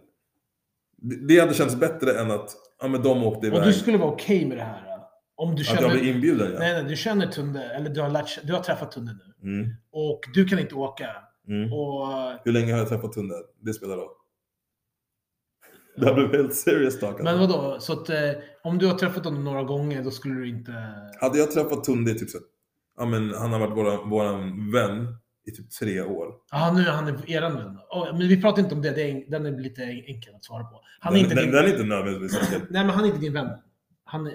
det, 1.28 1.40
hade 1.40 1.54
känts 1.54 1.76
bättre 1.76 2.20
än 2.20 2.30
att, 2.30 2.50
ja 2.82 2.88
men 2.88 3.02
de 3.02 3.24
åkte 3.24 3.38
Och 3.50 3.56
iväg. 3.56 3.62
du 3.68 3.72
skulle 3.72 3.98
vara 3.98 4.10
okej 4.10 4.46
med 4.46 4.58
det 4.58 4.62
här? 4.64 4.84
Om 5.36 5.54
du 5.54 5.60
Att 5.62 5.66
känner... 5.66 5.82
jag 5.82 5.90
blev 5.92 6.04
inbjuden 6.14 6.52
ja. 6.52 6.58
Nej, 6.58 6.72
nej, 6.72 6.84
du 6.90 6.96
känner 6.96 7.26
Tunde, 7.26 7.62
eller 7.64 7.90
du 7.90 8.00
har, 8.00 8.10
lärt, 8.10 8.46
du 8.46 8.52
har 8.52 8.60
träffat 8.60 8.92
Tunde 8.92 9.12
nu. 9.12 9.50
Mm, 9.60 9.70
Och 9.90 10.20
du 10.34 10.44
kan 10.44 10.58
inte 10.58 10.74
åka. 10.74 11.06
Mm. 11.48 11.72
Och... 11.72 12.06
Hur 12.44 12.52
länge 12.52 12.72
har 12.72 12.78
jag 12.78 12.88
träffat 12.88 13.12
Tunde? 13.12 13.34
Det 13.60 13.72
spelar 13.74 13.96
roll. 13.96 14.08
Det 15.96 16.06
här 16.06 16.14
blev 16.14 16.32
helt 16.32 16.54
serious 16.54 17.00
talk. 17.00 17.18
Men 17.18 17.26
Alltså. 17.26 17.58
vadå? 17.58 17.80
Så 17.80 17.92
att 17.92 18.08
eh, 18.10 18.30
om 18.62 18.78
du 18.78 18.86
har 18.86 18.94
träffat 18.94 19.24
honom 19.24 19.44
några 19.44 19.62
gånger, 19.62 20.02
då 20.04 20.10
skulle 20.10 20.34
du 20.34 20.48
inte... 20.48 20.72
Hade 21.20 21.38
jag 21.38 21.50
träffat 21.50 21.84
Tunde 21.84 22.10
i 22.10 22.14
typ 22.14 22.30
så, 22.30 22.38
ja 22.98 23.06
men 23.06 23.34
han 23.34 23.52
har 23.52 23.60
varit 23.60 23.76
våran, 23.76 24.10
våran 24.10 24.72
vän 24.72 25.06
i 25.46 25.50
typ 25.50 25.70
tre 25.70 26.00
år. 26.02 26.34
Ja, 26.52 26.72
nu 26.72 26.80
är 26.82 26.90
han 26.92 27.22
eran 27.26 27.54
vän. 27.56 27.78
Oh, 27.90 28.18
men 28.18 28.28
vi 28.28 28.42
pratar 28.42 28.62
inte 28.62 28.74
om 28.74 28.82
det, 28.82 28.90
det 28.90 29.02
är, 29.10 29.30
den 29.30 29.46
är 29.46 29.50
lite 29.60 29.82
enkel 29.82 30.34
att 30.34 30.44
svara 30.44 30.64
på. 30.64 30.80
Han 31.00 31.12
är 31.14 31.16
den, 31.18 31.24
inte 31.24 31.34
den, 31.34 31.44
din... 31.44 31.54
den 31.54 31.64
är 31.64 31.68
inte 31.70 31.84
nödvändigtvis 31.84 32.40
enkel. 32.40 32.60
Nej, 32.70 32.84
men 32.84 32.90
han 32.94 33.04
är 33.04 33.08
inte 33.08 33.20
din 33.20 33.32
vän. 33.32 33.48
Han 34.04 34.26
är... 34.26 34.34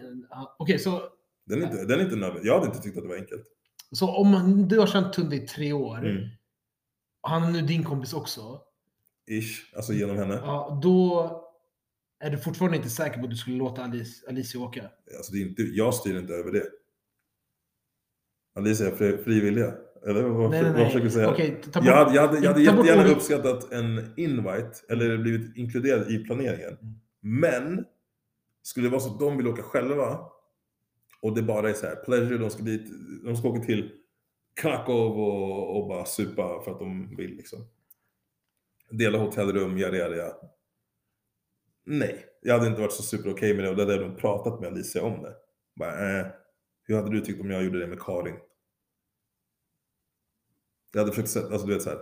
Okej, 0.60 0.80
så, 0.80 1.02
Den 1.46 1.62
är 1.62 1.66
inte, 1.66 1.86
den 1.86 2.00
är 2.00 2.04
inte 2.04 2.16
nödvändig. 2.16 2.50
Jag 2.50 2.54
hade 2.54 2.66
inte 2.68 2.80
tyckt 2.80 2.98
att 2.98 3.04
det 3.04 3.10
var 3.10 3.16
enkelt. 3.16 3.44
så 3.92 4.10
om 4.16 4.66
du 4.68 4.80
har 4.80 4.88
känt 4.88 5.14
Tunde 5.14 5.36
i 5.36 5.40
tre 5.40 5.74
år, 5.74 5.98
Mm. 5.98 6.30
Han 7.24 7.44
är 7.44 7.52
nu 7.52 7.62
din 7.62 7.84
kompis 7.84 8.14
också, 8.14 8.62
Ish, 9.32 9.76
alltså 9.76 9.94
genom 9.94 10.18
henne. 10.18 10.34
ja, 10.34 10.80
då 10.84 11.40
är 12.20 12.30
du 12.30 12.38
fortfarande 12.38 12.78
inte 12.78 12.90
säker 12.90 13.18
på 13.18 13.24
att 13.24 13.30
du 13.30 13.36
skulle 13.38 13.56
låta 13.58 13.84
Alice, 13.84 14.30
Alicia 14.30 14.62
åka? 14.62 14.90
Alltså 15.18 15.34
det 15.34 15.38
är 15.42 15.48
inte, 15.48 15.62
jag 15.64 15.94
styr 15.94 16.20
inte 16.20 16.34
över 16.34 16.52
det. 16.52 16.66
Alicia 18.56 18.88
är 18.88 18.92
fri, 18.96 19.18
frivilliga. 19.24 19.74
Eller 20.08 20.24
vad, 20.24 20.52
Nej, 20.52 20.64
nej, 20.64 20.72
vad 20.72 20.86
försöker 20.86 21.06
du 21.06 21.12
säga? 21.12 21.30
Okej, 21.32 21.62
ta 21.72 21.80
bort... 21.80 21.88
jag 21.88 21.96
hade, 21.96 22.16
jag 22.16 22.22
hade, 22.28 22.40
jag 22.40 22.54
hade 22.54 22.66
bort 22.66 22.86
jättegärna 22.86 23.04
ordet- 23.04 23.16
uppskattat 23.18 23.72
en 23.72 24.14
invite, 24.18 24.72
eller 24.90 25.18
blivit 25.18 25.58
inkluderad 25.58 26.12
i 26.12 26.18
planeringen. 26.18 26.78
Mm. 26.82 26.96
Men, 27.22 27.86
skulle 28.64 28.86
det 28.86 28.92
vara 28.92 29.02
så 29.02 29.14
att 29.14 29.20
de 29.20 29.38
vill 29.38 29.48
åka 29.48 29.62
själva, 29.64 30.20
och 31.22 31.36
det 31.36 31.42
bara 31.42 31.70
är 31.70 31.74
så 31.74 31.86
här, 31.86 31.96
pleasure, 31.96 32.38
de 32.38 32.50
ska, 32.50 32.64
dit, 32.64 32.92
de 33.26 33.36
ska 33.36 33.48
åka 33.48 33.62
till 33.66 33.92
Krakow 34.56 35.20
och, 35.20 35.78
och 35.78 35.88
bara 35.88 36.06
supa 36.06 36.62
för 36.64 36.72
att 36.72 36.80
de 36.80 37.16
vill 37.16 37.36
liksom. 37.36 37.68
Dela 38.90 39.18
hotellrum, 39.18 39.78
yada 39.78 39.98
yada 39.98 40.16
yada. 40.16 40.36
Nej, 41.86 42.26
jag 42.42 42.54
hade 42.54 42.68
inte 42.68 42.82
varit 42.82 42.94
så 42.94 43.04
super 43.04 43.34
okej 43.34 43.54
med 43.54 43.64
det 43.66 43.70
och 43.70 43.76
det 43.76 43.82
hade 43.82 43.96
jag 43.96 44.10
nog 44.10 44.18
pratat 44.18 44.60
med 44.60 44.70
Alicia 44.70 45.04
om 45.04 45.22
det. 45.24 45.34
Bara, 45.76 46.20
eh, 46.20 46.28
hur 46.84 46.96
hade 46.96 47.12
du 47.12 47.22
tyckt 47.22 47.42
om 47.42 47.52
jag 47.52 47.64
gjorde 47.64 47.80
det 47.80 47.88
med 47.88 48.00
Karin? 48.00 48.36
Jag 50.94 51.00
hade 51.00 51.12
försökt 51.12 51.30
sätta, 51.30 51.48
alltså 51.48 51.68
du 51.68 51.74
vet 51.74 51.84
så 51.84 51.90
här, 51.90 52.00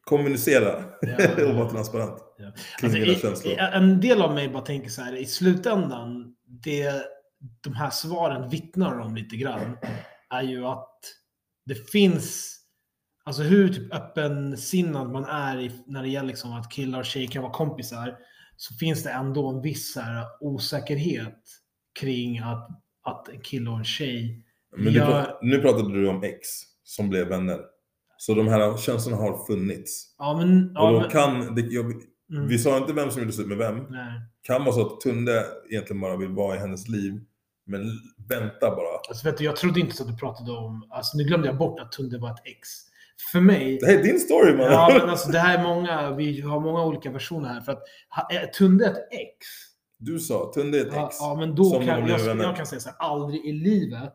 kommunicera 0.00 0.84
Ja. 1.00 1.46
och 1.48 1.54
vara 1.54 1.70
transparent. 1.70 2.18
Ja. 2.38 2.52
Alltså, 2.82 3.48
i, 3.48 3.56
en 3.58 4.00
del 4.00 4.22
av 4.22 4.34
mig 4.34 4.48
bara 4.48 4.64
tänker 4.64 4.90
så 4.90 5.02
här, 5.02 5.16
i 5.16 5.26
slutändan, 5.26 6.36
det 6.44 7.02
de 7.60 7.72
här 7.72 7.90
svaren 7.90 8.48
vittnar 8.48 8.98
om 8.98 9.14
lite 9.14 9.36
grann, 9.36 9.78
är 10.30 10.42
ju 10.42 10.64
att 10.64 11.00
det 11.66 11.90
finns, 11.90 12.56
alltså 13.24 13.42
hur 13.42 13.68
typ 13.68 13.94
öppensinnad 13.94 15.10
man 15.10 15.24
är 15.24 15.60
i, 15.60 15.70
när 15.86 16.02
det 16.02 16.08
gäller 16.08 16.28
liksom 16.28 16.52
att 16.52 16.70
killar 16.72 16.98
och 16.98 17.04
tjejer 17.04 17.28
kan 17.28 17.42
vara 17.42 17.52
kompisar, 17.52 18.16
så 18.56 18.74
finns 18.74 19.02
det 19.02 19.10
ändå 19.10 19.48
en 19.48 19.62
viss 19.62 19.96
här 19.96 20.26
osäkerhet 20.40 21.42
kring 22.00 22.38
att, 22.38 22.68
att 23.02 23.28
en 23.28 23.40
kille 23.40 23.70
och 23.70 23.78
en 23.78 23.84
tjej 23.84 24.44
Men 24.76 24.92
pra- 24.92 25.38
nu 25.42 25.58
pratade 25.58 25.92
du 25.92 26.08
om 26.08 26.22
ex 26.22 26.48
som 26.84 27.08
blev 27.08 27.28
vänner. 27.28 27.60
Så 28.16 28.34
de 28.34 28.48
här 28.48 28.76
känslorna 28.76 29.16
har 29.16 29.46
funnits. 29.46 30.14
Ja, 30.18 30.36
men... 30.36 30.72
Ja, 30.74 30.88
och 30.88 30.92
de 30.92 31.00
men 31.00 31.10
kan, 31.10 31.54
det, 31.54 31.60
jag, 31.60 31.84
mm, 32.32 32.48
vi 32.48 32.58
sa 32.58 32.78
inte 32.78 32.92
vem 32.92 33.10
som 33.10 33.20
gjorde 33.20 33.32
slut 33.32 33.48
med 33.48 33.58
vem. 33.58 33.76
nej. 33.90 34.20
Kan 34.42 34.64
vara 34.64 34.74
så 34.74 34.86
att 34.86 35.00
Tunde 35.00 35.46
egentligen 35.70 36.00
bara 36.00 36.16
vill 36.16 36.28
vara 36.28 36.56
i 36.56 36.58
hennes 36.58 36.88
liv. 36.88 37.20
Men 37.70 37.80
vänta 38.28 38.70
bara. 38.76 38.96
Alltså, 39.08 39.28
vet 39.28 39.38
du, 39.38 39.44
jag 39.44 39.56
trodde 39.56 39.80
inte 39.80 40.02
att 40.02 40.08
du 40.08 40.16
pratade 40.16 40.52
om... 40.52 40.86
Alltså, 40.90 41.16
nu 41.18 41.24
glömde 41.24 41.46
jag 41.48 41.56
bort 41.58 41.80
att 41.80 41.92
Tunde 41.92 42.18
var 42.18 42.30
ett 42.30 42.42
ex. 42.44 42.68
För 43.32 43.40
mig... 43.40 43.78
Det 43.80 43.86
här 43.86 43.98
är 43.98 44.02
din 44.02 44.20
story 44.20 44.56
man. 44.56 44.66
Ja, 44.66 44.96
men 45.00 45.10
alltså 45.10 45.30
det 45.32 45.38
här 45.38 45.58
är 45.58 45.62
många, 45.62 46.10
vi 46.14 46.40
har 46.40 46.60
många 46.60 46.84
olika 46.84 47.10
versioner 47.10 47.48
här. 47.48 47.60
För 47.60 47.72
att 47.72 47.82
är 48.32 48.46
Tunde 48.46 48.86
ett 48.86 48.96
ex? 49.12 49.46
Du 49.98 50.18
sa 50.18 50.52
Tunde 50.54 50.78
är 50.80 50.86
ett 50.86 50.92
Ja, 50.94 51.06
ex. 51.06 51.16
ja 51.20 51.34
men 51.38 51.54
då 51.54 51.70
kan 51.70 51.86
jag, 52.08 52.18
vänner. 52.18 52.44
jag 52.44 52.56
kan 52.56 52.66
säga 52.66 52.80
så 52.80 52.88
här, 52.88 52.96
aldrig 52.98 53.44
i 53.46 53.52
livet 53.52 54.14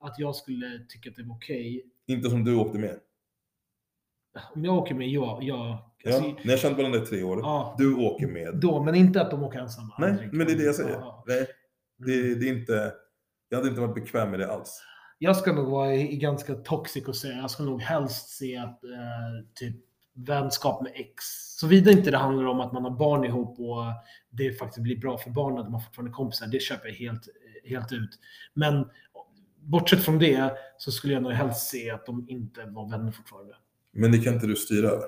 att 0.00 0.18
jag 0.18 0.34
skulle 0.36 0.66
tycka 0.88 1.10
att 1.10 1.16
det 1.16 1.22
var 1.22 1.34
okej. 1.34 1.84
Inte 2.06 2.30
som 2.30 2.44
du 2.44 2.54
åkte 2.56 2.78
med. 2.78 2.96
Om 4.54 4.64
jag 4.64 4.74
åker 4.74 4.94
med, 4.94 5.08
ja, 5.08 5.38
ja, 5.42 5.90
Ja, 6.06 6.14
alltså, 6.16 6.34
Ni 6.44 6.50
har 6.50 6.56
känt 6.58 6.76
varandra 6.78 6.98
i 6.98 7.06
tre 7.06 7.22
år. 7.22 7.38
ja, 7.42 7.74
Du 7.78 7.94
åker 7.94 8.26
med. 8.26 8.54
då, 8.60 8.82
men 8.82 8.94
inte 8.94 9.20
att 9.20 9.30
de 9.30 9.42
åker 9.42 9.58
ensamma. 9.58 9.94
Nej, 9.98 10.28
men 10.32 10.46
det 10.46 10.52
är 10.52 10.56
det 10.56 10.64
jag 10.64 10.74
säger. 10.74 10.90
Ja, 10.90 11.24
ja. 11.26 11.34
Det, 12.06 12.34
det 12.34 12.48
är 12.48 12.52
inte... 12.58 12.92
Jag 13.48 13.58
hade 13.58 13.68
inte 13.68 13.80
varit 13.80 13.94
bekväm 13.94 14.30
med 14.30 14.40
det 14.40 14.52
alls. 14.52 14.82
Jag 15.18 15.36
ska 15.36 15.52
nog 15.52 15.70
vara 15.70 15.96
ganska 15.96 16.54
toxic 16.54 17.08
och 17.08 17.16
säga, 17.16 17.36
jag 17.36 17.50
ska 17.50 17.62
nog 17.62 17.82
helst 17.82 18.28
se 18.28 18.56
att 18.56 18.84
eh, 18.84 19.46
typ 19.54 19.76
vänskap 20.14 20.82
med 20.82 20.92
ex, 20.94 21.24
såvida 21.60 21.90
inte 21.90 22.10
det 22.10 22.16
handlar 22.16 22.44
om 22.44 22.60
att 22.60 22.72
man 22.72 22.84
har 22.84 22.90
barn 22.90 23.24
ihop 23.24 23.60
och 23.60 23.84
det 24.30 24.52
faktiskt 24.52 24.82
blir 24.82 24.96
bra 24.96 25.18
för 25.18 25.30
barnen, 25.30 25.58
att 25.58 25.70
man 25.70 25.80
fortfarande 25.80 26.10
är 26.10 26.14
kompisar, 26.14 26.46
det 26.46 26.62
köper 26.62 26.88
jag 26.88 26.94
helt, 26.94 27.28
helt 27.64 27.92
ut. 27.92 28.10
Men 28.54 28.88
bortsett 29.60 30.04
från 30.04 30.18
det 30.18 30.52
så 30.78 30.92
skulle 30.92 31.14
jag 31.14 31.22
nog 31.22 31.32
helst 31.32 31.68
se 31.68 31.90
att 31.90 32.06
de 32.06 32.26
inte 32.28 32.64
var 32.64 32.90
vänner 32.90 33.12
fortfarande. 33.12 33.54
Men 33.92 34.12
det 34.12 34.18
kan 34.18 34.34
inte 34.34 34.46
du 34.46 34.56
styra 34.56 34.88
över. 34.88 35.06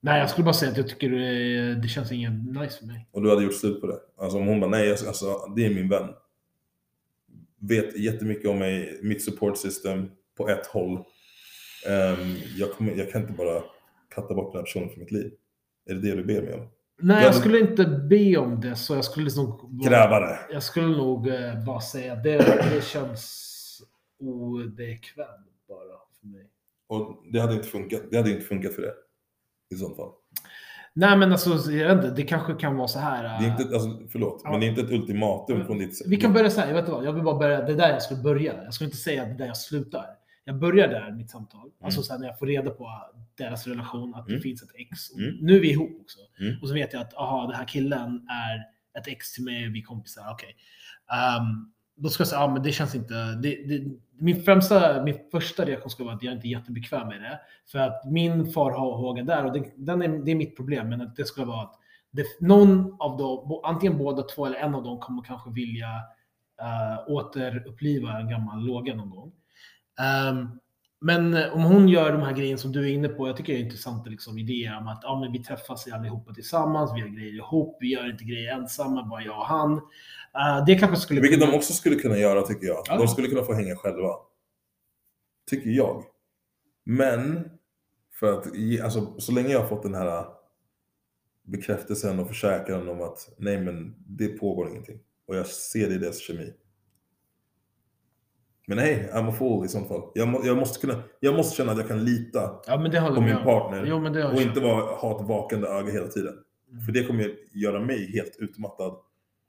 Nej, 0.00 0.20
jag 0.20 0.30
skulle 0.30 0.44
bara 0.44 0.54
säga 0.54 0.70
att 0.70 0.76
jag 0.76 0.88
tycker 0.88 1.10
det, 1.10 1.74
det 1.74 1.88
känns 1.88 2.12
inget 2.12 2.32
nice 2.32 2.78
för 2.78 2.86
mig. 2.86 3.08
Och 3.12 3.22
du 3.22 3.30
hade 3.30 3.42
gjort 3.42 3.54
slut 3.54 3.80
på 3.80 3.86
det. 3.86 3.98
Alltså 4.18 4.38
om 4.38 4.46
hon 4.46 4.60
bara, 4.60 4.70
nej, 4.70 4.90
alltså, 4.90 5.26
det 5.56 5.66
är 5.66 5.74
min 5.74 5.88
vän. 5.88 6.08
Vet 7.68 7.96
jättemycket 7.98 8.50
om 8.50 8.58
mig, 8.58 8.98
mitt 9.02 9.24
support 9.24 9.58
system 9.58 10.10
på 10.36 10.48
ett 10.48 10.66
håll. 10.66 10.96
Ehm, 11.88 12.34
jag, 12.56 12.72
kommer, 12.72 12.96
jag 12.96 13.10
kan 13.10 13.20
inte 13.22 13.32
bara 13.32 13.62
katta 14.14 14.34
bort 14.34 14.52
den 14.52 14.58
här 14.58 14.64
personen 14.64 14.88
från 14.90 14.98
mitt 15.00 15.10
liv. 15.12 15.32
Är 15.90 15.94
det 15.94 16.00
det 16.00 16.14
du 16.16 16.24
ber 16.24 16.42
mig 16.42 16.54
om? 16.54 16.60
Nej, 17.00 17.16
Ja, 17.16 17.22
jag 17.22 17.32
men- 17.32 17.40
skulle 17.40 17.58
inte 17.58 17.84
be 17.86 18.36
om 18.36 18.60
det, 18.60 18.76
så 18.76 18.94
jag 18.94 19.04
skulle 19.04 19.30
nog... 19.36 19.70
bara- 19.70 19.90
Gräva 19.90 20.20
det. 20.20 20.38
Jag 20.52 20.62
skulle 20.62 20.86
nog 20.96 21.28
eh, 21.28 21.64
bara 21.64 21.80
säga 21.80 22.12
att 22.12 22.22
det, 22.24 22.38
det 22.74 22.84
känns 22.84 23.48
obekvämt 24.20 25.66
bara 25.68 25.98
för 26.20 26.26
mig. 26.26 26.50
Och 26.86 27.22
det 27.32 27.40
hade 27.40 27.54
inte 27.54 27.68
funkat. 27.68 28.02
Det 28.10 28.16
hade 28.16 28.30
inte 28.30 28.44
funkat 28.44 28.74
för 28.74 28.82
det. 28.82 28.94
I 29.74 29.78
sånt 29.78 29.96
fall. 29.96 30.12
Nej 30.94 31.16
men 31.16 31.32
alltså, 31.32 31.70
jag 31.72 31.96
vet 31.96 32.04
inte, 32.04 32.16
det 32.16 32.22
kanske 32.22 32.54
kan 32.54 32.76
vara 32.76 32.88
så 32.88 32.98
här. 32.98 33.22
Det 33.22 33.46
är 33.46 33.50
inte, 33.50 33.62
alltså, 33.74 34.08
förlåt, 34.12 34.40
Ja. 34.44 34.50
men 34.50 34.60
det 34.60 34.66
är 34.66 34.68
inte 34.68 34.80
ett 34.82 34.90
ultimatum 34.90 35.66
från 35.66 35.78
ditt 35.78 36.02
Vi 36.06 36.16
kan 36.16 36.32
börja 36.32 36.50
så 36.50 36.60
här, 36.60 36.68
jag 36.68 36.74
vet 36.74 36.88
vad, 36.88 37.04
jag 37.04 37.12
vill 37.12 37.22
bara 37.22 37.38
börja, 37.38 37.62
det 37.62 37.72
är 37.72 37.76
där 37.76 37.88
jag 37.90 38.02
skulle 38.02 38.22
börja. 38.22 38.64
Jag 38.64 38.74
skulle 38.74 38.86
inte 38.86 38.96
säga 38.96 39.22
att 39.22 39.28
det 39.28 39.34
är 39.34 39.38
där 39.38 39.46
jag 39.46 39.56
slutar. 39.56 40.04
Jag 40.44 40.58
börjar 40.58 40.88
där, 40.88 41.10
mitt 41.12 41.30
samtal. 41.30 41.70
Alltså 41.84 42.02
så 42.02 42.12
här, 42.12 42.20
när 42.20 42.26
jag 42.26 42.38
får 42.38 42.46
reda 42.46 42.70
på 42.70 42.90
deras 43.38 43.66
relation, 43.66 44.14
att 44.14 44.26
det 44.26 44.32
Mm. 44.32 44.42
finns 44.42 44.62
ett 44.62 44.68
ex. 44.74 45.14
Mm. 45.14 45.36
Nu 45.40 45.56
är 45.56 45.60
vi 45.60 45.70
ihop 45.70 45.98
också. 46.02 46.18
Mm. 46.40 46.62
Och 46.62 46.68
så 46.68 46.74
vet 46.74 46.92
jag 46.92 47.02
att, 47.02 47.14
aha, 47.14 47.46
den 47.46 47.56
här 47.56 47.64
killen 47.68 48.26
är 48.28 48.58
ett 49.00 49.08
ex 49.08 49.32
till 49.32 49.44
mig, 49.44 49.68
vi 49.68 49.78
är 49.80 49.84
kompisar, 49.84 50.22
okej. 50.32 50.56
Ehm, 51.12 51.72
då 51.96 52.08
ska 52.08 52.20
jag 52.20 52.28
säga, 52.28 52.40
ja 52.40 52.52
men 52.52 52.62
det 52.62 52.72
känns 52.72 52.94
inte... 52.94 53.14
Det, 53.14 53.68
det, 53.68 53.84
min, 54.18 54.42
främsta, 54.42 55.02
min 55.02 55.18
första 55.30 55.64
reaktion 55.64 55.90
skulle 55.90 56.06
vara 56.06 56.16
att 56.16 56.22
jag 56.22 56.34
inte 56.34 56.46
är 56.46 56.50
jättebekväm 56.50 57.08
med 57.08 57.20
det. 57.20 57.40
För 57.72 57.78
att 57.78 58.04
min 58.04 58.52
farhåga 58.52 59.22
där, 59.22 59.44
och 59.44 59.52
det, 59.52 59.72
den 59.76 60.02
är, 60.02 60.08
det 60.08 60.30
är 60.30 60.34
mitt 60.34 60.56
problem, 60.56 60.88
men 60.88 61.00
att 61.00 61.16
det 61.16 61.24
skulle 61.24 61.46
vara 61.46 61.62
att 61.62 61.78
det, 62.10 62.24
någon 62.40 62.96
av 63.00 63.16
dem, 63.16 63.60
antingen 63.64 63.98
båda 63.98 64.22
två 64.22 64.46
eller 64.46 64.56
en 64.56 64.74
av 64.74 64.82
dem 64.82 64.98
kommer 64.98 65.22
kanske 65.22 65.50
vilja 65.50 65.86
uh, 66.62 67.12
återuppliva 67.12 68.20
en 68.20 68.30
gammal 68.30 68.64
låga 68.64 68.94
någon 68.94 69.10
gång. 69.10 69.32
Um, 70.30 70.60
men 71.02 71.50
om 71.50 71.62
hon 71.62 71.88
gör 71.88 72.12
de 72.12 72.22
här 72.22 72.32
grejerna 72.32 72.58
som 72.58 72.72
du 72.72 72.80
är 72.80 72.92
inne 72.92 73.08
på, 73.08 73.28
jag 73.28 73.36
tycker 73.36 73.52
det 73.52 73.58
är 73.58 73.64
intressanta 73.64 74.10
liksom, 74.10 74.38
idéer 74.38 74.78
om 74.78 74.88
att 74.88 75.00
ja, 75.02 75.20
men 75.20 75.32
vi 75.32 75.44
träffas 75.44 75.92
allihopa 75.92 76.34
tillsammans, 76.34 76.92
vi 76.94 77.00
gör 77.00 77.08
grejer 77.08 77.34
ihop, 77.34 77.76
vi 77.80 77.92
gör 77.92 78.10
inte 78.10 78.24
grejer 78.24 78.52
ensamma, 78.52 79.04
bara 79.04 79.22
jag 79.22 79.38
och 79.38 79.46
han. 79.46 79.72
Eh, 80.34 80.64
det 80.66 80.74
kanske 80.74 80.96
skulle 80.96 81.20
Vilket 81.20 81.40
kunna... 81.40 81.50
de 81.50 81.56
också 81.56 81.72
skulle 81.72 81.96
kunna 81.96 82.18
göra 82.18 82.42
tycker 82.42 82.66
jag. 82.66 82.82
Ja. 82.86 82.96
De 82.96 83.08
skulle 83.08 83.28
kunna 83.28 83.42
få 83.42 83.52
hänga 83.52 83.76
själva. 83.76 84.16
Tycker 85.50 85.70
jag. 85.70 86.04
Men, 86.84 87.48
för 88.20 88.32
att, 88.32 88.46
alltså, 88.84 89.20
så 89.20 89.32
länge 89.32 89.48
jag 89.48 89.60
har 89.60 89.68
fått 89.68 89.82
den 89.82 89.94
här 89.94 90.24
bekräftelsen 91.42 92.18
och 92.18 92.28
försäkran 92.28 92.88
om 92.88 93.02
att 93.02 93.34
nej 93.38 93.60
men 93.60 93.94
det 94.06 94.28
pågår 94.28 94.68
ingenting. 94.68 94.98
Och 95.26 95.36
jag 95.36 95.46
ser 95.46 95.88
det 95.88 95.94
i 95.94 95.98
deras 95.98 96.18
kemi. 96.18 96.52
Men 98.74 98.84
nej, 98.84 99.10
I'm 99.14 99.28
a 99.28 99.32
fool 99.32 99.64
i 99.64 99.68
sånt 99.68 99.88
fall. 99.88 100.02
Jag, 100.14 100.28
må, 100.28 100.40
jag, 100.44 100.56
måste 100.56 100.86
kunna, 100.86 101.02
jag 101.20 101.34
måste 101.34 101.56
känna 101.56 101.72
att 101.72 101.78
jag 101.78 101.88
kan 101.88 102.04
lita 102.04 102.60
Ja, 102.66 102.76
på 103.14 103.20
min 103.20 103.36
om. 103.36 103.44
partner. 103.44 103.84
Jo, 103.86 104.26
och 104.34 104.42
inte 104.42 104.60
vara, 104.60 104.94
ha 104.94 105.20
ett 105.20 105.26
vakande 105.28 105.68
öga 105.68 105.92
hela 105.92 106.06
tiden. 106.06 106.34
Mm. 106.70 106.84
För 106.84 106.92
det 106.92 107.04
kommer 107.04 107.30
göra 107.52 107.80
mig 107.80 108.12
helt 108.12 108.36
utmattad. 108.38 108.92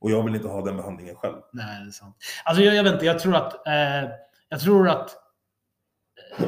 Och 0.02 0.12
jag 0.12 0.24
vill 0.24 0.36
inte 0.36 0.48
ha 0.48 0.66
den 0.66 0.78
behandlingen 0.78 1.16
själv. 1.16 1.36
Nej, 1.54 1.84
det 1.84 1.90
är 1.90 1.92
sant. 1.92 2.16
Alltså 2.44 2.64
jag, 2.64 2.76
jag 2.76 2.84
vet 2.84 2.94
inte, 2.94 3.06
jag 3.06 3.20
tror 3.20 3.36
att, 3.36 3.68
eh, 3.68 4.10
jag 4.50 4.60
tror 4.60 4.88
att 4.90 5.10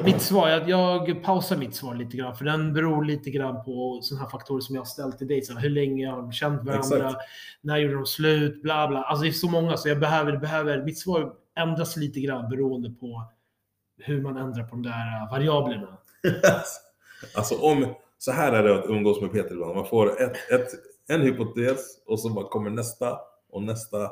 mitt 0.03 0.21
svar, 0.21 0.49
jag, 0.49 0.69
jag 0.69 1.23
pausar 1.23 1.57
mitt 1.57 1.75
svar 1.75 1.95
lite 1.95 2.17
grann, 2.17 2.35
för 2.35 2.45
den 2.45 2.73
beror 2.73 3.05
lite 3.05 3.29
grann 3.29 3.63
på 3.63 3.99
sådana 4.01 4.23
här 4.23 4.29
faktorer 4.29 4.61
som 4.61 4.75
jag 4.75 4.81
har 4.81 4.85
ställt 4.85 5.17
till 5.17 5.27
dig. 5.27 5.41
Så 5.41 5.53
hur 5.53 5.69
länge 5.69 6.09
har 6.09 6.17
de 6.17 6.31
känt 6.31 6.63
varandra? 6.63 6.97
Exakt. 6.97 7.17
När 7.61 7.77
gjorde 7.77 7.95
de 7.95 8.05
slut? 8.05 8.61
Bla 8.61 8.87
bla. 8.87 9.03
Alltså 9.03 9.23
det 9.23 9.29
är 9.29 9.31
så 9.31 9.49
många, 9.49 9.77
så 9.77 9.89
jag 9.89 9.99
behöver, 9.99 10.37
behöver, 10.37 10.83
mitt 10.83 10.99
svar 10.99 11.33
ändras 11.55 11.97
lite 11.97 12.19
grann 12.19 12.49
beroende 12.49 12.89
på 12.89 13.23
hur 13.97 14.21
man 14.21 14.37
ändrar 14.37 14.63
på 14.63 14.69
de 14.69 14.83
där 14.83 15.21
äh, 15.23 15.31
variablerna. 15.31 15.97
alltså 17.35 17.55
om, 17.55 17.95
så 18.17 18.31
här 18.31 18.53
är 18.53 18.63
det 18.63 18.79
att 18.79 18.85
umgås 18.89 19.21
med 19.21 19.31
Peter 19.31 19.51
ibland. 19.51 19.75
Man 19.75 19.87
får 19.87 20.21
ett, 20.21 20.51
ett, 20.51 20.67
en 21.07 21.21
hypotes 21.21 21.79
och 22.05 22.19
så 22.19 22.29
bara 22.29 22.47
kommer 22.47 22.69
nästa 22.69 23.19
och 23.49 23.63
nästa. 23.63 24.11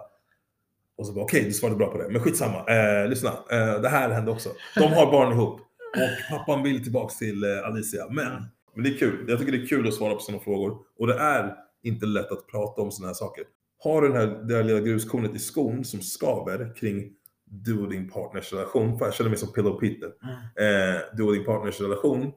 Och 0.98 1.08
så 1.08 1.14
bara 1.14 1.24
okej, 1.24 1.44
du 1.44 1.54
svarade 1.54 1.78
bra 1.78 1.91
på 1.91 1.98
det. 1.98 2.10
Men 2.10 2.22
skitsamma, 2.22 2.66
eh, 2.68 3.10
lyssna. 3.10 3.30
Eh, 3.30 3.82
det 3.82 3.89
här 3.89 4.10
hände 4.10 4.32
också. 4.32 4.50
De 4.76 4.94
har 4.94 5.12
barn 5.12 5.32
ihop. 5.32 5.60
Och 5.96 6.38
pappan 6.38 6.64
vill 6.64 6.84
tillbaks 6.84 7.18
till 7.18 7.44
eh, 7.44 7.68
Alicia. 7.68 8.08
Men, 8.10 8.46
men 8.74 8.84
det 8.84 8.89
är 8.89 8.98
kul. 8.98 9.26
Jag 9.28 9.39
tycker 9.39 9.52
det 9.52 9.58
är 9.58 9.68
kul 9.68 9.88
att 9.88 9.94
svara 9.94 10.14
på 10.14 10.20
sådana 10.20 10.44
frågor. 10.44 10.78
Och 11.00 11.08
det 11.08 11.14
är 11.20 11.56
inte 11.84 12.06
lätt 12.06 12.32
att 12.32 12.48
prata 12.48 12.82
om 12.82 12.91
sådana 12.91 13.08
här 13.08 13.14
saker. 13.14 13.44
Har 13.84 14.02
du 14.02 14.08
den 14.08 14.18
här, 14.18 14.28
det 14.28 14.56
här 14.56 14.64
lilla 14.64 14.80
gruskornet 14.80 15.36
i 15.36 15.39
skon 15.39 15.86
som 15.86 16.02
skaver 16.02 16.76
kring 16.76 17.12
du 17.54 17.80
och 17.80 17.89
din 17.89 18.10
partners 18.10 18.54
relation. 18.54 18.97
För 18.97 19.06
jag 19.06 19.14
känner 19.14 19.30
mig 19.30 19.39
som 19.39 19.54
Pillow 19.54 19.80
Peter. 19.80 20.08
Eh, 20.56 21.01
du 21.18 21.24
och 21.24 21.34
din 21.34 21.45
partners 21.45 21.82
relation. 21.82 22.32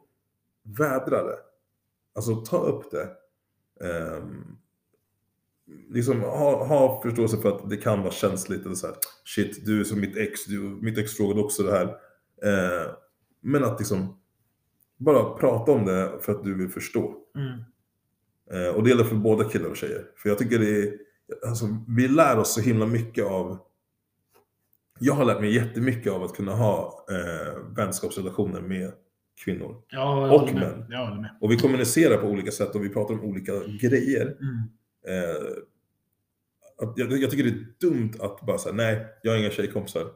Vädra 0.78 1.22
det. 1.22 1.38
Alltså 2.14 2.36
ta 2.36 2.58
upp 2.58 2.90
det. 2.90 3.08
Ehm, 3.86 4.56
liksom 5.90 6.20
ha, 6.20 6.64
ha 6.64 7.02
förståelse 7.02 7.36
för 7.36 7.48
att 7.48 7.70
det 7.70 7.76
kan 7.76 8.00
vara 8.02 8.12
känsligt. 8.12 8.66
Eller 8.66 8.74
så 8.74 8.86
här, 8.86 8.96
Shit, 9.24 9.66
du 9.66 9.80
är 9.80 9.84
som 9.84 10.00
mitt 10.00 10.16
ex. 10.16 10.44
Du, 10.44 10.58
mitt 10.60 10.98
ex 10.98 11.12
frågade 11.12 11.40
också 11.40 11.62
det 11.62 11.72
här. 11.72 11.86
Eh, 12.42 12.90
men 13.40 13.64
att 13.64 13.78
liksom 13.78 14.20
bara 14.96 15.38
prata 15.38 15.72
om 15.72 15.84
det 15.84 16.18
för 16.20 16.32
att 16.32 16.44
du 16.44 16.54
vill 16.54 16.68
förstå. 16.68 17.14
Mm. 17.36 17.58
Eh, 18.50 18.74
och 18.74 18.82
det 18.82 18.90
gäller 18.90 19.04
för 19.04 19.16
båda 19.16 19.44
killar 19.44 19.70
och 19.70 19.76
tjejer. 19.76 20.04
För 20.16 20.28
jag 20.28 20.38
tycker 20.38 20.58
det 20.58 20.82
är, 20.82 20.98
alltså, 21.46 21.66
vi 21.88 22.08
lär 22.08 22.38
oss 22.38 22.54
så 22.54 22.60
himla 22.60 22.86
mycket 22.86 23.24
av 23.24 23.65
jag 24.99 25.14
har 25.14 25.24
lärt 25.24 25.40
mig 25.40 25.55
jättemycket 25.55 26.12
av 26.12 26.22
att 26.22 26.34
kunna 26.34 26.55
ha 26.55 27.07
eh, 27.11 27.74
vänskapsrelationer 27.76 28.61
med 28.61 28.92
kvinnor. 29.44 29.82
Ja, 29.88 30.32
Och 30.34 30.55
män. 30.55 30.86
Och 31.40 31.51
vi 31.51 31.57
kommunicerar 31.57 32.16
på 32.16 32.26
olika 32.26 32.51
sätt 32.51 32.74
och 32.74 32.84
vi 32.84 32.88
pratar 32.88 33.14
om 33.14 33.20
olika 33.20 33.53
grejer. 33.80 34.22
Mm. 34.22 34.68
Eh, 35.09 35.47
jag, 36.97 37.12
jag 37.12 37.30
tycker 37.30 37.44
det 37.44 37.51
är 37.51 37.66
dumt 37.80 38.12
att 38.20 38.40
bara 38.40 38.59
säga 38.59 38.74
nej, 38.74 39.07
jag 39.22 39.32
har 39.32 39.38
inga 39.38 39.51
tjejkompisar. 39.51 40.07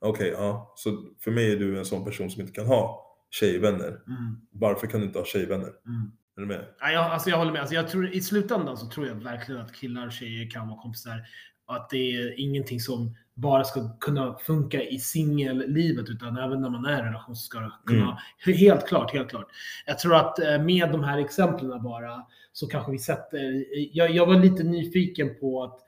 Okej, 0.00 0.28
ja. 0.28 0.72
Så 0.76 1.14
för 1.20 1.30
mig 1.30 1.52
är 1.52 1.56
du 1.56 1.78
en 1.78 1.84
sån 1.84 2.04
person 2.04 2.30
som 2.30 2.40
inte 2.40 2.52
kan 2.52 2.66
ha 2.66 3.06
tjejvänner. 3.30 3.88
Mm. 3.88 4.40
Varför 4.52 4.86
kan 4.86 5.00
du 5.00 5.06
inte 5.06 5.18
ha 5.18 5.26
tjejvänner? 5.26 5.72
Mm. 5.86 6.12
Är 6.36 6.40
du 6.40 6.46
med? 6.46 6.64
Ja, 6.80 6.90
jag, 6.90 7.04
alltså 7.04 7.30
jag 7.30 7.38
håller 7.38 7.52
med. 7.52 7.60
Alltså 7.60 7.74
jag 7.74 7.88
tror, 7.88 8.08
I 8.08 8.20
slutändan 8.20 8.76
så 8.76 8.88
tror 8.88 9.06
jag 9.06 9.14
verkligen 9.14 9.60
att 9.60 9.74
killar 9.74 10.06
och 10.06 10.12
tjejer 10.12 10.50
kan 10.50 10.68
vara 10.68 10.80
kompisar. 10.80 11.22
Och 11.66 11.76
att 11.76 11.90
det 11.90 11.96
är 11.96 12.40
ingenting 12.40 12.80
som 12.80 13.16
bara 13.40 13.64
ska 13.64 13.88
kunna 14.00 14.34
funka 14.34 14.82
i 14.82 14.98
singellivet 14.98 16.08
utan 16.08 16.36
även 16.36 16.60
när 16.60 16.70
man 16.70 16.84
är 16.84 17.02
i 17.02 17.06
relation 17.06 17.36
så 17.36 17.42
ska 17.42 17.70
kunna... 17.86 18.18
Helt 18.46 18.88
klart, 18.88 19.12
helt 19.12 19.30
klart. 19.30 19.46
Jag 19.86 19.98
tror 19.98 20.16
att 20.16 20.38
eh, 20.38 20.62
med 20.62 20.92
de 20.92 21.04
här 21.04 21.18
exemplen 21.18 21.82
bara 21.82 22.26
så 22.52 22.66
kanske 22.66 22.92
vi 22.92 22.98
sätter... 22.98 23.64
Jag, 23.96 24.10
jag 24.10 24.26
var 24.26 24.34
lite 24.34 24.62
nyfiken 24.62 25.40
på 25.40 25.62
att 25.62 25.80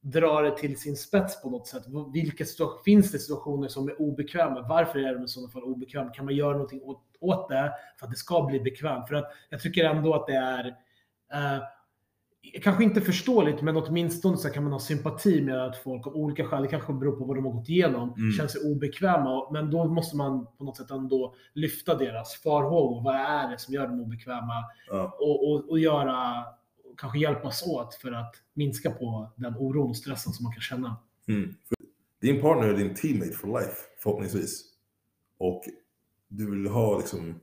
dra 0.00 0.40
det 0.40 0.56
till 0.56 0.80
sin 0.80 0.96
spets 0.96 1.42
på 1.42 1.50
något 1.50 1.66
sätt. 1.66 1.82
Vilka 2.12 2.44
finns 2.84 3.12
det 3.12 3.18
situationer 3.18 3.68
som 3.68 3.88
är 3.88 4.02
obekväma? 4.02 4.66
Varför 4.68 4.98
är 4.98 5.14
de 5.14 5.24
i 5.24 5.28
sådana 5.28 5.52
fall 5.52 5.62
obekväma? 5.62 6.10
Kan 6.10 6.24
man 6.24 6.34
göra 6.34 6.52
någonting 6.52 6.82
åt, 6.82 7.02
åt 7.20 7.48
det 7.48 7.72
för 7.98 8.06
att 8.06 8.12
det 8.12 8.18
ska 8.18 8.42
bli 8.42 8.60
bekvämt? 8.60 9.08
För 9.08 9.14
att 9.14 9.32
jag 9.50 9.60
tycker 9.60 9.84
ändå 9.84 10.14
att 10.14 10.26
det 10.26 10.36
är 10.36 10.66
eh, 11.32 11.62
kanske 12.62 12.84
inte 12.84 13.00
förståeligt, 13.00 13.62
men 13.62 13.76
åtminstone 13.76 14.36
så 14.36 14.50
kan 14.50 14.62
man 14.62 14.72
ha 14.72 14.80
sympati 14.80 15.40
med 15.42 15.64
att 15.66 15.76
folk 15.76 16.06
av 16.06 16.16
olika 16.16 16.44
skäl, 16.44 16.62
det 16.62 16.68
kanske 16.68 16.92
beror 16.92 17.16
på 17.16 17.24
vad 17.24 17.36
de 17.36 17.44
har 17.44 17.52
gått 17.52 17.68
igenom, 17.68 18.14
Mm. 18.18 18.32
känner 18.32 18.48
sig 18.48 18.72
obekväma. 18.72 19.50
Men 19.52 19.70
då 19.70 19.84
måste 19.84 20.16
man 20.16 20.46
på 20.58 20.64
något 20.64 20.76
sätt 20.76 20.90
ändå 20.90 21.34
lyfta 21.52 21.94
deras 21.94 22.34
farhågor. 22.34 23.02
Vad 23.04 23.14
är 23.14 23.50
det 23.50 23.58
som 23.58 23.74
gör 23.74 23.86
dem 23.86 24.00
obekväma? 24.00 24.54
Ja. 24.90 25.16
Och, 25.20 25.50
och, 25.52 25.70
och 25.70 25.78
göra, 25.78 26.44
kanske 26.96 27.18
hjälpas 27.18 27.66
åt 27.66 27.94
för 27.94 28.12
att 28.12 28.34
minska 28.54 28.90
på 28.90 29.32
den 29.36 29.54
oron 29.56 29.88
och 29.90 29.96
stressen 29.96 30.32
som 30.32 30.44
man 30.44 30.52
kan 30.52 30.62
känna. 30.62 30.96
Mm. 31.28 31.54
Din 32.20 32.40
partner 32.40 32.68
är 32.68 32.76
din 32.76 32.94
teammate 32.94 33.32
for 33.32 33.60
life, 33.60 33.76
förhoppningsvis. 34.02 34.64
Och 35.38 35.62
du 36.28 36.50
vill 36.50 36.66
ha 36.66 36.98
liksom 36.98 37.40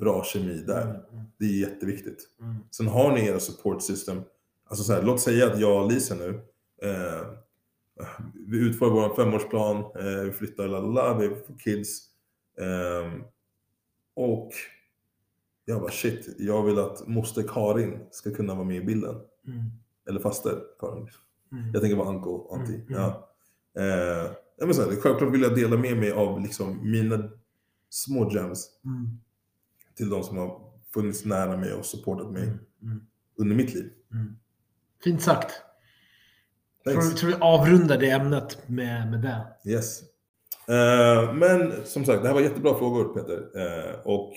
bra 0.00 0.24
kemi 0.24 0.54
där. 0.66 0.82
Mm, 0.82 1.24
Det 1.38 1.44
är 1.44 1.60
jätteviktigt. 1.60 2.28
mm, 2.40 2.54
Sen 2.70 2.86
har 2.86 3.12
ni 3.12 3.26
era 3.26 3.40
support 3.40 3.82
system. 3.82 4.22
Alltså 4.68 4.84
så 4.84 4.92
här, 4.92 5.02
låt 5.02 5.20
säga 5.20 5.46
att 5.52 5.60
jag 5.60 5.82
och 5.84 5.92
Lisa 5.92 6.14
nu, 6.14 6.28
eh, 6.82 7.26
vi 8.46 8.58
utför 8.58 8.90
vår 8.90 9.14
femårsplan, 9.14 9.76
eh, 9.76 10.24
vi 10.24 10.32
flyttar, 10.32 10.68
lalala, 10.68 11.18
vi 11.18 11.28
får 11.28 11.58
kids. 11.58 12.06
Eh, 12.58 13.22
och 14.16 14.50
jag 15.64 15.80
bara 15.80 15.90
shit, 15.90 16.28
jag 16.38 16.62
vill 16.62 16.78
att 16.78 17.08
moster 17.08 17.42
Karin 17.48 17.98
ska 18.10 18.30
kunna 18.34 18.54
vara 18.54 18.64
med 18.64 18.76
i 18.76 18.84
bilden. 18.84 19.14
mm, 19.46 19.60
Eller 20.08 20.20
faster 20.20 20.58
Karin. 20.80 21.08
mm. 21.52 21.70
Jag 21.72 21.82
tänker 21.82 21.96
vara 21.96 22.08
uncle, 22.08 22.56
auntie. 22.58 22.74
Mm, 22.74 22.86
mm. 22.88 23.00
Ja. 23.00 23.26
Eh, 23.82 24.30
men 24.66 24.74
så 24.74 24.82
här, 24.82 24.96
självklart 25.00 25.32
vill 25.34 25.42
jag 25.42 25.54
dela 25.54 25.76
med 25.76 25.96
mig 25.96 26.12
av 26.12 26.40
liksom 26.40 26.90
mina 26.90 27.30
små 27.90 28.30
gems 28.30 28.68
Mm, 28.84 29.06
till 30.00 30.10
de 30.10 30.22
som 30.22 30.36
har 30.36 30.60
funnits 30.94 31.24
nära 31.24 31.56
mig 31.56 31.72
och 31.72 31.86
supportat 31.86 32.32
mig 32.32 32.42
mm, 32.42 32.58
mm, 32.82 33.00
under 33.38 33.56
mitt 33.56 33.74
liv. 33.74 33.90
mm. 34.12 34.36
Fint 35.04 35.22
sagt. 35.22 35.52
Thanks. 36.84 37.08
Tror, 37.08 37.16
tror 37.16 37.30
vi 37.30 37.36
avrundar 37.40 37.98
det 37.98 38.10
ämnet 38.10 38.68
med, 38.68 39.10
med 39.10 39.22
det. 39.22 39.70
Yes. 39.70 40.02
Eh, 40.68 41.34
men 41.34 41.72
som 41.84 42.04
sagt, 42.04 42.22
det 42.22 42.28
här 42.28 42.34
var 42.34 42.40
jättebra 42.40 42.78
frågor 42.78 43.04
Peter. 43.04 43.48
Eh, 43.56 44.00
och 44.04 44.32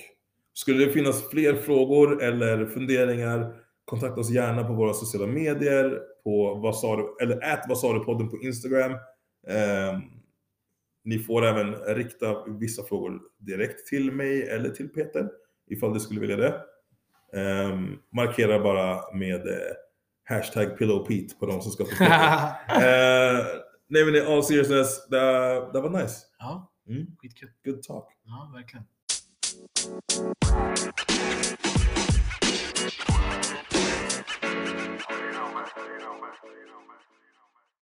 skulle 0.52 0.84
det 0.84 0.92
finnas 0.92 1.30
fler 1.30 1.54
frågor 1.54 2.22
eller 2.22 2.66
funderingar, 2.66 3.54
kontakta 3.84 4.20
oss 4.20 4.30
gärna 4.30 4.64
på 4.64 4.72
våra 4.72 4.94
sociala 4.94 5.26
medier, 5.26 6.00
på 6.24 6.54
vad 6.54 6.76
sa 6.76 6.96
du, 6.96 7.16
eller 7.24 7.52
ät 7.52 7.64
vad 7.68 7.78
sa 7.78 7.92
du 7.92 8.00
podden 8.00 8.28
på 8.28 8.38
Instagram. 8.38 8.92
Eh, 9.48 9.98
ni 11.04 11.18
får 11.18 11.44
även 11.44 11.74
rikta 11.74 12.44
vissa 12.46 12.82
frågor 12.82 13.20
direkt 13.38 13.86
till 13.86 14.12
mig 14.12 14.48
eller 14.48 14.70
till 14.70 14.88
Peter, 14.88 15.30
ifall 15.70 15.94
du 15.94 16.00
skulle 16.00 16.20
vilja 16.20 16.36
det. 16.36 16.54
Eh, 17.40 17.78
markera 18.16 18.58
bara 18.58 19.14
med 19.16 19.46
eh, 19.46 19.74
hashtag 20.24 20.78
pillowpete 20.78 21.34
på 21.40 21.46
de 21.46 21.60
som 21.62 21.72
ska 21.72 21.84
få. 21.84 22.04
Eh, 22.84 23.44
nej 23.88 24.04
men 24.04 24.14
i 24.14 24.20
all 24.20 24.44
seriousness, 24.44 25.06
det, 25.08 25.18
det 25.72 25.80
var 25.80 25.90
nice. 26.02 26.16
ja, 26.38 26.70
Mm. 26.88 27.06
skitkul. 27.18 27.48
Good 27.64 27.82
talk. 27.82 28.08
Ja, 28.24 28.50
verkligen. 28.54 28.84